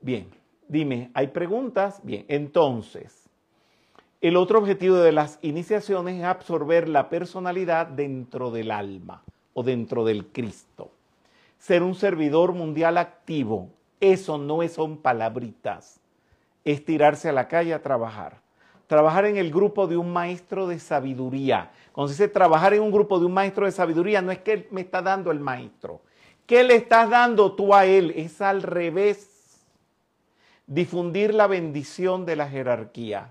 Bien, 0.01 0.29
dime, 0.69 1.11
¿hay 1.13 1.27
preguntas? 1.27 2.01
Bien, 2.05 2.25
entonces, 2.29 3.29
el 4.21 4.37
otro 4.37 4.61
objetivo 4.61 4.95
de 4.95 5.11
las 5.11 5.41
iniciaciones 5.43 6.19
es 6.19 6.25
absorber 6.25 6.89
la 6.89 7.09
personalidad 7.09 7.89
dentro 7.89 8.53
del 8.53 8.71
alma 8.71 9.25
o 9.55 9.65
dentro 9.65 10.05
del 10.05 10.27
Cristo. 10.27 10.93
Ser 11.59 11.83
un 11.83 11.97
servidor 11.97 12.53
mundial 12.53 12.97
activo, 12.97 13.71
eso 13.99 14.39
no 14.39 14.67
son 14.69 14.99
palabritas, 14.99 15.99
es 16.65 16.85
tirarse 16.85 17.29
a 17.29 17.33
la 17.33 17.49
calle 17.49 17.75
a 17.75 17.83
trabajar. 17.83 18.41
Trabajar 18.89 19.27
en 19.27 19.37
el 19.37 19.53
grupo 19.53 19.87
de 19.87 19.97
un 19.97 20.13
maestro 20.13 20.67
de 20.67 20.81
sabiduría. 20.81 21.71
Cuando 21.93 22.09
se 22.09 22.15
dice 22.15 22.33
trabajar 22.33 22.75
en 22.75 22.83
un 22.83 22.91
grupo 22.91 23.21
de 23.21 23.27
un 23.27 23.35
maestro 23.35 23.67
de 23.67 23.73
sabiduría, 23.73 24.21
no 24.23 24.33
es 24.33 24.39
que 24.39 24.67
me 24.71 24.81
está 24.81 25.03
dando 25.03 25.31
el 25.31 25.39
maestro. 25.39 26.01
¿Qué 26.47 26.65
le 26.65 26.75
estás 26.75 27.11
dando 27.11 27.53
tú 27.53 27.75
a 27.75 27.85
él? 27.85 28.15
Es 28.17 28.41
al 28.41 28.63
revés. 28.63 29.61
Difundir 30.67 31.35
la 31.35 31.47
bendición 31.47 32.25
de 32.25 32.37
la 32.37 32.49
jerarquía. 32.49 33.31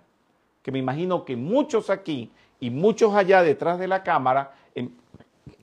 Que 0.62 0.72
me 0.72 0.78
imagino 0.78 1.26
que 1.26 1.36
muchos 1.36 1.90
aquí 1.90 2.32
y 2.60 2.70
muchos 2.70 3.16
allá 3.16 3.42
detrás 3.42 3.80
de 3.80 3.88
la 3.88 4.04
cámara, 4.04 4.54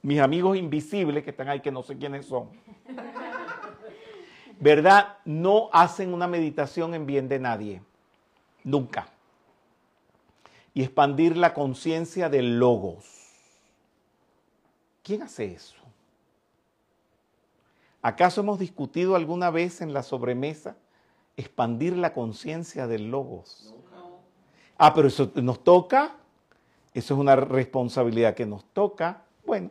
mis 0.02 0.20
amigos 0.20 0.56
invisibles 0.56 1.22
que 1.22 1.30
están 1.30 1.48
ahí, 1.48 1.60
que 1.60 1.70
no 1.70 1.82
sé 1.82 1.96
quiénes 1.96 2.26
son, 2.26 2.48
¿verdad? 4.58 5.18
No 5.24 5.70
hacen 5.72 6.12
una 6.12 6.26
meditación 6.26 6.94
en 6.94 7.06
bien 7.06 7.28
de 7.28 7.38
nadie. 7.38 7.82
Nunca. 8.64 9.13
Y 10.74 10.82
expandir 10.82 11.36
la 11.36 11.54
conciencia 11.54 12.28
del 12.28 12.58
logos. 12.58 13.06
¿Quién 15.02 15.22
hace 15.22 15.54
eso? 15.54 15.76
¿Acaso 18.02 18.42
hemos 18.42 18.58
discutido 18.58 19.16
alguna 19.16 19.50
vez 19.50 19.80
en 19.80 19.94
la 19.94 20.02
sobremesa 20.02 20.76
expandir 21.36 21.96
la 21.96 22.12
conciencia 22.12 22.86
del 22.86 23.10
logos? 23.10 23.74
Ah, 24.76 24.92
pero 24.92 25.08
eso 25.08 25.32
nos 25.36 25.64
toca. 25.64 26.16
Eso 26.92 27.14
es 27.14 27.20
una 27.20 27.36
responsabilidad 27.36 28.34
que 28.34 28.46
nos 28.46 28.64
toca. 28.72 29.22
Bueno, 29.46 29.70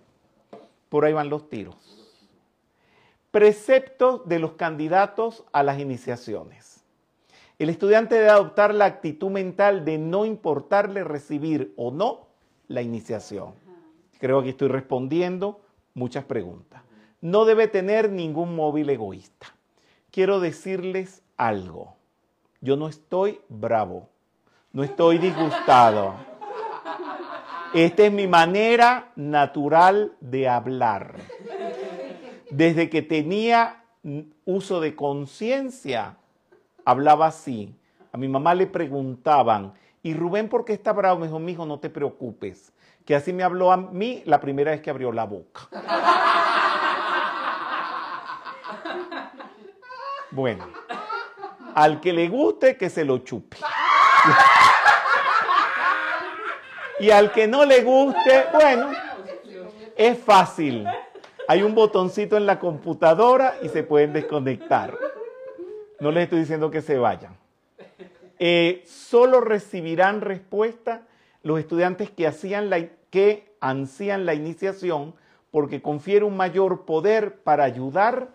por 0.89 1.05
ahí 1.05 1.13
van 1.13 1.29
los 1.29 1.47
tiros. 1.49 1.75
Preceptos 3.31 4.27
de 4.27 4.39
los 4.39 4.53
candidatos 4.53 5.43
a 5.51 5.63
las 5.63 5.79
iniciaciones. 5.79 6.72
El 7.63 7.69
estudiante 7.69 8.15
debe 8.15 8.29
adoptar 8.29 8.75
la 8.75 8.83
actitud 8.83 9.31
mental 9.31 9.85
de 9.85 9.97
no 9.97 10.25
importarle 10.25 11.05
recibir 11.05 11.73
o 11.77 11.91
no 11.91 12.27
la 12.67 12.81
iniciación. 12.81 13.53
Creo 14.19 14.43
que 14.43 14.49
estoy 14.49 14.67
respondiendo 14.67 15.61
muchas 15.93 16.25
preguntas. 16.25 16.81
No 17.21 17.45
debe 17.45 17.69
tener 17.69 18.09
ningún 18.09 18.53
móvil 18.53 18.89
egoísta. 18.89 19.47
Quiero 20.11 20.41
decirles 20.41 21.23
algo. 21.37 21.95
Yo 22.59 22.75
no 22.75 22.89
estoy 22.89 23.39
bravo, 23.47 24.09
no 24.73 24.83
estoy 24.83 25.17
disgustado. 25.17 26.15
Esta 27.73 28.03
es 28.03 28.11
mi 28.11 28.27
manera 28.27 29.13
natural 29.15 30.17
de 30.19 30.49
hablar. 30.49 31.15
Desde 32.49 32.89
que 32.89 33.01
tenía 33.01 33.85
uso 34.43 34.81
de 34.81 34.97
conciencia, 34.97 36.17
hablaba 36.85 37.27
así. 37.27 37.75
A 38.11 38.17
mi 38.17 38.27
mamá 38.27 38.53
le 38.53 38.67
preguntaban, 38.67 39.73
¿y 40.01 40.13
Rubén 40.13 40.49
por 40.49 40.65
qué 40.65 40.73
está 40.73 40.93
bravo? 40.93 41.19
Me 41.19 41.27
dijo, 41.27 41.39
hijo, 41.49 41.65
no 41.65 41.79
te 41.79 41.89
preocupes, 41.89 42.71
que 43.05 43.15
así 43.15 43.33
me 43.33 43.43
habló 43.43 43.71
a 43.71 43.77
mí 43.77 44.21
la 44.25 44.39
primera 44.39 44.71
vez 44.71 44.81
que 44.81 44.89
abrió 44.89 45.11
la 45.11 45.25
boca. 45.25 45.69
Bueno, 50.35 50.65
al 51.75 52.01
que 52.01 52.11
le 52.11 52.27
guste, 52.27 52.75
que 52.75 52.89
se 52.89 53.05
lo 53.05 53.19
chupe. 53.19 53.57
Y 56.99 57.11
al 57.11 57.31
que 57.31 57.47
no 57.47 57.65
le 57.65 57.83
guste, 57.83 58.45
bueno, 58.51 58.89
es 59.95 60.17
fácil. 60.17 60.87
Hay 61.47 61.61
un 61.61 61.75
botoncito 61.75 62.35
en 62.35 62.47
la 62.47 62.57
computadora 62.57 63.57
y 63.61 63.69
se 63.69 63.83
pueden 63.83 64.13
desconectar. 64.13 64.97
No 66.03 66.11
les 66.11 66.25
estoy 66.25 66.39
diciendo 66.39 66.69
que 66.69 66.81
se 66.81 66.97
vayan. 66.97 67.37
Eh, 68.37 68.83
solo 68.85 69.39
recibirán 69.39 70.19
respuesta 70.19 71.07
los 71.43 71.61
estudiantes 71.61 72.11
que, 72.11 72.27
hacían 72.27 72.69
la, 72.69 72.89
que 73.09 73.55
ansían 73.61 74.25
la 74.25 74.33
iniciación 74.33 75.15
porque 75.49 75.81
confiere 75.81 76.25
un 76.25 76.35
mayor 76.35 76.83
poder 76.83 77.35
para 77.43 77.63
ayudar 77.63 78.31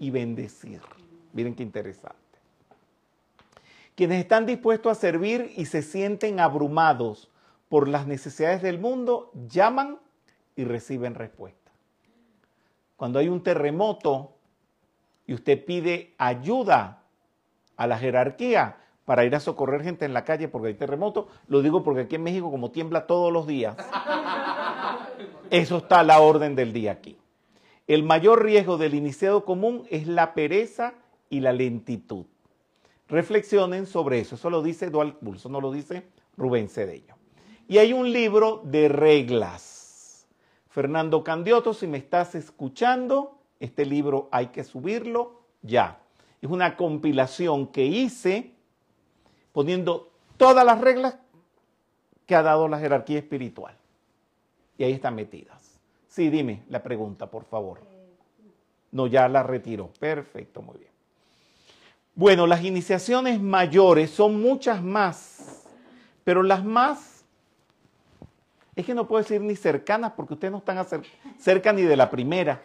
y 0.00 0.10
bendecir. 0.10 0.80
Miren 1.32 1.54
qué 1.54 1.62
interesante. 1.62 2.18
Quienes 3.94 4.20
están 4.20 4.44
dispuestos 4.44 4.90
a 4.90 5.00
servir 5.00 5.52
y 5.56 5.66
se 5.66 5.82
sienten 5.82 6.40
abrumados 6.40 7.30
por 7.68 7.86
las 7.86 8.08
necesidades 8.08 8.62
del 8.62 8.80
mundo, 8.80 9.30
llaman 9.46 10.00
y 10.56 10.64
reciben 10.64 11.14
respuesta. 11.14 11.70
Cuando 12.96 13.20
hay 13.20 13.28
un 13.28 13.44
terremoto 13.44 14.34
y 15.24 15.34
usted 15.34 15.64
pide 15.64 16.14
ayuda 16.18 17.01
a 17.82 17.86
la 17.86 17.98
jerarquía 17.98 18.76
para 19.04 19.24
ir 19.24 19.34
a 19.34 19.40
socorrer 19.40 19.82
gente 19.82 20.04
en 20.04 20.14
la 20.14 20.24
calle 20.24 20.48
porque 20.48 20.68
hay 20.68 20.74
terremoto, 20.74 21.28
lo 21.48 21.62
digo 21.62 21.82
porque 21.82 22.02
aquí 22.02 22.16
en 22.16 22.22
México 22.22 22.50
como 22.50 22.70
tiembla 22.70 23.06
todos 23.06 23.32
los 23.32 23.46
días, 23.46 23.76
eso 25.50 25.78
está 25.78 26.00
a 26.00 26.04
la 26.04 26.20
orden 26.20 26.54
del 26.54 26.72
día 26.72 26.92
aquí. 26.92 27.18
El 27.88 28.04
mayor 28.04 28.44
riesgo 28.44 28.78
del 28.78 28.94
iniciado 28.94 29.44
común 29.44 29.86
es 29.90 30.06
la 30.06 30.34
pereza 30.34 30.94
y 31.28 31.40
la 31.40 31.52
lentitud. 31.52 32.26
Reflexionen 33.08 33.86
sobre 33.86 34.20
eso. 34.20 34.36
Eso 34.36 34.48
lo 34.50 34.62
dice 34.62 34.88
Dual 34.88 35.14
Pulso, 35.18 35.48
no 35.48 35.60
lo 35.60 35.72
dice 35.72 36.06
Rubén 36.36 36.68
Cedeño. 36.68 37.16
Y 37.68 37.78
hay 37.78 37.92
un 37.92 38.12
libro 38.12 38.62
de 38.64 38.88
reglas. 38.88 40.26
Fernando 40.68 41.22
Candioto, 41.22 41.74
si 41.74 41.86
me 41.86 41.98
estás 41.98 42.34
escuchando, 42.34 43.38
este 43.60 43.84
libro 43.84 44.28
hay 44.30 44.46
que 44.48 44.64
subirlo 44.64 45.42
ya. 45.60 46.01
Es 46.42 46.50
una 46.50 46.76
compilación 46.76 47.68
que 47.68 47.86
hice 47.86 48.52
poniendo 49.52 50.10
todas 50.36 50.66
las 50.66 50.80
reglas 50.80 51.16
que 52.26 52.34
ha 52.34 52.42
dado 52.42 52.66
la 52.66 52.80
jerarquía 52.80 53.18
espiritual. 53.18 53.76
Y 54.76 54.84
ahí 54.84 54.92
están 54.92 55.14
metidas. 55.14 55.78
Sí, 56.08 56.28
dime 56.28 56.64
la 56.68 56.82
pregunta, 56.82 57.30
por 57.30 57.44
favor. 57.44 57.80
No, 58.90 59.06
ya 59.06 59.28
la 59.28 59.42
retiro. 59.42 59.90
Perfecto, 59.98 60.60
muy 60.60 60.78
bien. 60.78 60.90
Bueno, 62.14 62.46
las 62.46 62.62
iniciaciones 62.64 63.40
mayores 63.40 64.10
son 64.10 64.40
muchas 64.42 64.82
más, 64.82 65.64
pero 66.24 66.42
las 66.42 66.62
más, 66.62 67.24
es 68.76 68.84
que 68.84 68.94
no 68.94 69.08
puedo 69.08 69.22
decir 69.22 69.40
ni 69.40 69.56
cercanas 69.56 70.12
porque 70.14 70.34
ustedes 70.34 70.52
no 70.52 70.58
están 70.58 70.84
cerca 71.38 71.72
ni 71.72 71.82
de 71.82 71.96
la 71.96 72.10
primera. 72.10 72.62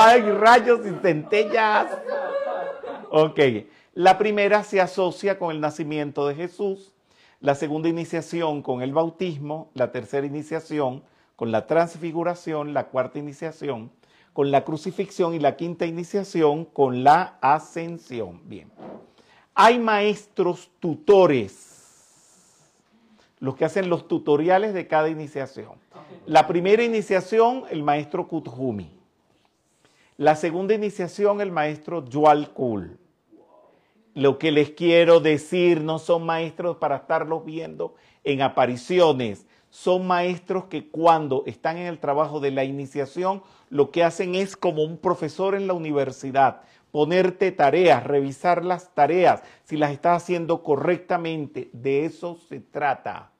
Ay, 0.00 0.22
rayos 0.22 0.86
y 0.86 0.90
centellas. 1.02 1.88
Ok, 3.10 3.40
la 3.94 4.16
primera 4.16 4.62
se 4.62 4.80
asocia 4.80 5.40
con 5.40 5.50
el 5.50 5.60
nacimiento 5.60 6.28
de 6.28 6.36
Jesús, 6.36 6.92
la 7.40 7.56
segunda 7.56 7.88
iniciación 7.88 8.62
con 8.62 8.80
el 8.82 8.92
bautismo, 8.92 9.70
la 9.74 9.90
tercera 9.90 10.24
iniciación 10.24 11.02
con 11.34 11.50
la 11.50 11.66
transfiguración, 11.66 12.74
la 12.74 12.86
cuarta 12.90 13.18
iniciación 13.18 13.90
con 14.32 14.52
la 14.52 14.64
crucifixión 14.64 15.34
y 15.34 15.40
la 15.40 15.56
quinta 15.56 15.84
iniciación 15.84 16.64
con 16.64 17.02
la 17.02 17.36
ascensión. 17.40 18.42
Bien. 18.44 18.70
Hay 19.52 19.80
maestros 19.80 20.70
tutores. 20.78 21.64
los 23.40 23.56
que 23.56 23.64
hacen 23.64 23.88
los 23.88 24.06
tutoriales 24.06 24.74
de 24.74 24.86
cada 24.86 25.08
iniciación. 25.08 25.72
La 26.24 26.46
primera 26.46 26.84
iniciación, 26.84 27.64
el 27.68 27.82
maestro 27.82 28.28
Kuthumi. 28.28 28.97
La 30.18 30.34
segunda 30.34 30.74
iniciación, 30.74 31.40
el 31.40 31.52
maestro 31.52 32.04
Yual 32.04 32.52
Kul. 32.52 32.98
Lo 34.14 34.36
que 34.36 34.50
les 34.50 34.70
quiero 34.70 35.20
decir, 35.20 35.80
no 35.80 36.00
son 36.00 36.26
maestros 36.26 36.78
para 36.78 36.96
estarlos 36.96 37.44
viendo 37.44 37.94
en 38.24 38.42
apariciones, 38.42 39.46
son 39.70 40.08
maestros 40.08 40.64
que 40.64 40.88
cuando 40.88 41.44
están 41.46 41.76
en 41.76 41.86
el 41.86 42.00
trabajo 42.00 42.40
de 42.40 42.50
la 42.50 42.64
iniciación, 42.64 43.44
lo 43.70 43.92
que 43.92 44.02
hacen 44.02 44.34
es 44.34 44.56
como 44.56 44.82
un 44.82 44.98
profesor 44.98 45.54
en 45.54 45.68
la 45.68 45.74
universidad, 45.74 46.62
ponerte 46.90 47.52
tareas, 47.52 48.02
revisar 48.02 48.64
las 48.64 48.92
tareas, 48.92 49.44
si 49.62 49.76
las 49.76 49.92
estás 49.92 50.24
haciendo 50.24 50.64
correctamente. 50.64 51.70
De 51.72 52.04
eso 52.04 52.36
se 52.48 52.58
trata. 52.58 53.30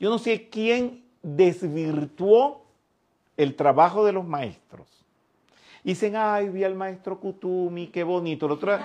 Yo 0.00 0.08
no 0.08 0.18
sé 0.18 0.48
quién 0.48 1.04
desvirtuó 1.22 2.64
el 3.36 3.56
trabajo 3.56 4.06
de 4.06 4.12
los 4.12 4.24
maestros. 4.26 5.01
Dicen, 5.84 6.14
ay, 6.16 6.48
vi 6.48 6.62
al 6.62 6.76
maestro 6.76 7.18
Kutumi, 7.18 7.88
qué 7.88 8.04
bonito. 8.04 8.46
El 8.46 8.52
otro, 8.52 8.78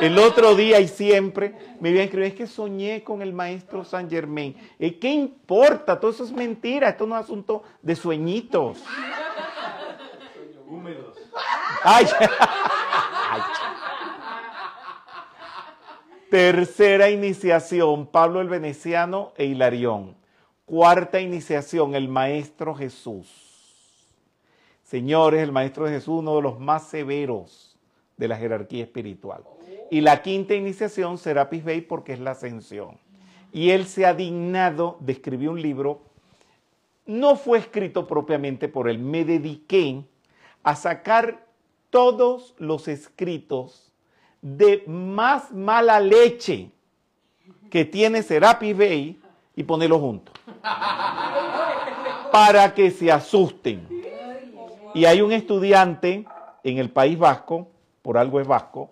el 0.00 0.18
otro 0.18 0.54
día 0.54 0.78
y 0.80 0.88
siempre 0.88 1.54
me 1.80 1.90
iba 1.90 2.00
a 2.00 2.04
escribir, 2.04 2.28
es 2.28 2.34
que 2.34 2.46
soñé 2.46 3.02
con 3.02 3.22
el 3.22 3.32
maestro 3.32 3.84
San 3.84 4.10
Germain. 4.10 4.54
¿Qué 4.78 5.10
importa? 5.10 5.98
Todo 5.98 6.10
eso 6.10 6.24
es 6.24 6.32
mentira, 6.32 6.90
esto 6.90 7.06
no 7.06 7.16
es 7.16 7.24
asunto 7.24 7.62
de 7.80 7.96
sueñitos. 7.96 8.84
Húmedos. 10.68 11.16
Ay, 11.82 12.06
ay. 12.20 13.40
Tercera 16.30 17.08
iniciación, 17.10 18.06
Pablo 18.06 18.40
el 18.40 18.48
Veneciano 18.48 19.32
e 19.36 19.44
Hilarión. 19.44 20.16
Cuarta 20.66 21.20
iniciación, 21.20 21.94
el 21.94 22.08
Maestro 22.08 22.74
Jesús. 22.74 23.43
Señores, 24.84 25.42
el 25.42 25.50
Maestro 25.50 25.88
Jesús, 25.88 26.20
uno 26.20 26.36
de 26.36 26.42
los 26.42 26.60
más 26.60 26.86
severos 26.88 27.76
de 28.18 28.28
la 28.28 28.36
jerarquía 28.36 28.84
espiritual. 28.84 29.42
Y 29.90 30.02
la 30.02 30.22
quinta 30.22 30.54
iniciación, 30.54 31.16
Serapis 31.16 31.64
Bey, 31.64 31.80
porque 31.80 32.12
es 32.12 32.20
la 32.20 32.32
ascensión. 32.32 32.98
Y 33.50 33.70
él 33.70 33.86
se 33.86 34.04
ha 34.04 34.12
dignado 34.12 34.98
de 35.00 35.12
escribir 35.14 35.48
un 35.48 35.62
libro. 35.62 36.02
No 37.06 37.36
fue 37.36 37.58
escrito 37.58 38.06
propiamente 38.06 38.68
por 38.68 38.88
él, 38.88 38.98
me 38.98 39.24
dediqué 39.24 40.04
a 40.62 40.76
sacar 40.76 41.46
todos 41.90 42.54
los 42.58 42.86
escritos 42.88 43.90
de 44.42 44.84
más 44.86 45.52
mala 45.52 45.98
leche 46.00 46.70
que 47.70 47.84
tiene 47.84 48.22
Serapis 48.22 48.76
Bey 48.76 49.20
y 49.56 49.62
ponerlos 49.62 50.00
juntos. 50.00 50.34
Para 52.30 52.74
que 52.74 52.90
se 52.90 53.10
asusten. 53.10 54.03
Y 54.94 55.04
hay 55.06 55.20
un 55.20 55.32
estudiante 55.32 56.24
en 56.62 56.78
el 56.78 56.90
País 56.90 57.18
Vasco, 57.18 57.68
por 58.00 58.16
algo 58.16 58.40
es 58.40 58.46
vasco, 58.46 58.90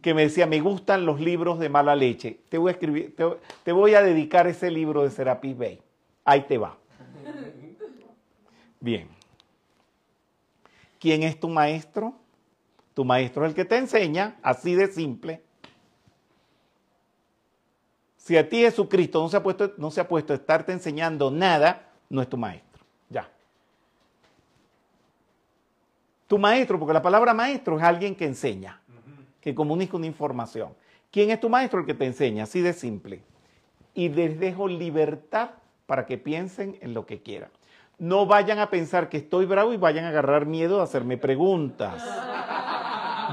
que 0.00 0.14
me 0.14 0.22
decía, 0.22 0.46
me 0.46 0.60
gustan 0.60 1.06
los 1.06 1.20
libros 1.20 1.58
de 1.58 1.68
mala 1.68 1.94
leche. 1.94 2.40
Te 2.48 2.58
voy 2.58 3.94
a 3.94 4.02
dedicar 4.02 4.46
ese 4.46 4.70
libro 4.70 5.02
de 5.02 5.10
Serapis 5.10 5.56
Bey. 5.56 5.80
Ahí 6.24 6.42
te 6.42 6.58
va. 6.58 6.76
Bien. 8.80 9.08
¿Quién 10.98 11.22
es 11.22 11.38
tu 11.38 11.48
maestro? 11.48 12.14
Tu 12.94 13.04
maestro 13.04 13.44
es 13.44 13.50
el 13.50 13.54
que 13.54 13.64
te 13.64 13.76
enseña, 13.76 14.36
así 14.42 14.74
de 14.74 14.88
simple. 14.88 15.42
Si 18.16 18.36
a 18.36 18.48
ti 18.48 18.58
Jesucristo 18.58 19.20
no 19.20 19.28
se 19.28 19.36
ha 19.36 19.42
puesto, 19.42 19.72
no 19.78 19.90
se 19.90 20.00
ha 20.00 20.08
puesto 20.08 20.32
a 20.32 20.36
estarte 20.36 20.72
enseñando 20.72 21.30
nada, 21.30 21.90
no 22.08 22.22
es 22.22 22.28
tu 22.28 22.36
maestro. 22.36 22.84
Ya. 23.08 23.28
Tu 26.32 26.38
maestro, 26.38 26.78
porque 26.78 26.94
la 26.94 27.02
palabra 27.02 27.34
maestro 27.34 27.76
es 27.76 27.82
alguien 27.82 28.14
que 28.14 28.24
enseña, 28.24 28.80
que 29.38 29.54
comunica 29.54 29.98
una 29.98 30.06
información. 30.06 30.72
¿Quién 31.10 31.30
es 31.30 31.38
tu 31.38 31.50
maestro? 31.50 31.80
El 31.80 31.84
que 31.84 31.92
te 31.92 32.06
enseña, 32.06 32.44
así 32.44 32.62
de 32.62 32.72
simple. 32.72 33.22
Y 33.92 34.08
les 34.08 34.40
dejo 34.40 34.66
libertad 34.66 35.50
para 35.84 36.06
que 36.06 36.16
piensen 36.16 36.78
en 36.80 36.94
lo 36.94 37.04
que 37.04 37.20
quieran. 37.20 37.50
No 37.98 38.24
vayan 38.24 38.60
a 38.60 38.70
pensar 38.70 39.10
que 39.10 39.18
estoy 39.18 39.44
bravo 39.44 39.74
y 39.74 39.76
vayan 39.76 40.06
a 40.06 40.08
agarrar 40.08 40.46
miedo 40.46 40.80
a 40.80 40.84
hacerme 40.84 41.18
preguntas. 41.18 42.02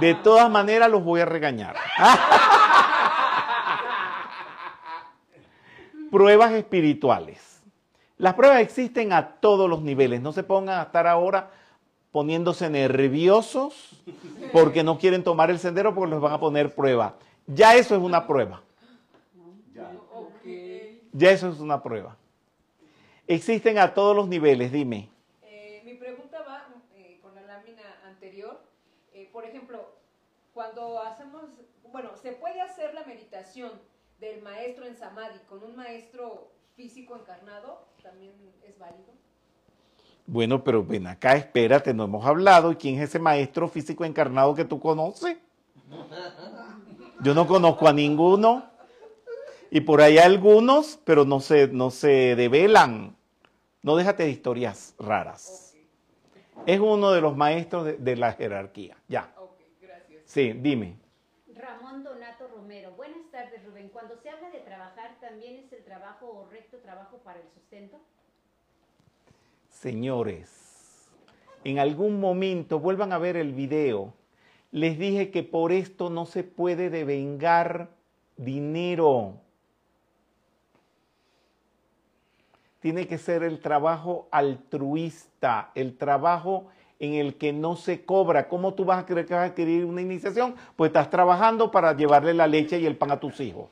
De 0.01 0.15
todas 0.15 0.51
maneras 0.51 0.91
los 0.91 1.01
voy 1.01 1.21
a 1.21 1.25
regañar. 1.25 1.77
pruebas 6.11 6.51
espirituales. 6.51 7.61
Las 8.17 8.33
pruebas 8.33 8.59
existen 8.59 9.13
a 9.13 9.25
todos 9.25 9.69
los 9.69 9.83
niveles. 9.83 10.19
No 10.19 10.33
se 10.33 10.43
pongan 10.43 10.79
a 10.79 10.83
estar 10.83 11.07
ahora 11.07 11.51
poniéndose 12.11 12.69
nerviosos 12.69 14.01
porque 14.51 14.83
no 14.83 14.97
quieren 14.97 15.23
tomar 15.23 15.49
el 15.49 15.59
sendero 15.59 15.93
porque 15.93 16.11
los 16.11 16.21
van 16.21 16.33
a 16.33 16.39
poner 16.39 16.73
prueba. 16.73 17.15
Ya 17.47 17.75
eso 17.75 17.95
es 17.95 18.01
una 18.01 18.25
prueba. 18.27 18.61
Ya 21.11 21.31
eso 21.31 21.49
es 21.49 21.59
una 21.59 21.81
prueba. 21.81 22.17
Existen 23.27 23.77
a 23.77 23.93
todos 23.93 24.15
los 24.15 24.27
niveles, 24.27 24.71
dime. 24.71 25.09
Eh, 25.43 25.81
mi 25.85 25.95
pregunta 25.95 26.41
va 26.47 26.67
eh, 26.95 27.19
con 27.21 27.33
la 27.35 27.41
lámina 27.41 27.83
anterior. 28.05 28.59
Eh, 29.13 29.29
por 29.31 29.45
ejemplo, 29.45 29.95
cuando 30.53 30.99
hacemos, 31.01 31.43
bueno, 31.91 32.15
¿se 32.15 32.33
puede 32.33 32.61
hacer 32.61 32.93
la 32.93 33.03
meditación 33.05 33.71
del 34.19 34.41
maestro 34.41 34.85
en 34.85 34.95
Samadhi 34.95 35.39
con 35.47 35.63
un 35.63 35.75
maestro 35.75 36.51
físico 36.75 37.15
encarnado? 37.15 37.85
¿También 38.01 38.33
es 38.67 38.77
válido? 38.77 39.13
Bueno, 40.31 40.63
pero 40.63 40.85
ven 40.85 41.07
acá, 41.07 41.35
espérate, 41.35 41.91
no 41.91 42.03
hemos 42.03 42.23
hablado. 42.23 42.71
¿Y 42.71 42.75
quién 42.75 42.97
es 42.97 43.09
ese 43.09 43.17
maestro 43.17 43.67
físico 43.67 44.05
encarnado 44.05 44.53
que 44.53 44.63
tú 44.63 44.79
conoces? 44.79 45.39
Yo 47.21 47.33
no 47.33 47.47
conozco 47.47 47.87
a 47.87 47.93
ninguno. 47.93 48.63
Y 49.71 49.81
por 49.81 50.01
ahí 50.01 50.19
hay 50.19 50.25
algunos, 50.25 50.99
pero 51.03 51.25
no 51.25 51.39
se, 51.39 51.67
no 51.69 51.89
se 51.89 52.35
develan. 52.35 53.15
No 53.81 53.95
déjate 53.95 54.21
de 54.21 54.29
historias 54.29 54.93
raras. 54.99 55.75
Es 56.67 56.79
uno 56.79 57.11
de 57.11 57.21
los 57.21 57.35
maestros 57.35 57.85
de, 57.85 57.97
de 57.97 58.15
la 58.15 58.33
jerarquía. 58.33 58.97
Ya. 59.07 59.33
Ok, 59.35 59.59
gracias. 59.81 60.21
Sí, 60.25 60.53
dime. 60.53 60.95
Ramón 61.55 62.03
Donato 62.03 62.47
Romero. 62.49 62.91
Buenas 62.91 63.31
tardes, 63.31 63.65
Rubén. 63.65 63.89
Cuando 63.89 64.15
se 64.21 64.29
habla 64.29 64.51
de 64.51 64.59
trabajar, 64.59 65.17
¿también 65.21 65.55
es 65.55 65.73
el 65.73 65.83
trabajo 65.83 66.27
o 66.27 66.49
recto 66.51 66.77
trabajo 66.77 67.17
para 67.23 67.39
el 67.39 67.47
sustento? 67.49 67.97
Señores, 69.79 71.07
en 71.63 71.79
algún 71.79 72.19
momento, 72.19 72.81
vuelvan 72.81 73.13
a 73.13 73.17
ver 73.17 73.37
el 73.37 73.53
video, 73.53 74.13
les 74.71 74.99
dije 74.99 75.31
que 75.31 75.41
por 75.41 75.71
esto 75.71 76.09
no 76.09 76.25
se 76.25 76.43
puede 76.43 76.89
devengar 76.89 77.87
dinero. 78.35 79.35
Tiene 82.81 83.07
que 83.07 83.17
ser 83.17 83.41
el 83.41 83.61
trabajo 83.61 84.27
altruista, 84.31 85.71
el 85.75 85.95
trabajo 85.95 86.67
en 86.99 87.13
el 87.13 87.35
que 87.35 87.53
no 87.53 87.77
se 87.77 88.03
cobra. 88.03 88.49
¿Cómo 88.49 88.73
tú 88.73 88.83
vas 88.83 88.99
a 88.99 89.05
creer 89.05 89.25
que 89.27 89.33
vas 89.33 89.43
a 89.43 89.51
adquirir 89.51 89.85
una 89.85 90.01
iniciación? 90.01 90.55
Pues 90.75 90.89
estás 90.89 91.09
trabajando 91.09 91.71
para 91.71 91.95
llevarle 91.95 92.33
la 92.33 92.47
leche 92.47 92.81
y 92.81 92.85
el 92.85 92.97
pan 92.97 93.11
a 93.11 93.19
tus 93.21 93.39
hijos. 93.39 93.69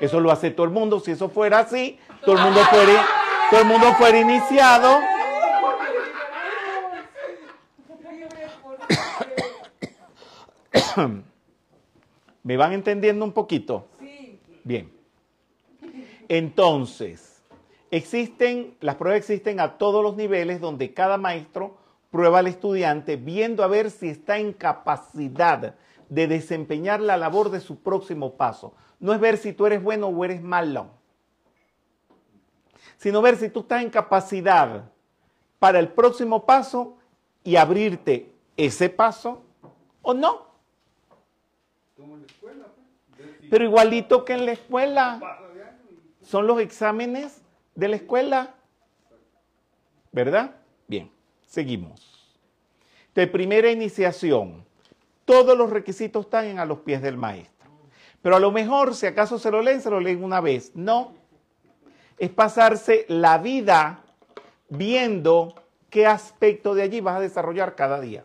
Eso 0.00 0.20
lo 0.20 0.30
hace 0.30 0.52
todo 0.52 0.64
el 0.64 0.72
mundo. 0.72 1.00
Si 1.00 1.10
eso 1.10 1.28
fuera 1.28 1.58
así, 1.58 1.98
todo 2.24 2.36
el 2.36 2.42
mundo 2.42 2.60
fuera, 2.70 3.04
todo 3.50 3.60
el 3.60 3.66
mundo 3.66 3.94
fuera 3.94 4.18
iniciado. 4.18 5.00
¿Me 12.42 12.56
van 12.56 12.72
entendiendo 12.72 13.24
un 13.24 13.32
poquito? 13.32 13.88
Sí. 14.00 14.40
Bien. 14.64 14.90
Entonces, 16.28 17.42
existen, 17.90 18.74
las 18.80 18.96
pruebas 18.96 19.18
existen 19.18 19.60
a 19.60 19.78
todos 19.78 20.02
los 20.02 20.16
niveles 20.16 20.60
donde 20.60 20.92
cada 20.92 21.18
maestro 21.18 21.76
prueba 22.10 22.40
al 22.40 22.46
estudiante 22.46 23.16
viendo 23.16 23.62
a 23.62 23.68
ver 23.68 23.90
si 23.90 24.08
está 24.08 24.38
en 24.38 24.52
capacidad 24.52 25.74
de 26.08 26.26
desempeñar 26.26 27.00
la 27.00 27.16
labor 27.16 27.50
de 27.50 27.60
su 27.60 27.80
próximo 27.80 28.34
paso. 28.36 28.74
No 29.00 29.12
es 29.12 29.20
ver 29.20 29.36
si 29.36 29.52
tú 29.52 29.66
eres 29.66 29.82
bueno 29.82 30.06
o 30.08 30.24
eres 30.24 30.42
malo, 30.42 30.88
sino 32.96 33.22
ver 33.22 33.36
si 33.36 33.48
tú 33.48 33.60
estás 33.60 33.82
en 33.82 33.90
capacidad 33.90 34.90
para 35.58 35.78
el 35.78 35.88
próximo 35.88 36.44
paso 36.44 36.96
y 37.44 37.56
abrirte 37.56 38.32
ese 38.56 38.88
paso 38.88 39.42
o 40.02 40.14
no. 40.14 40.46
Pues. 41.96 42.52
Pero 43.50 43.64
igualito 43.64 44.24
que 44.24 44.34
en 44.34 44.46
la 44.46 44.52
escuela. 44.52 45.20
son 46.22 46.46
los 46.46 46.60
exámenes 46.60 47.42
de 47.74 47.88
la 47.88 47.96
escuela. 47.96 48.54
¿Verdad? 50.12 50.56
Bien, 50.88 51.10
seguimos. 51.46 52.38
De 53.14 53.26
primera 53.26 53.70
iniciación, 53.70 54.64
todos 55.24 55.56
los 55.56 55.70
requisitos 55.70 56.26
están 56.26 56.58
a 56.58 56.64
los 56.64 56.80
pies 56.80 57.02
del 57.02 57.16
maestro. 57.16 57.70
Pero 58.22 58.36
a 58.36 58.40
lo 58.40 58.50
mejor, 58.50 58.94
si 58.94 59.06
acaso 59.06 59.38
se 59.38 59.50
lo 59.50 59.62
leen, 59.62 59.80
se 59.80 59.90
lo 59.90 60.00
leen 60.00 60.24
una 60.24 60.40
vez. 60.40 60.72
No, 60.74 61.14
es 62.18 62.30
pasarse 62.30 63.04
la 63.08 63.38
vida 63.38 64.04
viendo 64.68 65.54
qué 65.90 66.06
aspecto 66.06 66.74
de 66.74 66.82
allí 66.82 67.00
vas 67.00 67.16
a 67.16 67.20
desarrollar 67.20 67.74
cada 67.74 68.00
día. 68.00 68.24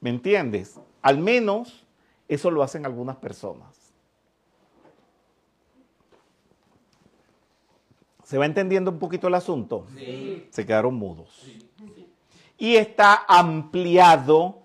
¿Me 0.00 0.10
entiendes? 0.10 0.78
Al 1.02 1.18
menos 1.18 1.84
eso 2.28 2.50
lo 2.50 2.62
hacen 2.62 2.86
algunas 2.86 3.16
personas. 3.16 3.76
¿Se 8.22 8.38
va 8.38 8.46
entendiendo 8.46 8.90
un 8.90 8.98
poquito 8.98 9.28
el 9.28 9.34
asunto? 9.34 9.86
Sí. 9.96 10.48
Se 10.50 10.66
quedaron 10.66 10.94
mudos. 10.94 11.46
Y 12.58 12.76
está 12.76 13.24
ampliado 13.28 14.62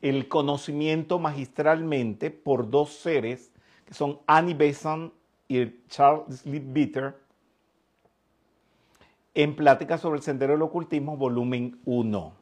el 0.00 0.28
conocimiento 0.28 1.18
magistralmente 1.18 2.30
por 2.30 2.70
dos 2.70 2.94
seres, 2.94 3.50
que 3.84 3.94
son 3.94 4.20
Annie 4.26 4.54
Besant 4.54 5.12
y 5.48 5.86
Charles 5.88 6.44
Leadbeater, 6.46 7.16
en 9.34 9.56
Pláticas 9.56 10.00
sobre 10.00 10.18
el 10.18 10.22
Sendero 10.22 10.52
del 10.52 10.62
Ocultismo, 10.62 11.16
volumen 11.16 11.80
1. 11.84 12.32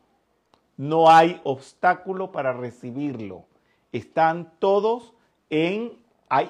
No 0.76 1.10
hay 1.10 1.40
obstáculo 1.44 2.32
para 2.32 2.52
recibirlo. 2.52 3.44
Están 3.92 4.52
todos 4.58 5.14
en 5.48 5.92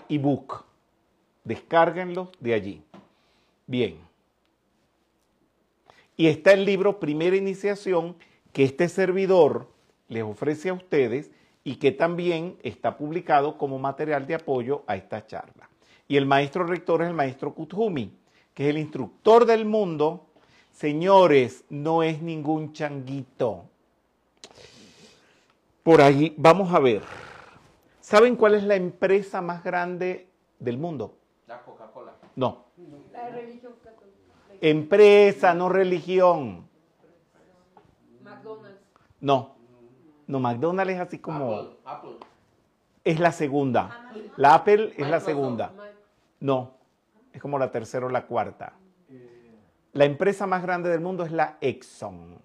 iBook. 0.08 0.64
Descárguenlos 1.44 2.28
de 2.40 2.54
allí. 2.54 2.82
Bien. 3.66 3.98
Y 6.16 6.26
está 6.26 6.52
el 6.52 6.64
libro 6.64 7.00
Primera 7.00 7.36
Iniciación 7.36 8.16
que 8.52 8.64
este 8.64 8.88
servidor 8.88 9.68
les 10.08 10.22
ofrece 10.22 10.68
a 10.68 10.74
ustedes 10.74 11.30
y 11.64 11.76
que 11.76 11.92
también 11.92 12.58
está 12.62 12.96
publicado 12.96 13.56
como 13.56 13.78
material 13.78 14.26
de 14.26 14.34
apoyo 14.34 14.82
a 14.86 14.96
esta 14.96 15.26
charla. 15.26 15.68
Y 16.08 16.16
el 16.16 16.26
maestro 16.26 16.64
rector 16.64 17.02
es 17.02 17.08
el 17.08 17.14
maestro 17.14 17.54
Kuthumi, 17.54 18.12
que 18.54 18.64
es 18.64 18.70
el 18.70 18.78
instructor 18.78 19.46
del 19.46 19.64
mundo. 19.64 20.26
Señores, 20.72 21.64
no 21.70 22.02
es 22.02 22.20
ningún 22.20 22.72
changuito. 22.72 23.64
Por 25.82 26.00
ahí, 26.00 26.34
vamos 26.36 26.72
a 26.72 26.78
ver. 26.78 27.02
¿Saben 28.00 28.36
cuál 28.36 28.54
es 28.54 28.64
la 28.64 28.74
empresa 28.74 29.40
más 29.40 29.62
grande 29.62 30.28
del 30.58 30.78
mundo? 30.78 31.16
La 31.46 31.62
Coca-Cola. 31.62 32.12
No. 32.36 32.66
La 33.12 33.28
religión 33.30 33.74
católica. 33.82 34.18
Empresa, 34.60 35.54
no 35.54 35.68
religión. 35.68 36.68
McDonald's. 38.22 38.80
No. 39.20 39.61
No, 40.26 40.40
McDonald's 40.40 40.94
es 40.94 41.00
así 41.00 41.18
como... 41.18 41.54
Apple. 41.54 41.76
Apple. 41.84 42.16
Es 43.04 43.18
la 43.18 43.32
segunda. 43.32 44.10
La 44.36 44.54
Apple 44.54 44.94
es 44.96 45.08
la 45.08 45.20
segunda. 45.20 45.72
No. 46.40 46.74
Es 47.32 47.40
como 47.40 47.58
la 47.58 47.70
tercera 47.70 48.06
o 48.06 48.08
la 48.08 48.26
cuarta. 48.26 48.74
Eh, 49.10 49.56
La 49.92 50.04
empresa 50.04 50.46
más 50.46 50.62
grande 50.62 50.88
del 50.90 51.00
mundo 51.00 51.24
es 51.24 51.32
la 51.32 51.56
Exxon. 51.60 52.38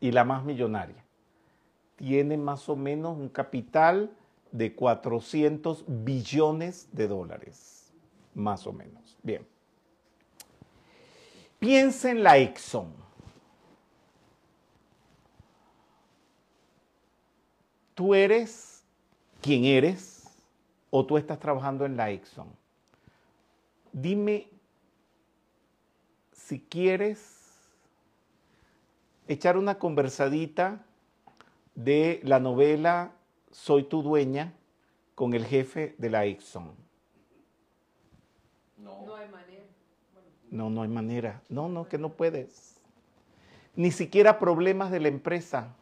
Y 0.00 0.12
la 0.12 0.24
más 0.24 0.44
millonaria. 0.44 1.04
Tiene 1.96 2.36
más 2.36 2.68
o 2.68 2.76
menos 2.76 3.16
un 3.16 3.28
capital 3.28 4.10
de 4.52 4.74
400 4.74 5.84
billones 5.86 6.88
de 6.92 7.08
dólares. 7.08 7.92
Más 8.34 8.66
o 8.66 8.72
menos. 8.72 9.16
Bien. 9.22 9.46
Piensa 11.58 12.10
en 12.10 12.22
la 12.22 12.38
Exxon. 12.38 13.07
Tú 17.98 18.14
eres 18.14 18.84
quien 19.40 19.64
eres 19.64 20.30
o 20.88 21.04
tú 21.04 21.18
estás 21.18 21.40
trabajando 21.40 21.84
en 21.84 21.96
la 21.96 22.12
Exxon. 22.12 22.46
Dime 23.92 24.46
si 26.30 26.60
quieres 26.60 27.58
echar 29.26 29.56
una 29.56 29.80
conversadita 29.80 30.80
de 31.74 32.20
la 32.22 32.38
novela 32.38 33.10
Soy 33.50 33.82
tu 33.82 34.04
dueña 34.04 34.52
con 35.16 35.34
el 35.34 35.44
jefe 35.44 35.96
de 35.98 36.10
la 36.10 36.24
Exxon. 36.24 36.70
No. 38.76 39.06
No 39.06 39.16
hay 39.16 39.28
manera. 39.28 39.64
No, 40.52 40.70
no 40.70 40.82
hay 40.82 40.88
manera. 40.88 41.42
No, 41.48 41.68
no, 41.68 41.88
que 41.88 41.98
no 41.98 42.10
puedes. 42.10 42.76
Ni 43.74 43.90
siquiera 43.90 44.38
problemas 44.38 44.92
de 44.92 45.00
la 45.00 45.08
empresa, 45.08 45.74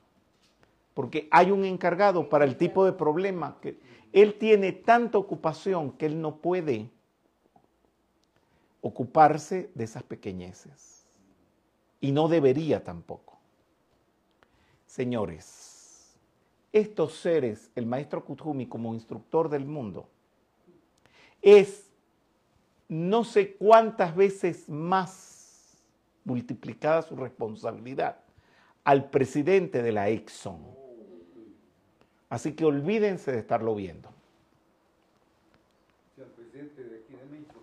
porque 0.97 1.29
hay 1.31 1.51
un 1.51 1.67
encargado 1.67 2.31
para 2.31 2.47
el 2.47 2.57
tipo 2.57 2.87
de 2.87 2.95
problema 2.95 3.59
que 3.61 3.79
él 4.15 4.39
tiene 4.39 4.73
tanta 4.73 5.19
ocupación 5.19 5.93
que 5.93 6.07
él 6.07 6.23
no 6.23 6.39
puede 6.39 6.89
ocuparse 8.81 9.71
de 9.75 9.85
esas 9.85 10.03
pequeñeces. 10.05 11.05
Y 12.01 12.13
no 12.13 12.29
debería 12.29 12.83
tampoco. 12.83 13.37
Señores, 14.87 16.17
estos 16.73 17.13
seres, 17.13 17.71
el 17.75 17.85
maestro 17.85 18.25
Kuthumi 18.25 18.67
como 18.67 18.95
instructor 18.95 19.51
del 19.51 19.67
mundo, 19.67 20.09
es 21.43 21.91
no 22.89 23.23
sé 23.23 23.55
cuántas 23.57 24.17
veces 24.17 24.67
más 24.67 25.77
multiplicada 26.25 27.03
su 27.03 27.17
responsabilidad 27.17 28.17
al 28.83 29.11
presidente 29.11 29.83
de 29.83 29.93
la 29.93 30.09
Exxon. 30.09 30.86
Así 32.37 32.53
que 32.53 32.67
olvídense 32.67 33.33
de 33.33 33.39
estarlo 33.39 33.75
viendo. 33.75 34.11
Presidente 36.37 36.85
de 36.85 36.97
aquí 36.99 37.15
de 37.15 37.25
México, 37.31 37.55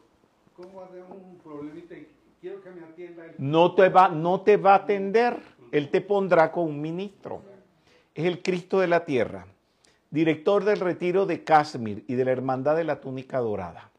¿cómo 0.55 0.81
un 0.81 1.37
problemita 1.43 1.93
y 1.93 2.07
quiero 2.41 2.59
que 2.59 2.71
me 2.71 2.83
atienda 2.83 3.23
el 3.23 3.35
No 3.37 3.75
te 3.75 3.89
va, 3.89 4.09
no 4.09 4.41
te 4.41 4.57
va 4.57 4.71
a 4.71 4.77
atender, 4.77 5.39
él 5.71 5.91
te 5.91 6.01
pondrá 6.01 6.51
con 6.51 6.63
un 6.63 6.81
ministro. 6.81 7.43
Es 8.15 8.25
el 8.25 8.41
Cristo 8.41 8.79
de 8.79 8.87
la 8.87 9.05
Tierra, 9.05 9.45
director 10.09 10.63
del 10.63 10.79
retiro 10.79 11.27
de 11.27 11.43
Kashmir 11.43 12.03
y 12.07 12.15
de 12.15 12.25
la 12.25 12.31
Hermandad 12.31 12.75
de 12.75 12.85
la 12.85 12.99
Túnica 12.99 13.37
Dorada. 13.37 13.91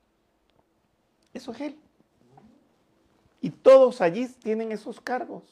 Eso 1.32 1.52
es 1.52 1.60
él. 1.60 1.78
Y 3.40 3.50
todos 3.50 4.00
allí 4.00 4.26
tienen 4.42 4.72
esos 4.72 5.00
cargos. 5.00 5.44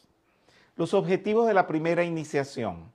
Los 0.74 0.92
objetivos 0.94 1.46
de 1.46 1.54
la 1.54 1.68
primera 1.68 2.02
iniciación. 2.02 2.90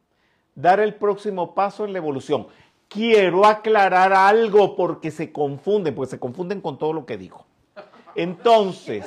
Dar 0.57 0.79
el 0.79 0.95
próximo 0.95 1.53
paso 1.53 1.85
en 1.85 1.93
la 1.93 1.99
evolución. 1.99 2.47
Quiero 2.87 3.45
aclarar 3.45 4.11
algo 4.11 4.75
porque 4.75 5.11
se 5.11 5.31
confunden, 5.31 5.93
porque 5.93 6.09
se 6.09 6.19
confunden 6.19 6.61
con 6.61 6.79
todo 6.79 6.93
lo 6.93 7.05
que 7.05 7.15
digo. 7.15 7.45
Entonces, 8.15 9.05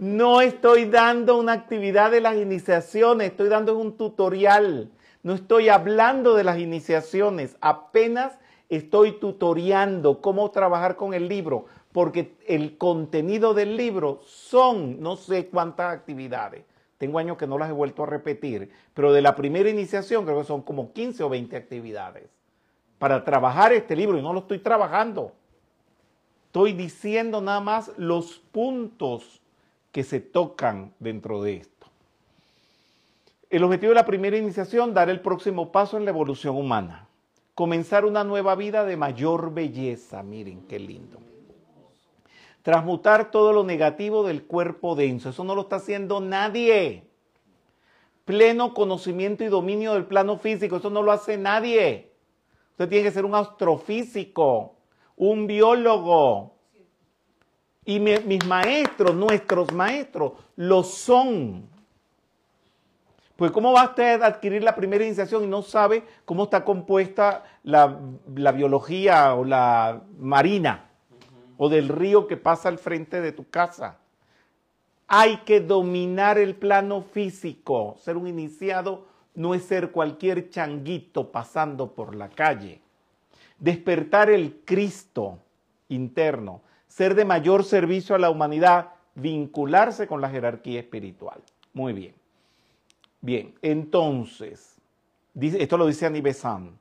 no 0.00 0.40
estoy 0.40 0.86
dando 0.86 1.38
una 1.38 1.52
actividad 1.52 2.10
de 2.10 2.20
las 2.20 2.34
iniciaciones, 2.34 3.30
estoy 3.30 3.48
dando 3.48 3.78
un 3.78 3.96
tutorial. 3.96 4.90
No 5.22 5.34
estoy 5.34 5.68
hablando 5.68 6.34
de 6.34 6.42
las 6.42 6.58
iniciaciones, 6.58 7.56
apenas 7.60 8.36
estoy 8.68 9.12
tutoriando 9.20 10.20
cómo 10.20 10.50
trabajar 10.50 10.96
con 10.96 11.14
el 11.14 11.28
libro, 11.28 11.66
porque 11.92 12.34
el 12.48 12.76
contenido 12.76 13.54
del 13.54 13.76
libro 13.76 14.18
son 14.26 15.00
no 15.00 15.14
sé 15.14 15.46
cuántas 15.46 15.94
actividades. 15.94 16.64
Tengo 16.98 17.20
años 17.20 17.38
que 17.38 17.46
no 17.46 17.58
las 17.58 17.70
he 17.70 17.72
vuelto 17.72 18.02
a 18.02 18.06
repetir, 18.06 18.70
pero 18.92 19.12
de 19.12 19.22
la 19.22 19.36
primera 19.36 19.70
iniciación 19.70 20.24
creo 20.24 20.38
que 20.38 20.44
son 20.44 20.62
como 20.62 20.92
15 20.92 21.22
o 21.22 21.28
20 21.28 21.56
actividades 21.56 22.28
para 22.98 23.24
trabajar 23.24 23.72
este 23.72 23.94
libro 23.94 24.18
y 24.18 24.22
no 24.22 24.32
lo 24.32 24.40
estoy 24.40 24.58
trabajando. 24.58 25.32
Estoy 26.46 26.72
diciendo 26.72 27.40
nada 27.40 27.60
más 27.60 27.92
los 27.96 28.38
puntos 28.38 29.40
que 29.92 30.02
se 30.02 30.18
tocan 30.18 30.92
dentro 30.98 31.40
de 31.40 31.58
esto. 31.58 31.86
El 33.48 33.64
objetivo 33.64 33.90
de 33.90 33.94
la 33.94 34.04
primera 34.04 34.36
iniciación, 34.36 34.92
dar 34.92 35.08
el 35.08 35.20
próximo 35.20 35.70
paso 35.70 35.96
en 35.96 36.04
la 36.04 36.10
evolución 36.10 36.56
humana. 36.56 37.06
Comenzar 37.54 38.04
una 38.04 38.24
nueva 38.24 38.54
vida 38.56 38.84
de 38.84 38.96
mayor 38.96 39.54
belleza. 39.54 40.22
Miren 40.22 40.62
qué 40.62 40.78
lindo. 40.78 41.27
Transmutar 42.68 43.30
todo 43.30 43.54
lo 43.54 43.64
negativo 43.64 44.24
del 44.24 44.44
cuerpo 44.44 44.94
denso. 44.94 45.30
Eso 45.30 45.42
no 45.42 45.54
lo 45.54 45.62
está 45.62 45.76
haciendo 45.76 46.20
nadie. 46.20 47.02
Pleno 48.26 48.74
conocimiento 48.74 49.42
y 49.42 49.46
dominio 49.46 49.94
del 49.94 50.04
plano 50.04 50.36
físico. 50.36 50.76
Eso 50.76 50.90
no 50.90 51.00
lo 51.00 51.10
hace 51.10 51.38
nadie. 51.38 52.12
Usted 52.72 52.90
tiene 52.90 53.04
que 53.04 53.10
ser 53.10 53.24
un 53.24 53.34
astrofísico, 53.34 54.74
un 55.16 55.46
biólogo. 55.46 56.56
Y 57.86 58.00
mi- 58.00 58.18
mis 58.26 58.44
maestros, 58.44 59.14
nuestros 59.14 59.72
maestros, 59.72 60.32
lo 60.56 60.82
son. 60.82 61.66
Pues 63.36 63.50
¿cómo 63.50 63.72
va 63.72 63.84
usted 63.84 64.20
a 64.20 64.26
adquirir 64.26 64.62
la 64.62 64.76
primera 64.76 65.06
iniciación 65.06 65.42
y 65.42 65.46
no 65.46 65.62
sabe 65.62 66.04
cómo 66.26 66.44
está 66.44 66.66
compuesta 66.66 67.44
la 67.62 67.98
biología 68.52 69.34
o 69.36 69.44
la 69.46 70.02
marina 70.18 70.87
o 71.58 71.68
del 71.68 71.88
río 71.88 72.26
que 72.26 72.38
pasa 72.38 72.70
al 72.70 72.78
frente 72.78 73.20
de 73.20 73.32
tu 73.32 73.50
casa? 73.50 73.98
Hay 75.06 75.38
que 75.38 75.60
dominar 75.60 76.38
el 76.38 76.54
plano 76.54 77.02
físico, 77.02 77.96
ser 77.98 78.16
un 78.16 78.26
iniciado 78.26 79.06
no 79.38 79.54
es 79.54 79.62
ser 79.62 79.92
cualquier 79.92 80.50
changuito 80.50 81.30
pasando 81.30 81.94
por 81.94 82.14
la 82.16 82.28
calle. 82.28 82.80
Despertar 83.58 84.30
el 84.30 84.62
Cristo 84.64 85.38
interno, 85.88 86.60
ser 86.88 87.14
de 87.14 87.24
mayor 87.24 87.62
servicio 87.62 88.16
a 88.16 88.18
la 88.18 88.30
humanidad, 88.30 88.90
vincularse 89.14 90.08
con 90.08 90.20
la 90.20 90.28
jerarquía 90.28 90.80
espiritual. 90.80 91.40
Muy 91.72 91.92
bien. 91.92 92.14
Bien, 93.20 93.54
entonces, 93.62 94.76
esto 95.40 95.76
lo 95.76 95.86
dice 95.86 96.06
Anibesán. 96.06 96.76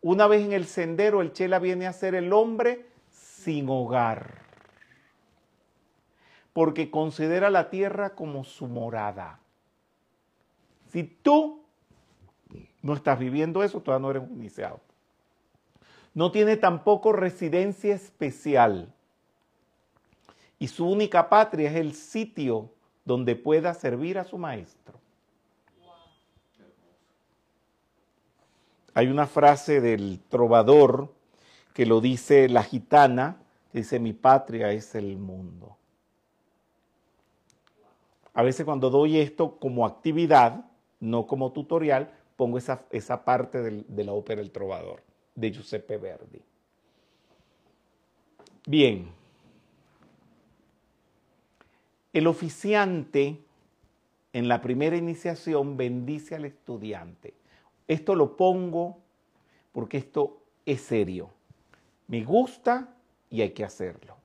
Una 0.00 0.26
vez 0.26 0.44
en 0.44 0.52
el 0.52 0.64
sendero, 0.64 1.20
el 1.20 1.32
Chela 1.32 1.58
viene 1.58 1.86
a 1.86 1.92
ser 1.92 2.14
el 2.14 2.32
hombre 2.32 2.86
sin 3.42 3.68
hogar, 3.68 4.42
porque 6.52 6.90
considera 6.90 7.50
la 7.50 7.70
tierra 7.70 8.14
como 8.14 8.44
su 8.44 8.66
morada. 8.66 9.38
Si 10.90 11.04
tú 11.04 11.62
no 12.82 12.94
estás 12.94 13.18
viviendo 13.18 13.62
eso, 13.62 13.80
todavía 13.80 14.02
no 14.02 14.10
eres 14.10 14.22
un 14.24 14.38
iniciado. 14.38 14.80
No 16.14 16.32
tiene 16.32 16.56
tampoco 16.56 17.12
residencia 17.12 17.94
especial. 17.94 18.92
Y 20.58 20.66
su 20.68 20.88
única 20.88 21.28
patria 21.28 21.70
es 21.70 21.76
el 21.76 21.94
sitio 21.94 22.70
donde 23.04 23.36
pueda 23.36 23.72
servir 23.74 24.18
a 24.18 24.24
su 24.24 24.36
maestro. 24.36 24.98
Hay 28.94 29.06
una 29.06 29.28
frase 29.28 29.80
del 29.80 30.18
trovador 30.28 31.17
que 31.78 31.86
lo 31.86 32.00
dice 32.00 32.48
la 32.48 32.64
gitana, 32.64 33.36
que 33.70 33.78
dice, 33.78 34.00
mi 34.00 34.12
patria 34.12 34.72
es 34.72 34.96
el 34.96 35.16
mundo. 35.16 35.76
A 38.34 38.42
veces 38.42 38.64
cuando 38.64 38.90
doy 38.90 39.18
esto 39.18 39.60
como 39.60 39.86
actividad, 39.86 40.64
no 40.98 41.28
como 41.28 41.52
tutorial, 41.52 42.10
pongo 42.34 42.58
esa, 42.58 42.82
esa 42.90 43.24
parte 43.24 43.62
de 43.62 44.04
la 44.04 44.12
ópera 44.12 44.40
El 44.40 44.50
Trovador, 44.50 45.04
de 45.36 45.52
Giuseppe 45.52 45.98
Verdi. 45.98 46.42
Bien. 48.66 49.12
El 52.12 52.26
oficiante 52.26 53.38
en 54.32 54.48
la 54.48 54.60
primera 54.60 54.96
iniciación 54.96 55.76
bendice 55.76 56.34
al 56.34 56.44
estudiante. 56.44 57.34
Esto 57.86 58.16
lo 58.16 58.36
pongo 58.36 58.98
porque 59.70 59.98
esto 59.98 60.42
es 60.66 60.80
serio. 60.80 61.37
Me 62.08 62.24
gusta 62.24 62.94
y 63.30 63.42
hay 63.42 63.50
que 63.50 63.64
hacerlo. 63.64 64.16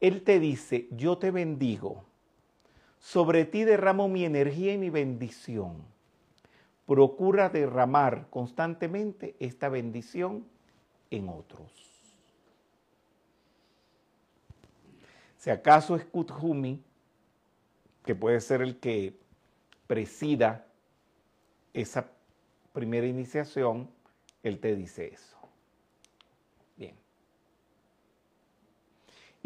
Él 0.00 0.22
te 0.22 0.40
dice, 0.40 0.88
yo 0.90 1.18
te 1.18 1.30
bendigo. 1.30 2.04
Sobre 2.98 3.44
ti 3.44 3.64
derramo 3.64 4.08
mi 4.08 4.24
energía 4.24 4.72
y 4.72 4.78
mi 4.78 4.90
bendición. 4.90 5.84
Procura 6.86 7.48
derramar 7.48 8.28
constantemente 8.30 9.36
esta 9.38 9.68
bendición 9.68 10.46
en 11.10 11.28
otros. 11.28 11.72
Si 15.38 15.50
acaso 15.50 15.96
es 15.96 16.04
Kuthumi, 16.04 16.82
que 18.04 18.14
puede 18.14 18.40
ser 18.40 18.62
el 18.62 18.78
que 18.78 19.16
presida 19.86 20.66
esa 21.72 22.10
primera 22.72 23.06
iniciación, 23.06 23.90
él 24.42 24.58
te 24.60 24.74
dice 24.76 25.08
eso. 25.12 25.36
Bien. 26.76 26.94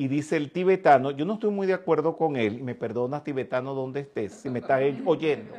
Y 0.00 0.08
dice 0.08 0.38
el 0.38 0.50
tibetano, 0.50 1.10
yo 1.10 1.26
no 1.26 1.34
estoy 1.34 1.50
muy 1.50 1.66
de 1.66 1.74
acuerdo 1.74 2.16
con 2.16 2.36
él, 2.36 2.60
y 2.60 2.62
me 2.62 2.74
perdonas 2.74 3.22
tibetano 3.22 3.74
donde 3.74 4.00
estés, 4.00 4.32
si 4.32 4.48
me 4.48 4.60
estás 4.60 4.80
oyendo. 5.04 5.52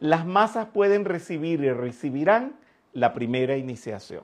Las 0.00 0.24
masas 0.24 0.68
pueden 0.68 1.04
recibir 1.04 1.60
y 1.60 1.70
recibirán 1.70 2.56
la 2.94 3.12
primera 3.12 3.54
iniciación. 3.54 4.22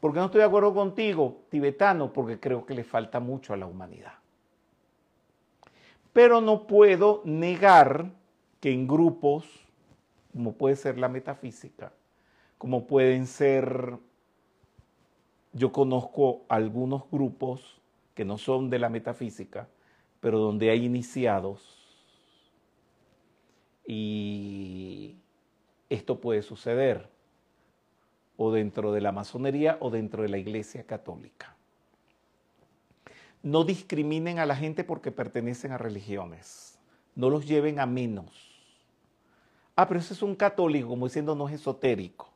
¿Por 0.00 0.12
qué 0.12 0.18
no 0.18 0.24
estoy 0.24 0.40
de 0.40 0.46
acuerdo 0.46 0.74
contigo, 0.74 1.42
tibetano? 1.50 2.12
Porque 2.12 2.40
creo 2.40 2.66
que 2.66 2.74
le 2.74 2.82
falta 2.82 3.20
mucho 3.20 3.54
a 3.54 3.56
la 3.56 3.66
humanidad. 3.66 4.14
Pero 6.12 6.40
no 6.40 6.66
puedo 6.66 7.22
negar 7.24 8.10
que 8.58 8.72
en 8.72 8.88
grupos 8.88 9.44
como 10.32 10.54
puede 10.54 10.74
ser 10.74 10.98
la 10.98 11.08
metafísica, 11.08 11.92
como 12.58 12.88
pueden 12.88 13.28
ser, 13.28 13.98
yo 15.52 15.70
conozco 15.70 16.42
algunos 16.48 17.04
grupos 17.08 17.78
que 18.14 18.24
no 18.24 18.38
son 18.38 18.70
de 18.70 18.78
la 18.78 18.88
metafísica, 18.88 19.68
pero 20.20 20.38
donde 20.38 20.70
hay 20.70 20.84
iniciados 20.84 21.78
y 23.86 25.16
esto 25.88 26.20
puede 26.20 26.42
suceder 26.42 27.08
o 28.36 28.52
dentro 28.52 28.92
de 28.92 29.00
la 29.00 29.12
masonería 29.12 29.76
o 29.80 29.90
dentro 29.90 30.22
de 30.22 30.28
la 30.28 30.38
iglesia 30.38 30.84
católica. 30.84 31.56
No 33.42 33.64
discriminen 33.64 34.38
a 34.38 34.46
la 34.46 34.54
gente 34.54 34.84
porque 34.84 35.10
pertenecen 35.10 35.72
a 35.72 35.78
religiones, 35.78 36.78
no 37.14 37.28
los 37.28 37.46
lleven 37.46 37.80
a 37.80 37.86
menos 37.86 38.52
Ah, 39.74 39.88
pero 39.88 40.00
ese 40.00 40.12
es 40.12 40.22
un 40.22 40.34
católico, 40.34 40.88
como 40.88 41.06
diciendo 41.06 41.34
no 41.34 41.48
es 41.48 41.54
esotérico. 41.54 42.30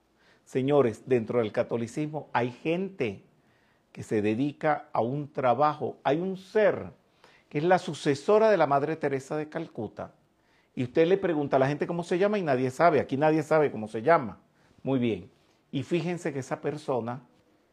Señores, 0.45 1.03
dentro 1.07 1.41
del 1.41 1.53
catolicismo 1.53 2.29
hay 2.33 2.51
gente 2.51 3.23
que 3.97 4.03
se 4.03 4.21
dedica 4.21 4.91
a 4.93 5.01
un 5.01 5.33
trabajo. 5.33 5.97
Hay 6.05 6.21
un 6.21 6.37
ser 6.37 6.91
que 7.49 7.57
es 7.57 7.65
la 7.65 7.79
sucesora 7.79 8.51
de 8.51 8.59
la 8.59 8.67
Madre 8.67 8.97
Teresa 8.97 9.39
de 9.39 9.49
Calcuta. 9.49 10.13
Y 10.75 10.83
usted 10.83 11.07
le 11.07 11.17
pregunta 11.17 11.57
a 11.57 11.59
la 11.59 11.67
gente 11.67 11.87
cómo 11.87 12.05
se 12.05 12.19
llama 12.19 12.37
y 12.39 12.43
nadie 12.43 12.71
sabe. 12.71 13.01
Aquí 13.01 13.17
nadie 13.17 13.43
sabe 13.43 13.73
cómo 13.73 13.89
se 13.89 14.03
llama. 14.03 14.39
Muy 14.83 14.99
bien. 14.99 15.31
Y 15.73 15.83
fíjense 15.83 16.31
que 16.31 16.41
esa 16.41 16.61
persona 16.61 17.23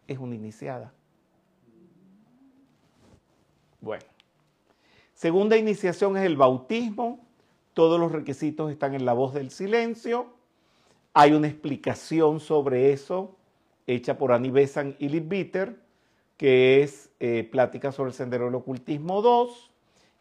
es 0.08 0.18
una 0.18 0.36
iniciada. 0.36 0.94
Bueno. 3.82 4.06
Segunda 5.14 5.58
iniciación 5.58 6.16
es 6.16 6.24
el 6.24 6.38
bautismo 6.38 7.20
todos 7.74 8.00
los 8.00 8.14
requisitos 8.14 8.72
están 8.72 8.94
en 8.94 9.04
la 9.04 9.12
voz 9.12 9.34
del 9.34 9.52
silencio. 9.52 10.28
Hay 11.14 11.34
una 11.34 11.50
explicación 11.50 12.40
sobre 12.40 12.94
eso 12.94 13.36
hecha 13.88 14.18
por 14.18 14.32
Annie 14.32 14.52
Besant 14.52 14.96
y 15.02 15.10
Liv 15.10 15.28
Bitter, 15.28 15.83
que 16.44 16.84
es 16.84 17.10
eh, 17.22 17.48
Plática 17.50 17.94
sobre 17.94 18.10
el 18.10 18.14
Sendero 18.14 18.44
del 18.44 18.56
Ocultismo 18.56 19.22
2. 19.22 19.72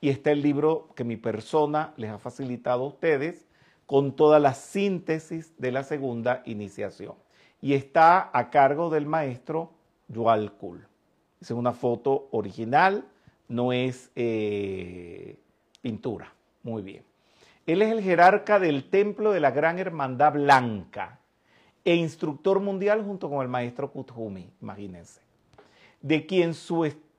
Y 0.00 0.08
está 0.08 0.30
el 0.30 0.40
libro 0.40 0.90
que 0.94 1.02
mi 1.02 1.16
persona 1.16 1.94
les 1.96 2.12
ha 2.12 2.18
facilitado 2.18 2.84
a 2.84 2.86
ustedes 2.86 3.44
con 3.86 4.14
toda 4.14 4.38
la 4.38 4.54
síntesis 4.54 5.52
de 5.58 5.72
la 5.72 5.82
segunda 5.82 6.44
iniciación. 6.46 7.16
Y 7.60 7.74
está 7.74 8.30
a 8.32 8.50
cargo 8.50 8.88
del 8.88 9.04
maestro 9.04 9.72
Yual 10.06 10.52
Kul. 10.52 10.86
Es 11.40 11.50
una 11.50 11.72
foto 11.72 12.28
original, 12.30 13.04
no 13.48 13.72
es 13.72 14.12
eh, 14.14 15.40
pintura. 15.80 16.32
Muy 16.62 16.82
bien. 16.82 17.02
Él 17.66 17.82
es 17.82 17.90
el 17.90 18.00
jerarca 18.00 18.60
del 18.60 18.88
templo 18.90 19.32
de 19.32 19.40
la 19.40 19.50
Gran 19.50 19.80
Hermandad 19.80 20.34
Blanca 20.34 21.18
e 21.84 21.96
instructor 21.96 22.60
mundial 22.60 23.02
junto 23.04 23.28
con 23.28 23.42
el 23.42 23.48
maestro 23.48 23.90
Kuthumi, 23.90 24.52
imagínense, 24.60 25.21
de 26.02 26.26
quien, 26.26 26.52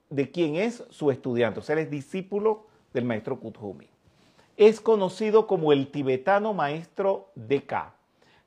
de 0.10 0.66
es 0.66 0.84
su 0.90 1.12
estudiante, 1.12 1.60
o 1.60 1.64
sea, 1.64 1.74
él 1.74 1.80
es 1.80 1.90
discípulo 1.90 2.68
del 2.94 3.06
maestro 3.06 3.40
Kuthumi. 3.40 3.88
Es 4.56 4.80
conocido 4.80 5.48
como 5.48 5.74
el 5.74 5.90
tibetano 5.90 6.54
maestro 6.54 7.32
Deka. 7.36 7.96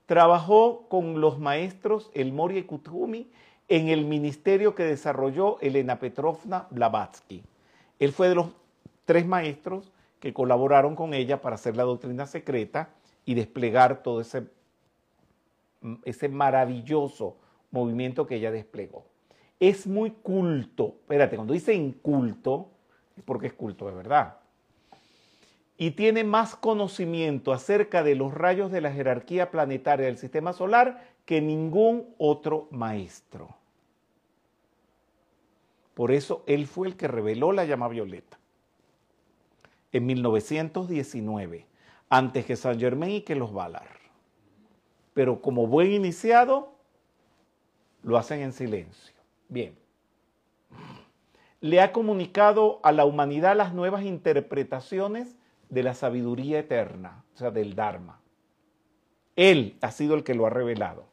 Trabajó 0.06 0.86
con 0.88 1.20
los 1.20 1.40
maestros 1.40 2.10
El 2.14 2.32
Mori 2.32 2.58
y 2.58 2.62
Kuthumi 2.62 3.28
en 3.68 3.88
el 3.88 4.04
ministerio 4.04 4.76
que 4.76 4.84
desarrolló 4.84 5.58
Elena 5.60 5.98
Petrovna 5.98 6.68
Blavatsky. 6.70 7.42
Él 7.98 8.12
fue 8.12 8.28
de 8.28 8.36
los 8.36 8.48
tres 9.04 9.26
maestros 9.26 9.90
que 10.20 10.32
colaboraron 10.32 10.94
con 10.94 11.12
ella 11.12 11.40
para 11.40 11.56
hacer 11.56 11.76
la 11.76 11.82
doctrina 11.82 12.26
secreta 12.26 12.90
y 13.24 13.34
desplegar 13.34 14.04
todo 14.04 14.20
ese, 14.20 14.46
ese 16.04 16.28
maravilloso 16.28 17.36
movimiento 17.72 18.26
que 18.28 18.36
ella 18.36 18.52
desplegó. 18.52 19.04
Es 19.58 19.86
muy 19.86 20.10
culto, 20.10 20.96
espérate, 21.00 21.36
cuando 21.36 21.54
dice 21.54 21.74
inculto, 21.74 22.68
es 23.16 23.22
porque 23.24 23.48
es 23.48 23.52
culto 23.52 23.86
de 23.86 23.94
verdad. 23.94 24.36
Y 25.78 25.92
tiene 25.92 26.24
más 26.24 26.56
conocimiento 26.56 27.52
acerca 27.52 28.02
de 28.02 28.14
los 28.14 28.32
rayos 28.32 28.70
de 28.70 28.80
la 28.80 28.92
jerarquía 28.92 29.50
planetaria 29.50 30.06
del 30.06 30.18
sistema 30.18 30.52
solar 30.52 31.04
que 31.24 31.40
ningún 31.40 32.14
otro 32.18 32.68
maestro. 32.70 33.48
Por 35.94 36.12
eso 36.12 36.44
él 36.46 36.66
fue 36.66 36.88
el 36.88 36.96
que 36.96 37.08
reveló 37.08 37.52
la 37.52 37.64
llama 37.64 37.88
violeta 37.88 38.38
en 39.92 40.06
1919, 40.06 41.66
antes 42.08 42.44
que 42.44 42.56
Saint 42.56 42.80
Germain 42.80 43.12
y 43.12 43.20
que 43.22 43.34
los 43.34 43.52
Valar. 43.52 43.88
Pero 45.14 45.40
como 45.40 45.66
buen 45.66 45.92
iniciado, 45.92 46.74
lo 48.02 48.18
hacen 48.18 48.40
en 48.42 48.52
silencio. 48.52 49.15
Bien. 49.48 49.76
Le 51.60 51.80
ha 51.80 51.92
comunicado 51.92 52.80
a 52.82 52.92
la 52.92 53.04
humanidad 53.04 53.56
las 53.56 53.72
nuevas 53.72 54.02
interpretaciones 54.02 55.36
de 55.68 55.82
la 55.82 55.94
sabiduría 55.94 56.58
eterna, 56.58 57.24
o 57.34 57.38
sea, 57.38 57.50
del 57.50 57.74
Dharma. 57.74 58.20
Él 59.34 59.76
ha 59.80 59.90
sido 59.90 60.14
el 60.14 60.24
que 60.24 60.34
lo 60.34 60.46
ha 60.46 60.50
revelado. 60.50 61.06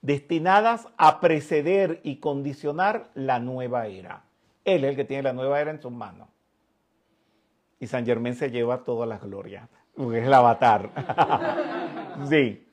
Destinadas 0.00 0.86
a 0.96 1.20
preceder 1.20 2.00
y 2.04 2.16
condicionar 2.16 3.10
la 3.14 3.40
nueva 3.40 3.86
era. 3.86 4.24
Él 4.64 4.84
es 4.84 4.90
el 4.90 4.96
que 4.96 5.04
tiene 5.04 5.24
la 5.24 5.32
nueva 5.32 5.60
era 5.60 5.70
en 5.70 5.80
sus 5.80 5.92
manos. 5.92 6.28
Y 7.80 7.86
San 7.86 8.06
Germán 8.06 8.34
se 8.34 8.50
lleva 8.50 8.84
toda 8.84 9.06
la 9.06 9.18
gloria, 9.18 9.68
porque 9.96 10.20
es 10.20 10.26
el 10.26 10.34
avatar. 10.34 10.90
sí. 12.28 12.67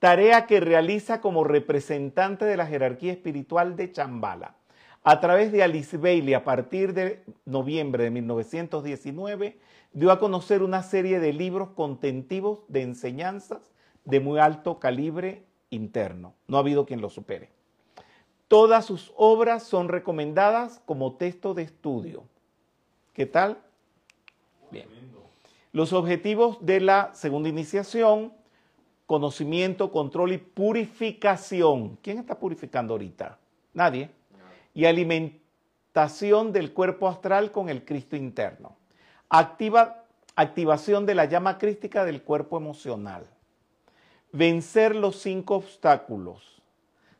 Tarea 0.00 0.46
que 0.46 0.60
realiza 0.60 1.20
como 1.20 1.44
representante 1.44 2.46
de 2.46 2.56
la 2.56 2.66
jerarquía 2.66 3.12
espiritual 3.12 3.76
de 3.76 3.92
Chambala. 3.92 4.56
A 5.02 5.20
través 5.20 5.52
de 5.52 5.62
Alice 5.62 5.96
Bailey, 5.98 6.32
a 6.32 6.42
partir 6.42 6.94
de 6.94 7.22
noviembre 7.44 8.04
de 8.04 8.10
1919, 8.10 9.58
dio 9.92 10.10
a 10.10 10.18
conocer 10.18 10.62
una 10.62 10.82
serie 10.82 11.20
de 11.20 11.34
libros 11.34 11.70
contentivos 11.70 12.60
de 12.68 12.80
enseñanzas 12.82 13.72
de 14.06 14.20
muy 14.20 14.38
alto 14.38 14.78
calibre 14.78 15.44
interno. 15.68 16.34
No 16.48 16.56
ha 16.56 16.60
habido 16.60 16.86
quien 16.86 17.02
lo 17.02 17.10
supere. 17.10 17.50
Todas 18.48 18.86
sus 18.86 19.12
obras 19.16 19.64
son 19.64 19.90
recomendadas 19.90 20.80
como 20.86 21.16
texto 21.16 21.52
de 21.52 21.62
estudio. 21.62 22.24
¿Qué 23.12 23.26
tal? 23.26 23.58
Bien. 24.70 24.88
Los 25.72 25.92
objetivos 25.92 26.58
de 26.64 26.80
la 26.80 27.14
segunda 27.14 27.50
iniciación, 27.50 28.32
conocimiento, 29.10 29.90
control 29.90 30.34
y 30.34 30.38
purificación. 30.38 31.98
¿Quién 32.00 32.20
está 32.20 32.38
purificando 32.38 32.94
ahorita? 32.94 33.40
Nadie. 33.74 34.08
Y 34.72 34.84
alimentación 34.84 36.52
del 36.52 36.72
cuerpo 36.72 37.08
astral 37.08 37.50
con 37.50 37.68
el 37.68 37.84
Cristo 37.84 38.14
interno. 38.14 38.76
Activa, 39.28 40.04
activación 40.36 41.06
de 41.06 41.16
la 41.16 41.24
llama 41.24 41.58
crística 41.58 42.04
del 42.04 42.22
cuerpo 42.22 42.56
emocional. 42.56 43.26
Vencer 44.30 44.94
los 44.94 45.16
cinco 45.16 45.56
obstáculos. 45.56 46.62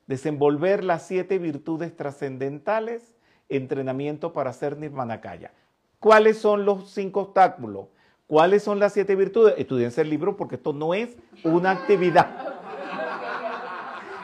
Desenvolver 0.06 0.84
las 0.84 1.08
siete 1.08 1.40
virtudes 1.40 1.96
trascendentales. 1.96 3.16
Entrenamiento 3.48 4.32
para 4.32 4.52
ser 4.52 4.76
Nirmanakaya. 4.76 5.50
¿Cuáles 5.98 6.38
son 6.38 6.64
los 6.64 6.88
cinco 6.92 7.22
obstáculos? 7.22 7.88
¿Cuáles 8.30 8.62
son 8.62 8.78
las 8.78 8.92
siete 8.92 9.16
virtudes? 9.16 9.54
Estudiense 9.58 10.02
el 10.02 10.08
libro 10.08 10.36
porque 10.36 10.54
esto 10.54 10.72
no 10.72 10.94
es 10.94 11.16
una 11.42 11.72
actividad. 11.72 12.28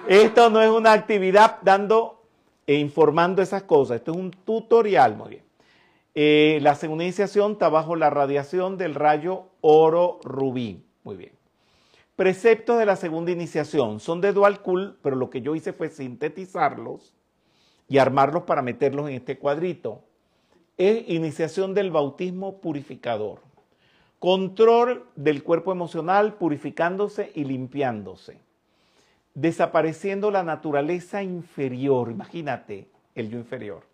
Esto 0.06 0.48
no 0.48 0.62
es 0.62 0.70
una 0.70 0.92
actividad 0.92 1.58
dando 1.62 2.22
e 2.68 2.76
informando 2.76 3.42
esas 3.42 3.64
cosas. 3.64 3.96
Esto 3.96 4.12
es 4.12 4.16
un 4.16 4.30
tutorial, 4.30 5.16
muy 5.16 5.30
bien. 5.30 5.42
Eh, 6.14 6.60
la 6.62 6.76
segunda 6.76 7.02
iniciación 7.02 7.54
está 7.54 7.68
bajo 7.68 7.96
la 7.96 8.08
radiación 8.08 8.78
del 8.78 8.94
rayo 8.94 9.46
oro 9.60 10.20
rubí. 10.22 10.84
Muy 11.02 11.16
bien. 11.16 11.32
Preceptos 12.14 12.78
de 12.78 12.86
la 12.86 12.94
segunda 12.94 13.32
iniciación 13.32 13.98
son 13.98 14.20
de 14.20 14.32
dual 14.32 14.62
cool, 14.62 14.96
pero 15.02 15.16
lo 15.16 15.30
que 15.30 15.42
yo 15.42 15.56
hice 15.56 15.72
fue 15.72 15.88
sintetizarlos 15.88 17.12
y 17.88 17.98
armarlos 17.98 18.44
para 18.44 18.62
meterlos 18.62 19.08
en 19.08 19.16
este 19.16 19.36
cuadrito. 19.36 20.04
Es 20.76 21.08
iniciación 21.08 21.74
del 21.74 21.90
bautismo 21.90 22.60
purificador. 22.60 23.40
Control 24.18 25.06
del 25.14 25.42
cuerpo 25.42 25.72
emocional 25.72 26.34
purificándose 26.34 27.32
y 27.34 27.44
limpiándose. 27.44 28.40
Desapareciendo 29.34 30.30
la 30.30 30.42
naturaleza 30.42 31.22
inferior. 31.22 32.10
Imagínate 32.10 32.88
el 33.14 33.30
yo 33.30 33.38
inferior 33.38 33.84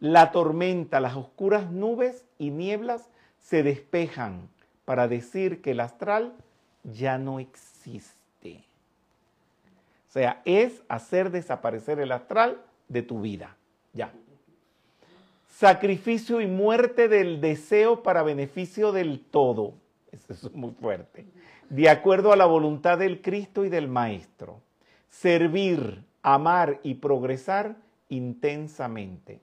la 0.00 0.30
tormenta, 0.30 1.00
las 1.00 1.16
oscuras 1.16 1.70
nubes 1.70 2.24
y 2.38 2.50
nieblas 2.50 3.10
se 3.38 3.62
despejan 3.62 4.48
para 4.84 5.08
decir 5.08 5.60
que 5.60 5.72
el 5.72 5.80
astral 5.80 6.34
ya 6.84 7.18
no 7.18 7.40
existe. 7.40 8.64
O 10.08 10.10
sea, 10.10 10.40
es 10.44 10.82
hacer 10.88 11.30
desaparecer 11.30 12.00
el 12.00 12.12
astral 12.12 12.62
de 12.88 13.02
tu 13.02 13.20
vida. 13.20 13.56
Ya. 13.92 14.12
Sacrificio 15.58 16.40
y 16.40 16.46
muerte 16.46 17.08
del 17.08 17.40
deseo 17.40 18.04
para 18.04 18.22
beneficio 18.22 18.92
del 18.92 19.18
todo. 19.18 19.74
Eso 20.12 20.32
es 20.32 20.54
muy 20.54 20.70
fuerte. 20.70 21.26
De 21.68 21.90
acuerdo 21.90 22.32
a 22.32 22.36
la 22.36 22.46
voluntad 22.46 22.98
del 22.98 23.20
Cristo 23.20 23.64
y 23.64 23.68
del 23.68 23.88
Maestro. 23.88 24.60
Servir, 25.08 26.04
amar 26.22 26.78
y 26.84 26.94
progresar 26.94 27.74
intensamente 28.08 29.40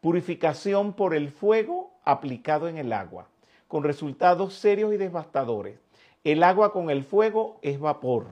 purificación 0.00 0.94
por 0.94 1.14
el 1.14 1.28
fuego 1.28 1.90
aplicado 2.02 2.66
en 2.68 2.78
el 2.78 2.94
agua, 2.94 3.28
con 3.66 3.84
resultados 3.84 4.54
serios 4.54 4.94
y 4.94 4.96
devastadores. 4.96 5.78
El 6.24 6.44
agua 6.44 6.72
con 6.72 6.88
el 6.88 7.04
fuego 7.04 7.58
es 7.60 7.78
vapor, 7.78 8.28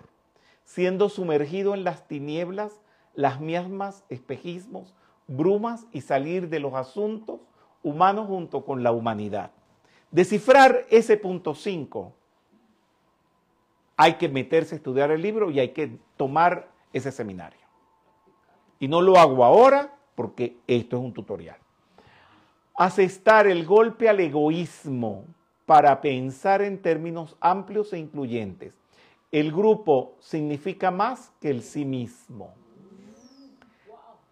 siendo 0.64 1.11
sumergido 1.11 1.74
en 1.74 1.84
las 1.84 2.09
tinieblas, 2.09 2.80
las 3.14 3.43
miasmas, 3.43 4.05
espejismos, 4.09 4.95
brumas 5.27 5.87
y 5.93 6.01
salir 6.01 6.49
de 6.49 6.61
los 6.61 6.74
asuntos 6.74 7.41
humanos 7.83 8.27
junto 8.27 8.64
con 8.64 8.83
la 8.83 8.93
humanidad. 8.93 9.51
Descifrar 10.11 10.87
ese 10.91 11.16
punto 11.16 11.55
5. 11.55 12.12
Hay 13.97 14.14
que 14.14 14.29
meterse 14.29 14.74
a 14.74 14.79
estudiar 14.79 15.11
el 15.11 15.22
libro 15.22 15.51
y 15.51 15.61
hay 15.61 15.70
que 15.70 15.99
tomar 16.16 16.68
ese 16.93 17.12
seminario. 17.12 17.61
Y 18.79 18.89
no 18.89 19.01
lo 19.01 19.16
hago 19.16 19.45
ahora 19.45 19.97
porque 20.14 20.59
esto 20.66 20.97
es 20.97 21.03
un 21.03 21.12
tutorial. 21.12 21.59
Asestar 22.77 23.47
el 23.47 23.64
golpe 23.64 24.09
al 24.09 24.20
egoísmo 24.20 25.24
para 25.64 26.01
pensar 26.01 26.62
en 26.62 26.81
términos 26.81 27.37
amplios 27.41 27.93
e 27.93 27.99
incluyentes. 27.99 28.79
El 29.33 29.51
grupo 29.51 30.14
significa 30.20 30.91
más 30.91 31.33
que 31.41 31.51
el 31.51 31.62
sí 31.62 31.85
mismo. 31.85 32.55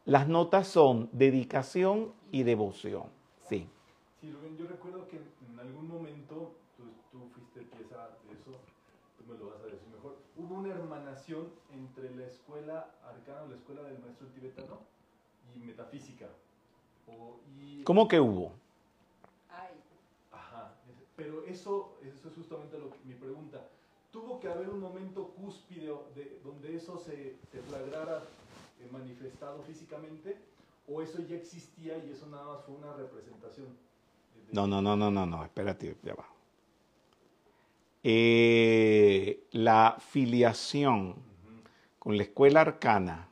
Las 0.07 0.29
notas 0.29 0.69
son 0.69 1.09
dedicación 1.13 2.13
y 2.31 2.43
devoción. 2.43 3.05
Sí. 3.49 3.67
Sí, 4.21 4.31
Rubén, 4.31 4.55
yo 4.59 4.67
recuerdo 4.67 5.09
que 5.09 5.17
en 5.17 5.59
algún 5.59 5.89
momento, 5.89 6.53
tú, 6.77 6.85
tú 7.11 7.27
fuiste 7.31 7.63
pieza 7.63 8.11
de 8.29 8.35
eso, 8.35 8.53
tú 9.17 9.33
me 9.33 9.39
lo 9.39 9.47
vas 9.47 9.63
a 9.63 9.65
decir 9.65 9.89
mejor, 9.91 10.19
hubo 10.37 10.57
una 10.57 10.75
hermanación 10.75 11.49
entre 11.73 12.15
la 12.15 12.27
escuela 12.27 12.91
arcana, 13.03 13.47
la 13.49 13.57
escuela 13.57 13.83
del 13.85 13.99
maestro 14.01 14.27
tibetano, 14.29 14.81
y 15.55 15.59
metafísica. 15.61 16.29
O, 17.07 17.41
y, 17.59 17.83
¿Cómo 17.85 18.07
que 18.07 18.21
hubo? 18.21 18.53
Ay, 19.49 19.73
Ajá, 20.33 20.75
pero 21.17 21.45
eso, 21.47 21.97
eso 22.03 22.29
es 22.29 22.35
justamente 22.35 22.79
lo 22.79 22.91
que, 22.91 22.99
mi 23.07 23.15
pregunta. 23.15 23.67
¿Tuvo 24.11 24.39
que 24.39 24.49
haber 24.49 24.69
un 24.69 24.81
momento 24.81 25.29
cúspide 25.31 25.91
de, 26.15 26.41
donde 26.45 26.77
eso 26.77 26.99
se 26.99 27.37
deflagrara 27.53 28.19
eh, 28.19 28.44
manifestado 28.91 29.63
físicamente? 29.63 30.37
¿O 30.87 31.01
eso 31.01 31.21
ya 31.23 31.37
existía 31.37 31.97
y 31.99 32.11
eso 32.11 32.27
nada 32.27 32.45
más 32.45 32.65
fue 32.65 32.75
una 32.75 32.93
representación? 32.95 33.69
No, 34.53 34.67
no, 34.67 34.83
no, 34.83 34.97
no, 34.97 35.11
no, 35.11 35.27
no, 35.27 35.45
espérate, 35.45 35.97
ya 36.03 36.15
va. 36.15 36.27
Eh, 38.03 39.47
la 39.53 39.97
filiación 39.99 41.17
con 41.99 42.19
la 42.19 42.25
escuela 42.25 42.61
arcana 42.61 43.29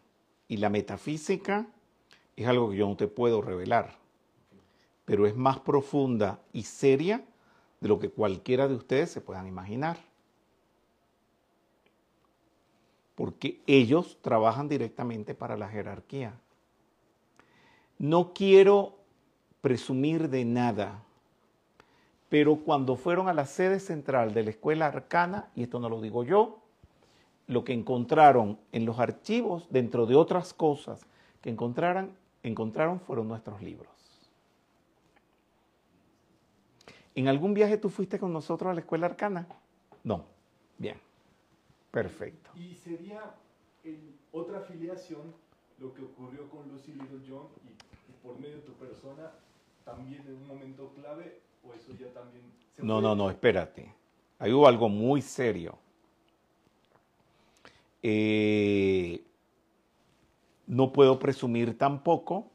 y 0.48 0.56
la 0.56 0.70
metafísica 0.70 1.66
es 2.36 2.46
algo 2.46 2.70
que 2.70 2.76
yo 2.76 2.88
no 2.88 2.96
te 2.96 3.06
puedo 3.06 3.42
revelar, 3.42 3.98
pero 5.04 5.26
es 5.26 5.36
más 5.36 5.60
profunda 5.60 6.40
y 6.54 6.62
seria 6.62 7.22
de 7.80 7.88
lo 7.88 7.98
que 7.98 8.08
cualquiera 8.08 8.66
de 8.66 8.74
ustedes 8.74 9.10
se 9.10 9.20
puedan 9.20 9.46
imaginar. 9.46 9.98
Porque 13.22 13.60
ellos 13.68 14.18
trabajan 14.20 14.68
directamente 14.68 15.32
para 15.36 15.56
la 15.56 15.68
jerarquía. 15.68 16.34
No 17.96 18.32
quiero 18.34 18.96
presumir 19.60 20.28
de 20.28 20.44
nada, 20.44 21.04
pero 22.28 22.56
cuando 22.56 22.96
fueron 22.96 23.28
a 23.28 23.32
la 23.32 23.46
sede 23.46 23.78
central 23.78 24.34
de 24.34 24.42
la 24.42 24.50
escuela 24.50 24.86
arcana, 24.86 25.50
y 25.54 25.62
esto 25.62 25.78
no 25.78 25.88
lo 25.88 26.00
digo 26.00 26.24
yo, 26.24 26.58
lo 27.46 27.62
que 27.62 27.72
encontraron 27.72 28.58
en 28.72 28.86
los 28.86 28.98
archivos, 28.98 29.68
dentro 29.70 30.06
de 30.06 30.16
otras 30.16 30.52
cosas 30.52 31.06
que 31.42 31.50
encontraron 31.50 32.98
fueron 33.06 33.28
nuestros 33.28 33.62
libros. 33.62 33.92
¿En 37.14 37.28
algún 37.28 37.54
viaje 37.54 37.78
tú 37.78 37.88
fuiste 37.88 38.18
con 38.18 38.32
nosotros 38.32 38.72
a 38.72 38.74
la 38.74 38.80
escuela 38.80 39.06
arcana? 39.06 39.46
No. 40.02 40.24
Bien. 40.76 41.11
Perfecto. 41.92 42.50
Y 42.56 42.74
sería 42.74 43.34
en 43.84 44.16
otra 44.32 44.58
afiliación 44.58 45.32
lo 45.78 45.94
que 45.94 46.02
ocurrió 46.02 46.48
con 46.50 46.68
Lucy 46.68 46.92
Little 46.92 47.20
John 47.28 47.46
y, 47.64 47.70
y 48.10 48.14
por 48.22 48.38
medio 48.40 48.56
de 48.56 48.62
tu 48.62 48.72
persona 48.72 49.30
también 49.84 50.22
en 50.26 50.36
un 50.36 50.46
momento 50.46 50.92
clave 50.94 51.40
o 51.62 51.74
eso 51.74 51.92
ya 51.98 52.08
también 52.12 52.44
se 52.74 52.82
No, 52.84 53.00
no, 53.00 53.14
no, 53.14 53.30
espérate. 53.30 53.92
Ahí 54.38 54.52
hubo 54.52 54.66
algo 54.66 54.88
muy 54.88 55.22
serio. 55.22 55.78
Eh, 58.02 59.22
no 60.66 60.92
puedo 60.92 61.18
presumir 61.18 61.76
tampoco, 61.76 62.50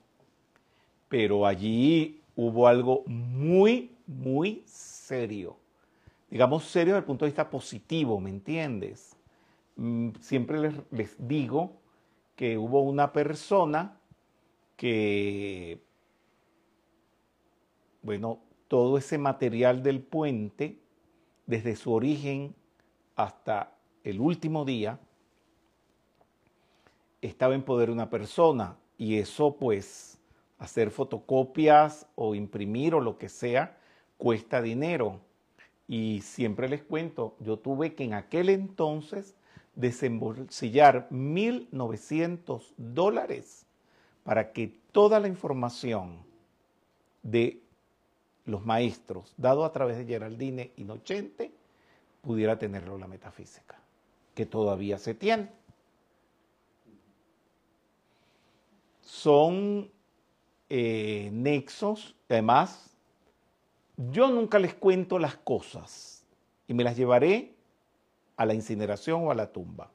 pero 1.08 1.46
allí 1.46 2.22
hubo 2.36 2.68
algo 2.68 3.04
muy, 3.06 3.96
muy 4.08 4.64
serio. 4.66 5.58
digamos, 6.30 6.66
serios 6.66 6.96
desde 6.96 7.00
el 7.00 7.06
punto 7.06 7.26
de 7.26 7.32
vista 7.32 7.50
positivo, 7.50 8.20
¿me 8.20 8.30
entiendes? 8.30 9.17
Mm, 9.78 10.10
Siempre 10.20 10.60
les, 10.60 10.74
les 10.92 11.16
digo 11.20 11.72
que 12.36 12.58
hubo 12.58 12.82
una 12.82 13.14
persona 13.14 14.00
que, 14.76 15.82
bueno, 18.02 18.40
todo 18.68 18.98
ese 18.98 19.18
material 19.18 19.82
del 19.82 20.02
puente, 20.02 20.80
desde 21.46 21.76
su 21.76 21.94
origen 21.94 22.54
hasta 23.16 23.74
el 24.04 24.20
último 24.20 24.66
día, 24.66 25.00
estaba 27.22 27.56
en 27.56 27.64
poder 27.64 27.90
de 27.90 27.94
una 27.94 28.10
persona 28.10 28.78
y 28.98 29.18
eso 29.18 29.56
pues 29.56 30.20
hacer 30.60 30.92
fotocopias 30.92 32.08
o 32.16 32.36
imprimir 32.36 32.94
o 32.96 33.02
lo 33.02 33.18
que 33.18 33.30
sea 33.30 33.78
cuesta 34.18 34.62
dinero. 34.62 35.20
Y 35.88 36.22
siempre 36.22 36.68
les 36.68 36.84
cuento, 36.84 37.36
yo 37.40 37.58
tuve 37.58 37.96
que 37.96 38.04
en 38.04 38.14
aquel 38.14 38.50
entonces 38.50 39.36
desembolsillar 39.78 41.08
1.900 41.10 42.74
dólares 42.78 43.66
para 44.24 44.52
que 44.52 44.74
toda 44.92 45.20
la 45.20 45.28
información 45.28 46.18
de 47.24 47.62
los 48.46 48.66
maestros, 48.66 49.34
dado 49.38 49.64
a 49.64 49.72
través 49.72 49.98
de 49.98 50.06
Geraldine 50.06 50.72
Inocente, 50.78 51.52
pudiera 52.22 52.58
tenerlo 52.58 52.98
la 52.98 53.08
metafísica, 53.08 53.80
que 54.34 54.46
todavía 54.46 54.98
se 54.98 55.14
tiene. 55.14 55.50
Son 59.02 59.90
eh, 60.70 61.30
nexos, 61.32 62.16
además, 62.28 62.90
yo 63.96 64.30
nunca 64.30 64.60
les 64.60 64.74
cuento 64.74 65.20
las 65.20 65.38
cosas 65.38 66.26
y 66.68 66.74
me 66.74 66.84
las 66.84 66.98
llevaré 66.98 67.57
a 68.38 68.46
la 68.46 68.54
incineración 68.54 69.26
o 69.26 69.32
a 69.32 69.36
la 69.36 69.52
tumba. 69.52 69.92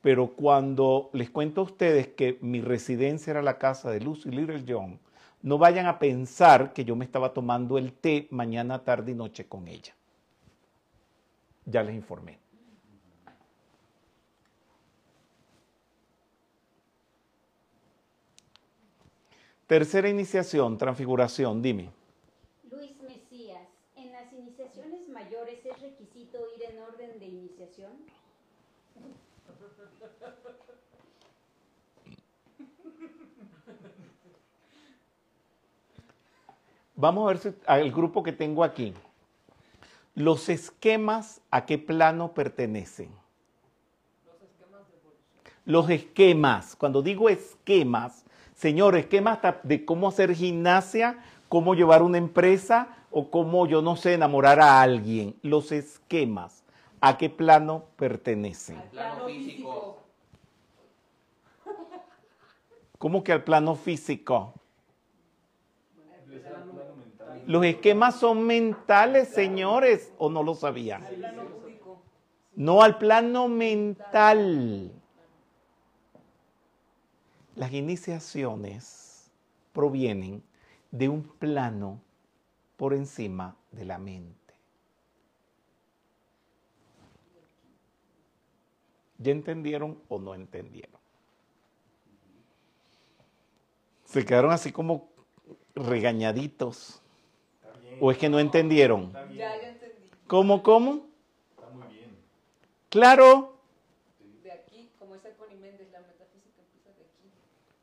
Pero 0.00 0.28
cuando 0.28 1.10
les 1.12 1.30
cuento 1.30 1.60
a 1.60 1.64
ustedes 1.64 2.08
que 2.08 2.38
mi 2.40 2.60
residencia 2.60 3.32
era 3.32 3.42
la 3.42 3.58
casa 3.58 3.90
de 3.90 4.00
Lucy 4.00 4.30
Little 4.30 4.64
John, 4.66 4.98
no 5.42 5.58
vayan 5.58 5.86
a 5.86 5.98
pensar 5.98 6.72
que 6.72 6.84
yo 6.84 6.96
me 6.96 7.04
estaba 7.04 7.32
tomando 7.32 7.76
el 7.76 7.92
té 7.92 8.28
mañana, 8.30 8.82
tarde 8.82 9.12
y 9.12 9.14
noche 9.14 9.46
con 9.46 9.68
ella. 9.68 9.94
Ya 11.64 11.82
les 11.82 11.94
informé. 11.94 12.38
Tercera 19.66 20.08
iniciación, 20.08 20.78
transfiguración, 20.78 21.60
dime. 21.60 21.90
Luis 22.70 22.92
Mesías, 23.02 23.66
¿en 23.96 24.12
las 24.12 24.32
iniciaciones 24.32 25.08
mayores 25.08 25.66
es 25.66 25.80
requisito 25.80 26.38
ir 26.56 26.70
en 26.70 26.78
orden 26.78 27.18
de 27.18 27.26
iniciación? 27.56 27.92
Vamos 36.94 37.24
a 37.24 37.28
ver 37.28 37.38
si, 37.38 37.54
al 37.66 37.90
grupo 37.92 38.22
que 38.22 38.32
tengo 38.32 38.64
aquí. 38.64 38.94
Los 40.14 40.48
esquemas, 40.48 41.42
¿a 41.50 41.66
qué 41.66 41.76
plano 41.76 42.32
pertenecen? 42.32 43.10
Los 45.66 45.90
esquemas. 45.90 46.74
Cuando 46.76 47.02
digo 47.02 47.28
esquemas, 47.28 48.24
señor, 48.54 48.96
esquemas 48.96 49.36
hasta 49.36 49.60
de 49.62 49.84
cómo 49.84 50.08
hacer 50.08 50.34
gimnasia, 50.34 51.22
cómo 51.48 51.74
llevar 51.74 52.02
una 52.02 52.18
empresa 52.18 52.88
o 53.10 53.30
cómo, 53.30 53.66
yo 53.66 53.82
no 53.82 53.96
sé, 53.96 54.14
enamorar 54.14 54.60
a 54.60 54.80
alguien. 54.80 55.34
Los 55.42 55.72
esquemas, 55.72 56.64
¿a 57.00 57.18
qué 57.18 57.30
plano 57.30 57.84
pertenecen? 57.96 58.80
Plano 58.90 59.26
físico. 59.26 59.98
¿Cómo 62.98 63.22
que 63.24 63.32
al 63.32 63.44
plano 63.44 63.74
físico? 63.74 64.54
Los 67.46 67.64
esquemas 67.64 68.16
son 68.18 68.44
mentales, 68.44 69.28
señores, 69.28 70.12
o 70.18 70.28
no 70.28 70.42
lo 70.42 70.54
sabían. 70.54 71.04
No 72.56 72.82
al 72.82 72.98
plano 72.98 73.48
mental. 73.48 74.90
Las 77.54 77.72
iniciaciones 77.72 79.30
provienen 79.72 80.42
de 80.90 81.08
un 81.08 81.22
plano 81.22 82.00
por 82.76 82.94
encima 82.94 83.56
de 83.70 83.84
la 83.84 83.98
mente. 83.98 84.45
¿Ya 89.18 89.32
entendieron 89.32 89.98
o 90.08 90.18
no 90.18 90.34
entendieron? 90.34 91.00
Se 94.04 94.24
quedaron 94.24 94.52
así 94.52 94.72
como 94.72 95.08
regañaditos. 95.74 97.00
Está 97.62 97.78
bien. 97.80 97.98
¿O 98.00 98.10
es 98.10 98.18
que 98.18 98.28
no 98.28 98.38
entendieron? 98.38 99.04
Está 99.06 99.24
bien. 99.24 99.38
Ya, 99.38 99.60
ya 99.60 99.68
entendí. 99.68 100.10
¿Cómo, 100.26 100.62
cómo? 100.62 101.06
Está 101.50 101.70
muy 101.70 101.94
bien. 101.94 102.16
Claro, 102.88 103.58
De 104.42 104.52
aquí, 104.52 104.90
como 104.98 105.14
es 105.16 105.22
el 105.24 105.58
Méndez, 105.60 105.88
la 105.92 106.00
metafísica 106.00 106.60
empieza 106.60 106.90
de 106.90 107.04
aquí. 107.04 107.30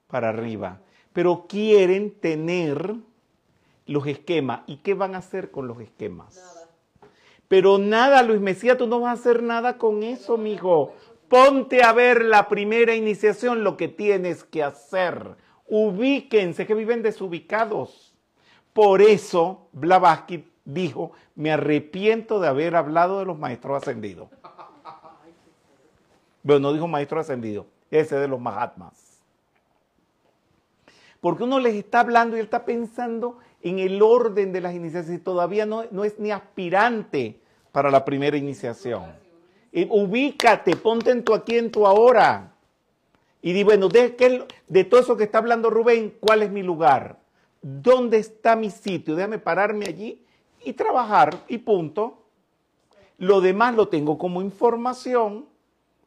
para 0.08 0.30
arriba. 0.30 0.80
Pero 1.14 1.46
quieren 1.48 2.12
tener 2.12 2.96
los 3.86 4.08
esquemas. 4.08 4.62
¿Y 4.68 4.78
qué 4.78 4.94
van 4.94 5.16
a 5.16 5.20
hacer 5.20 5.52
con 5.52 5.68
los 5.68 5.80
esquemas? 5.82 6.36
Nada. 6.36 6.70
Pero 7.48 7.78
nada, 7.78 8.24
Luis 8.24 8.42
Mesía, 8.42 8.78
tú 8.78 8.88
no 8.88 9.02
vas 9.02 9.10
a 9.18 9.22
hacer 9.22 9.44
nada 9.44 9.78
con 9.78 10.02
eso, 10.02 10.38
mijo. 10.38 10.94
Ponte 11.34 11.82
a 11.82 11.94
ver 11.94 12.24
la 12.24 12.48
primera 12.48 12.94
iniciación, 12.94 13.64
lo 13.64 13.76
que 13.76 13.88
tienes 13.88 14.44
que 14.44 14.62
hacer. 14.62 15.36
Ubíquense, 15.68 16.68
que 16.68 16.76
viven 16.76 17.02
desubicados. 17.02 18.14
Por 18.72 19.02
eso, 19.02 19.68
Blavatsky 19.72 20.48
dijo, 20.64 21.14
me 21.34 21.52
arrepiento 21.52 22.40
de 22.40 22.50
haber 22.50 22.76
hablado 22.76 23.18
de 23.18 23.26
los 23.26 23.40
maestros 23.40 23.82
ascendidos. 23.82 24.30
Bueno, 26.44 26.68
no 26.68 26.74
dijo 26.74 26.88
maestro 26.88 27.20
ascendido, 27.20 27.66
ese 27.90 28.16
de 28.16 28.28
los 28.28 28.40
Mahatmas. 28.40 29.24
Porque 31.20 31.46
uno 31.46 31.58
les 31.60 31.74
está 31.74 32.02
hablando 32.02 32.36
y 32.38 32.42
él 32.42 32.46
está 32.46 32.64
pensando 32.64 33.40
en 33.64 33.80
el 33.80 34.04
orden 34.04 34.54
de 34.54 34.62
las 34.62 34.76
iniciaciones 34.76 35.20
y 35.20 35.24
todavía 35.24 35.66
no 35.66 36.04
es 36.04 36.20
ni 36.20 36.30
aspirante 36.30 37.42
para 37.72 37.90
la 37.90 38.06
primera 38.06 38.38
iniciación. 38.38 39.23
Ubícate, 39.90 40.76
ponte 40.76 41.12
en 41.12 41.24
tu 41.24 41.34
aquí, 41.34 41.58
en 41.58 41.72
tu 41.72 41.88
ahora. 41.88 42.54
Y 43.42 43.54
di, 43.54 43.64
bueno, 43.64 43.90
de, 43.90 44.48
de 44.68 44.84
todo 44.84 45.02
eso 45.02 45.18
que 45.18 45.24
está 45.24 45.40
hablando 45.40 45.70
Rubén, 45.70 46.16
¿cuál 46.20 46.44
es 46.44 46.52
mi 46.52 46.64
lugar? 46.64 47.20
¿Dónde 47.62 48.18
está 48.18 48.56
mi 48.56 48.70
sitio? 48.70 49.16
Déjame 49.16 49.40
pararme 49.40 49.86
allí 49.86 50.24
y 50.64 50.74
trabajar 50.74 51.44
y 51.48 51.58
punto. 51.58 52.24
Lo 53.18 53.42
demás 53.42 53.76
lo 53.76 53.88
tengo 53.88 54.18
como 54.18 54.42
información 54.42 55.46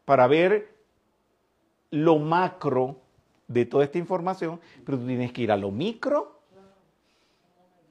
para 0.04 0.26
ver 0.26 0.74
lo 1.90 2.18
macro 2.18 2.96
de 3.48 3.64
toda 3.64 3.84
esta 3.84 3.98
información, 3.98 4.60
pero 4.84 4.98
tú 4.98 5.06
tienes 5.06 5.32
que 5.32 5.42
ir 5.42 5.52
a 5.52 5.56
lo 5.56 5.70
micro 5.70 6.40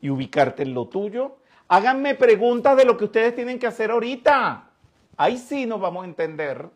y 0.01 0.09
ubicarte 0.09 0.63
en 0.63 0.73
lo 0.73 0.87
tuyo. 0.87 1.37
Háganme 1.67 2.15
preguntas 2.15 2.77
de 2.77 2.85
lo 2.85 2.97
que 2.97 3.05
ustedes 3.05 3.35
tienen 3.35 3.57
que 3.57 3.67
hacer 3.67 3.91
ahorita. 3.91 4.69
Ahí 5.17 5.37
sí 5.37 5.65
nos 5.65 5.79
vamos 5.79 6.03
a 6.03 6.07
entender. 6.07 6.69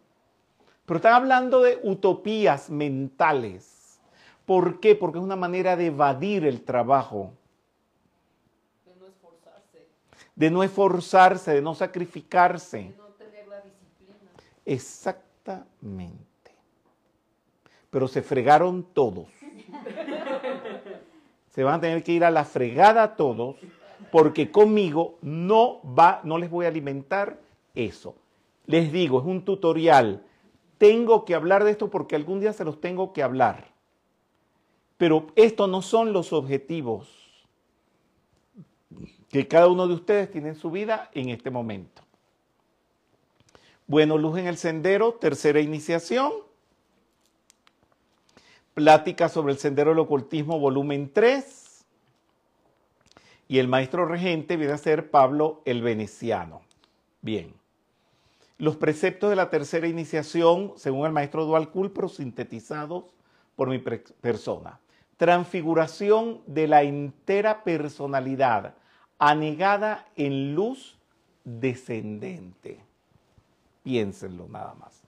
Pero 0.85 0.97
están 0.97 1.13
hablando 1.13 1.61
de 1.61 1.79
utopías 1.83 2.69
mentales. 2.69 3.99
¿Por 4.45 4.79
qué? 4.79 4.95
Porque 4.95 5.19
es 5.19 5.23
una 5.23 5.35
manera 5.35 5.75
de 5.75 5.87
evadir 5.87 6.45
el 6.45 6.63
trabajo, 6.63 7.33
De 8.85 8.95
no 8.95 9.05
esforzarse, 9.05 9.87
de 10.35 10.49
no 10.49 10.63
esforzarse, 10.63 11.53
de 11.53 11.61
no 11.61 11.75
sacrificarse. 11.75 12.77
de 12.77 12.95
no 12.97 13.05
tener 13.09 13.47
la 13.47 13.61
disciplina. 13.61 14.15
Exactamente. 14.65 16.25
Pero 17.91 18.07
se 18.07 18.23
fregaron 18.23 18.83
todos. 18.83 19.27
Se 21.51 21.63
van 21.63 21.75
a 21.75 21.81
tener 21.81 22.03
que 22.03 22.13
ir 22.13 22.23
a 22.23 22.31
la 22.31 22.45
fregada 22.45 23.15
todos, 23.15 23.57
porque 24.11 24.49
conmigo 24.49 25.17
no 25.21 25.81
va, 25.83 26.21
no 26.23 26.37
les 26.37 26.49
voy 26.49 26.65
a 26.65 26.69
alimentar 26.69 27.37
eso. 27.75 28.15
Les 28.69 28.91
digo, 28.91 29.19
es 29.19 29.25
un 29.25 29.45
tutorial. 29.45 30.23
Tengo 30.77 31.25
que 31.25 31.33
hablar 31.33 31.63
de 31.63 31.71
esto 31.71 31.89
porque 31.89 32.15
algún 32.15 32.39
día 32.39 32.53
se 32.53 32.63
los 32.63 32.79
tengo 32.79 33.13
que 33.13 33.23
hablar. 33.23 33.71
Pero 34.95 35.25
estos 35.35 35.67
no 35.67 35.81
son 35.81 36.13
los 36.13 36.31
objetivos 36.33 37.09
que 39.29 39.47
cada 39.47 39.69
uno 39.69 39.87
de 39.87 39.95
ustedes 39.95 40.29
tiene 40.29 40.49
en 40.49 40.55
su 40.55 40.69
vida 40.69 41.09
en 41.15 41.29
este 41.29 41.49
momento. 41.49 42.03
Bueno, 43.87 44.19
Luz 44.19 44.37
en 44.37 44.45
el 44.45 44.57
Sendero, 44.57 45.13
tercera 45.13 45.59
iniciación. 45.61 46.31
Plática 48.75 49.29
sobre 49.29 49.53
el 49.53 49.57
Sendero 49.57 49.89
del 49.89 49.99
Ocultismo, 49.99 50.59
volumen 50.59 51.09
3. 51.11 51.85
Y 53.47 53.57
el 53.57 53.67
maestro 53.67 54.05
regente 54.05 54.57
viene 54.57 54.73
a 54.73 54.77
ser 54.77 55.09
Pablo 55.09 55.63
el 55.65 55.81
Veneciano. 55.81 56.61
Bien. 57.23 57.58
Los 58.59 58.75
preceptos 58.75 59.29
de 59.29 59.37
la 59.37 59.49
tercera 59.49 59.87
iniciación, 59.87 60.73
según 60.75 61.05
el 61.05 61.13
maestro 61.13 61.45
Dual 61.45 61.69
pero 61.93 62.09
sintetizados 62.09 63.05
por 63.55 63.69
mi 63.69 63.79
persona. 63.79 64.81
Transfiguración 65.15 66.41
de 66.45 66.67
la 66.67 66.83
entera 66.83 67.63
personalidad, 67.63 68.75
anegada 69.17 70.07
en 70.17 70.55
luz 70.55 70.99
descendente. 71.45 72.81
Piénsenlo 73.83 74.49
nada 74.49 74.73
más. 74.73 75.03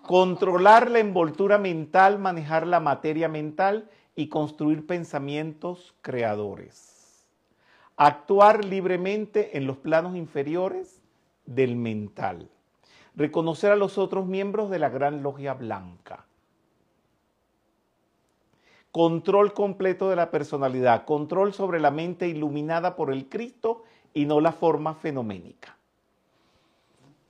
Controlar 0.00 0.90
la 0.90 1.00
envoltura 1.00 1.58
mental, 1.58 2.18
manejar 2.18 2.66
la 2.66 2.80
materia 2.80 3.28
mental 3.28 3.90
y 4.14 4.28
construir 4.28 4.86
pensamientos 4.86 5.94
creadores. 6.00 7.26
Actuar 7.98 8.64
libremente 8.64 9.58
en 9.58 9.66
los 9.66 9.76
planos 9.76 10.16
inferiores 10.16 11.02
del 11.44 11.76
mental. 11.76 12.48
Reconocer 13.16 13.72
a 13.72 13.76
los 13.76 13.96
otros 13.98 14.26
miembros 14.26 14.70
de 14.70 14.78
la 14.78 14.90
Gran 14.90 15.22
Logia 15.22 15.54
Blanca. 15.54 16.26
Control 18.92 19.54
completo 19.54 20.10
de 20.10 20.16
la 20.16 20.30
personalidad. 20.30 21.04
Control 21.04 21.54
sobre 21.54 21.80
la 21.80 21.90
mente 21.90 22.28
iluminada 22.28 22.94
por 22.94 23.10
el 23.10 23.28
Cristo 23.28 23.84
y 24.14 24.26
no 24.26 24.40
la 24.40 24.52
forma 24.52 24.94
fenoménica. 24.94 25.76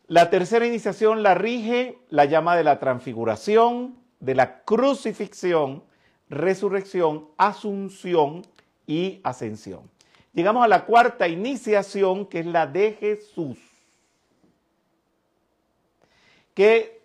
La 0.08 0.30
tercera 0.30 0.66
iniciación 0.66 1.24
la 1.24 1.34
rige 1.34 1.98
la 2.10 2.24
llama 2.26 2.56
de 2.56 2.62
la 2.62 2.78
transfiguración, 2.78 3.96
de 4.20 4.36
la 4.36 4.62
crucifixión, 4.62 5.82
resurrección, 6.28 7.28
asunción 7.36 8.42
y 8.86 9.20
ascensión. 9.24 9.90
Llegamos 10.32 10.64
a 10.64 10.68
la 10.68 10.84
cuarta 10.84 11.26
iniciación, 11.26 12.26
que 12.26 12.40
es 12.40 12.46
la 12.46 12.66
de 12.66 12.92
Jesús, 12.92 13.58
que 16.56 17.02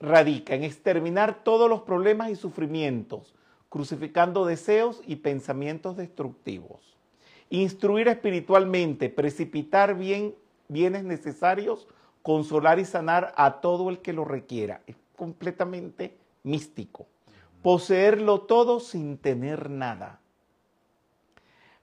radica 0.00 0.56
en 0.56 0.64
exterminar 0.64 1.44
todos 1.44 1.70
los 1.70 1.82
problemas 1.82 2.30
y 2.30 2.34
sufrimientos, 2.34 3.32
crucificando 3.68 4.44
deseos 4.44 5.00
y 5.06 5.16
pensamientos 5.16 5.96
destructivos. 5.96 6.96
Instruir 7.48 8.08
espiritualmente, 8.08 9.08
precipitar 9.08 9.96
bien, 9.96 10.34
bienes 10.66 11.04
necesarios, 11.04 11.86
consolar 12.22 12.80
y 12.80 12.84
sanar 12.84 13.32
a 13.36 13.60
todo 13.60 13.88
el 13.88 14.00
que 14.00 14.12
lo 14.12 14.24
requiera. 14.24 14.82
Es 14.88 14.96
completamente 15.14 16.16
místico. 16.42 17.06
Poseerlo 17.62 18.40
todo 18.40 18.80
sin 18.80 19.16
tener 19.16 19.70
nada. 19.70 20.18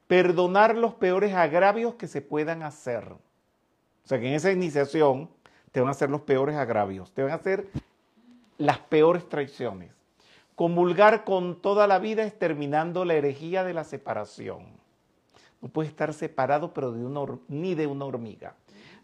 Perdonar 0.07 0.75
los 0.75 0.95
peores 0.95 1.33
agravios 1.33 1.95
que 1.95 2.07
se 2.07 2.21
puedan 2.21 2.61
hacer. 2.61 3.13
O 3.13 4.07
sea 4.09 4.19
que 4.19 4.27
en 4.27 4.33
esa 4.33 4.51
iniciación 4.51 5.29
te 5.71 5.79
van 5.79 5.89
a 5.89 5.91
hacer 5.91 6.09
los 6.09 6.21
peores 6.21 6.55
agravios, 6.55 7.11
te 7.11 7.23
van 7.23 7.31
a 7.31 7.35
hacer 7.35 7.67
las 8.57 8.79
peores 8.79 9.27
traiciones. 9.29 9.91
Comulgar 10.55 11.23
con 11.23 11.61
toda 11.61 11.87
la 11.87 11.99
vida 11.99 12.25
exterminando 12.25 13.05
la 13.05 13.13
herejía 13.13 13.63
de 13.63 13.73
la 13.73 13.83
separación. 13.83 14.65
No 15.61 15.69
puedes 15.69 15.89
estar 15.89 16.13
separado 16.13 16.73
pero 16.73 16.93
ni 17.47 17.75
de 17.75 17.87
una 17.87 18.05
hormiga. 18.05 18.55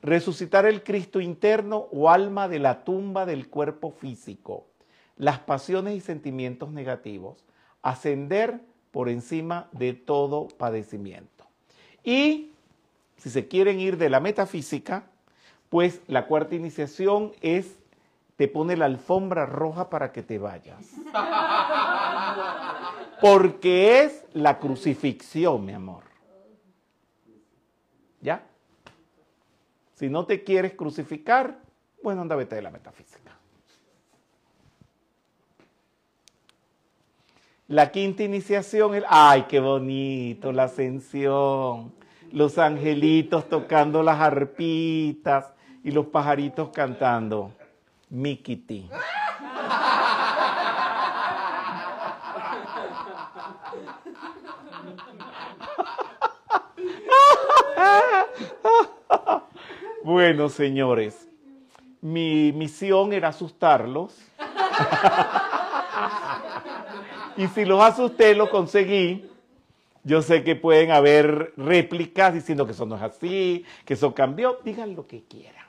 Resucitar 0.02 0.66
el 0.66 0.84
Cristo 0.84 1.22
interno 1.22 1.88
o 1.92 2.10
alma 2.10 2.48
de 2.48 2.60
la 2.60 2.84
tumba 2.84 3.26
del 3.26 3.50
cuerpo 3.50 3.92
físico. 3.92 4.66
Las 5.18 5.40
pasiones 5.40 5.96
y 5.96 6.02
sentimientos 6.02 6.72
negativos. 6.72 7.46
Ascender 7.82 8.60
por 8.92 9.10
encima 9.10 9.70
de 9.72 9.94
todo 9.94 10.48
padecimiento. 10.48 11.46
Y 12.04 12.52
si 13.18 13.30
se 13.30 13.48
quieren 13.48 13.80
ir 13.80 13.98
de 13.98 14.10
la 14.10 14.20
metafísica, 14.20 15.08
pues 15.76 16.00
la 16.08 16.26
cuarta 16.26 16.56
iniciación 16.56 17.34
es, 17.42 17.78
te 18.38 18.48
pone 18.48 18.78
la 18.78 18.86
alfombra 18.86 19.46
roja 19.46 19.90
para 19.90 20.14
que 20.14 20.24
te 20.24 20.40
vayas. 20.40 20.90
Porque 23.20 24.04
es 24.04 24.24
la 24.32 24.58
crucifixión, 24.58 25.66
mi 25.66 25.74
amor. 25.74 26.04
¿Ya? 28.22 28.46
Si 29.96 30.08
no 30.08 30.26
te 30.26 30.46
quieres 30.46 30.76
crucificar, 30.76 31.60
bueno, 32.02 32.22
anda 32.22 32.38
vete 32.38 32.56
de 32.56 32.62
la 32.62 32.72
metafísica. 32.72 33.34
La 37.68 37.92
quinta 37.92 38.24
iniciación 38.24 38.96
es, 38.96 39.04
ay, 39.10 39.44
qué 39.50 39.60
bonito, 39.60 40.54
la 40.54 40.64
ascensión, 40.64 41.94
los 42.32 42.58
angelitos 42.60 43.50
tocando 43.50 44.04
las 44.04 44.22
arpitas 44.22 45.55
y 45.86 45.92
los 45.92 46.08
pajaritos 46.08 46.70
cantando. 46.70 47.52
Mikiti. 48.10 48.90
Bueno, 60.04 60.50
señores, 60.50 61.28
mi 62.02 62.52
misión 62.52 63.14
era 63.14 63.28
asustarlos. 63.28 64.16
y 67.38 67.48
si 67.48 67.64
los 67.64 67.82
asusté, 67.84 68.34
lo 68.34 68.50
conseguí. 68.50 69.30
Yo 70.04 70.24
sé 70.24 70.44
que 70.44 70.56
pueden 70.56 70.90
haber 70.92 71.54
réplicas 71.58 72.34
diciendo 72.34 72.66
que 72.66 72.72
eso 72.72 72.88
no 72.88 72.96
es 72.96 73.02
así, 73.04 73.66
que 73.86 73.94
eso 73.96 74.16
cambió. 74.16 74.60
Digan 74.64 74.96
lo 74.96 75.06
que 75.06 75.24
quieran. 75.24 75.65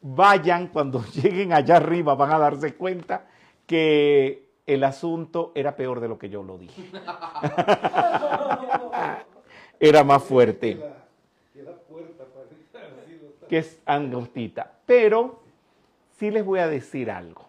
Vayan, 0.00 0.68
cuando 0.68 1.04
lleguen 1.14 1.52
allá 1.52 1.76
arriba, 1.76 2.14
van 2.14 2.32
a 2.32 2.38
darse 2.38 2.74
cuenta 2.74 3.26
que 3.66 4.44
el 4.66 4.84
asunto 4.84 5.52
era 5.54 5.76
peor 5.76 6.00
de 6.00 6.08
lo 6.08 6.18
que 6.18 6.28
yo 6.28 6.42
lo 6.42 6.58
dije. 6.58 6.90
era 9.80 10.04
más 10.04 10.22
fuerte 10.22 10.80
que 13.48 13.58
es 13.58 13.80
angostita. 13.84 14.72
Pero 14.86 15.40
sí 16.18 16.30
les 16.30 16.44
voy 16.44 16.60
a 16.60 16.68
decir 16.68 17.10
algo. 17.10 17.46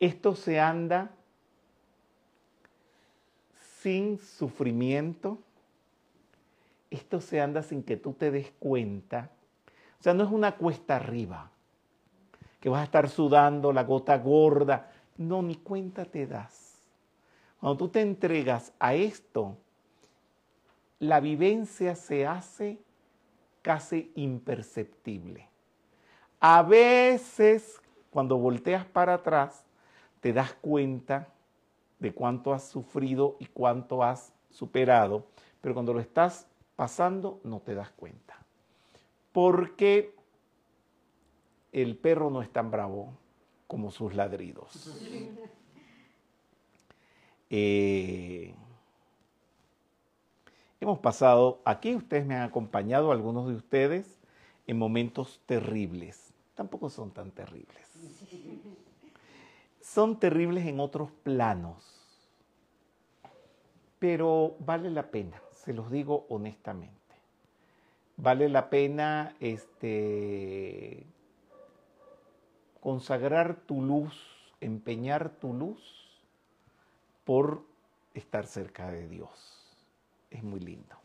Esto 0.00 0.34
se 0.34 0.60
anda 0.60 1.10
sin 3.80 4.18
sufrimiento. 4.18 5.38
Esto 6.94 7.20
se 7.20 7.40
anda 7.40 7.60
sin 7.60 7.82
que 7.82 7.96
tú 7.96 8.12
te 8.12 8.30
des 8.30 8.52
cuenta. 8.52 9.32
O 9.98 10.02
sea, 10.04 10.14
no 10.14 10.22
es 10.22 10.30
una 10.30 10.56
cuesta 10.56 10.94
arriba, 10.94 11.50
que 12.60 12.68
vas 12.68 12.82
a 12.82 12.84
estar 12.84 13.08
sudando 13.08 13.72
la 13.72 13.82
gota 13.82 14.16
gorda. 14.18 14.92
No, 15.16 15.42
ni 15.42 15.56
cuenta 15.56 16.04
te 16.04 16.24
das. 16.28 16.78
Cuando 17.58 17.76
tú 17.76 17.88
te 17.88 18.00
entregas 18.00 18.72
a 18.78 18.94
esto, 18.94 19.56
la 21.00 21.18
vivencia 21.18 21.96
se 21.96 22.28
hace 22.28 22.78
casi 23.60 24.12
imperceptible. 24.14 25.48
A 26.38 26.62
veces, 26.62 27.82
cuando 28.10 28.38
volteas 28.38 28.84
para 28.84 29.14
atrás, 29.14 29.64
te 30.20 30.32
das 30.32 30.52
cuenta 30.54 31.26
de 31.98 32.14
cuánto 32.14 32.54
has 32.54 32.68
sufrido 32.68 33.36
y 33.40 33.46
cuánto 33.46 34.04
has 34.04 34.32
superado, 34.50 35.26
pero 35.60 35.74
cuando 35.74 35.92
lo 35.92 35.98
estás 35.98 36.46
pasando 36.76 37.40
no 37.44 37.60
te 37.60 37.74
das 37.74 37.90
cuenta. 37.90 38.36
Porque 39.32 40.14
el 41.72 41.96
perro 41.96 42.30
no 42.30 42.42
es 42.42 42.50
tan 42.50 42.70
bravo 42.70 43.12
como 43.66 43.90
sus 43.90 44.14
ladridos. 44.14 44.90
Eh, 47.56 48.52
Hemos 50.84 50.98
pasado, 50.98 51.62
aquí 51.64 51.94
ustedes 51.94 52.26
me 52.26 52.34
han 52.34 52.42
acompañado, 52.42 53.10
algunos 53.10 53.48
de 53.48 53.54
ustedes, 53.54 54.20
en 54.66 54.76
momentos 54.76 55.40
terribles. 55.46 56.34
Tampoco 56.54 56.90
son 56.90 57.10
tan 57.10 57.30
terribles. 57.30 57.88
Son 59.80 60.20
terribles 60.20 60.66
en 60.66 60.80
otros 60.80 61.10
planos. 61.22 61.82
Pero 63.98 64.56
vale 64.58 64.90
la 64.90 65.10
pena, 65.10 65.40
se 65.64 65.72
los 65.72 65.90
digo 65.90 66.26
honestamente. 66.28 66.94
Vale 68.16 68.48
la 68.48 68.70
pena 68.70 69.34
este, 69.40 71.06
consagrar 72.80 73.56
tu 73.56 73.82
luz, 73.82 74.14
empeñar 74.60 75.30
tu 75.30 75.52
luz 75.52 76.20
por 77.24 77.62
estar 78.14 78.46
cerca 78.46 78.90
de 78.90 79.08
Dios 79.08 79.54
es 80.34 80.42
muy 80.42 80.60
lindo. 80.60 80.96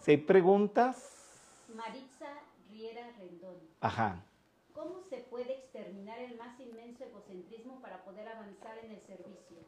Si 0.00 0.12
hay 0.12 0.16
preguntas, 0.18 1.38
Maritza 1.74 2.26
Riera 2.70 3.10
Rendón. 3.18 3.56
ajá. 3.80 4.24
¿Cómo 4.72 5.02
se 5.10 5.18
puede 5.18 5.52
exterminar 5.52 6.18
el 6.18 6.36
más 6.38 6.58
inmenso 6.58 7.04
egocentrismo 7.04 7.80
para 7.82 8.02
poder 8.04 8.26
avanzar 8.28 8.78
en 8.78 8.92
el 8.92 9.00
servicio? 9.00 9.58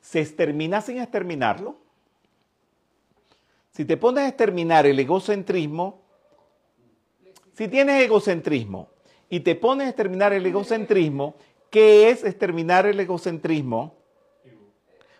¿Se 0.00 0.20
extermina 0.20 0.80
sin 0.82 0.98
exterminarlo? 0.98 1.78
Si 3.78 3.84
te 3.84 3.96
pones 3.96 4.24
a 4.24 4.28
exterminar 4.30 4.86
el 4.86 4.98
egocentrismo, 4.98 6.02
si 7.52 7.68
tienes 7.68 8.04
egocentrismo 8.04 8.88
y 9.28 9.38
te 9.38 9.54
pones 9.54 9.86
a 9.86 9.90
exterminar 9.90 10.32
el 10.32 10.44
egocentrismo, 10.44 11.36
¿qué 11.70 12.10
es 12.10 12.24
exterminar 12.24 12.86
el 12.86 12.98
egocentrismo? 12.98 13.94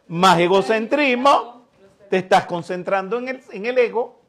Más 0.09 0.41
egocentrismo, 0.41 1.69
te 2.11 2.17
estás 2.17 2.47
concentrando 2.47 3.19
en 3.19 3.29
el, 3.29 3.41
en 3.53 3.67
el 3.67 3.79
ego, 3.79 4.23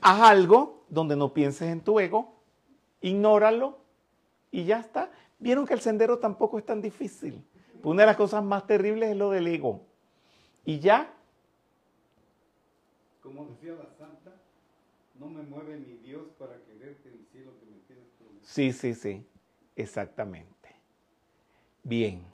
haz 0.00 0.20
algo 0.20 0.84
donde 0.88 1.16
no 1.16 1.34
pienses 1.34 1.72
en 1.72 1.80
tu 1.80 1.98
ego, 1.98 2.36
ignóralo 3.00 3.80
y 4.52 4.62
ya 4.62 4.78
está. 4.78 5.10
Vieron 5.40 5.66
que 5.66 5.74
el 5.74 5.80
sendero 5.80 6.20
tampoco 6.20 6.56
es 6.56 6.64
tan 6.64 6.80
difícil. 6.80 7.44
Una 7.84 8.02
de 8.02 8.06
las 8.06 8.16
cosas 8.16 8.44
más 8.44 8.66
terribles 8.66 9.10
es 9.10 9.16
lo 9.16 9.30
del 9.30 9.46
ego. 9.48 9.84
Y 10.64 10.78
ya, 10.78 11.12
Como 13.22 13.46
decía 13.46 13.72
la 13.72 13.88
santa, 13.98 14.32
no 15.18 15.28
me 15.28 15.42
mueve 15.42 15.76
mi 15.78 15.94
Dios 15.98 16.22
para 16.38 16.54
quererte 16.64 17.08
el 17.08 17.24
cielo 17.32 17.52
que 17.60 17.66
me 17.66 17.78
tienes 17.86 18.06
prometido. 18.18 18.44
sí, 18.44 18.72
sí, 18.72 18.94
sí, 18.94 19.26
exactamente. 19.76 20.50
Bien, 21.84 22.24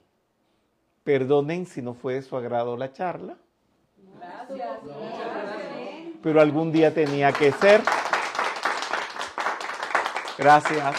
perdonen 1.03 1.65
si 1.65 1.81
no 1.81 1.93
fue 1.93 2.15
de 2.15 2.21
su 2.23 2.35
agrado 2.37 2.75
la 2.77 2.91
charla, 2.91 3.37
Gracias. 4.19 4.79
pero 6.21 6.41
algún 6.41 6.71
día 6.71 6.93
tenía 6.93 7.31
que 7.31 7.51
ser. 7.51 7.81
Gracias. 10.37 10.95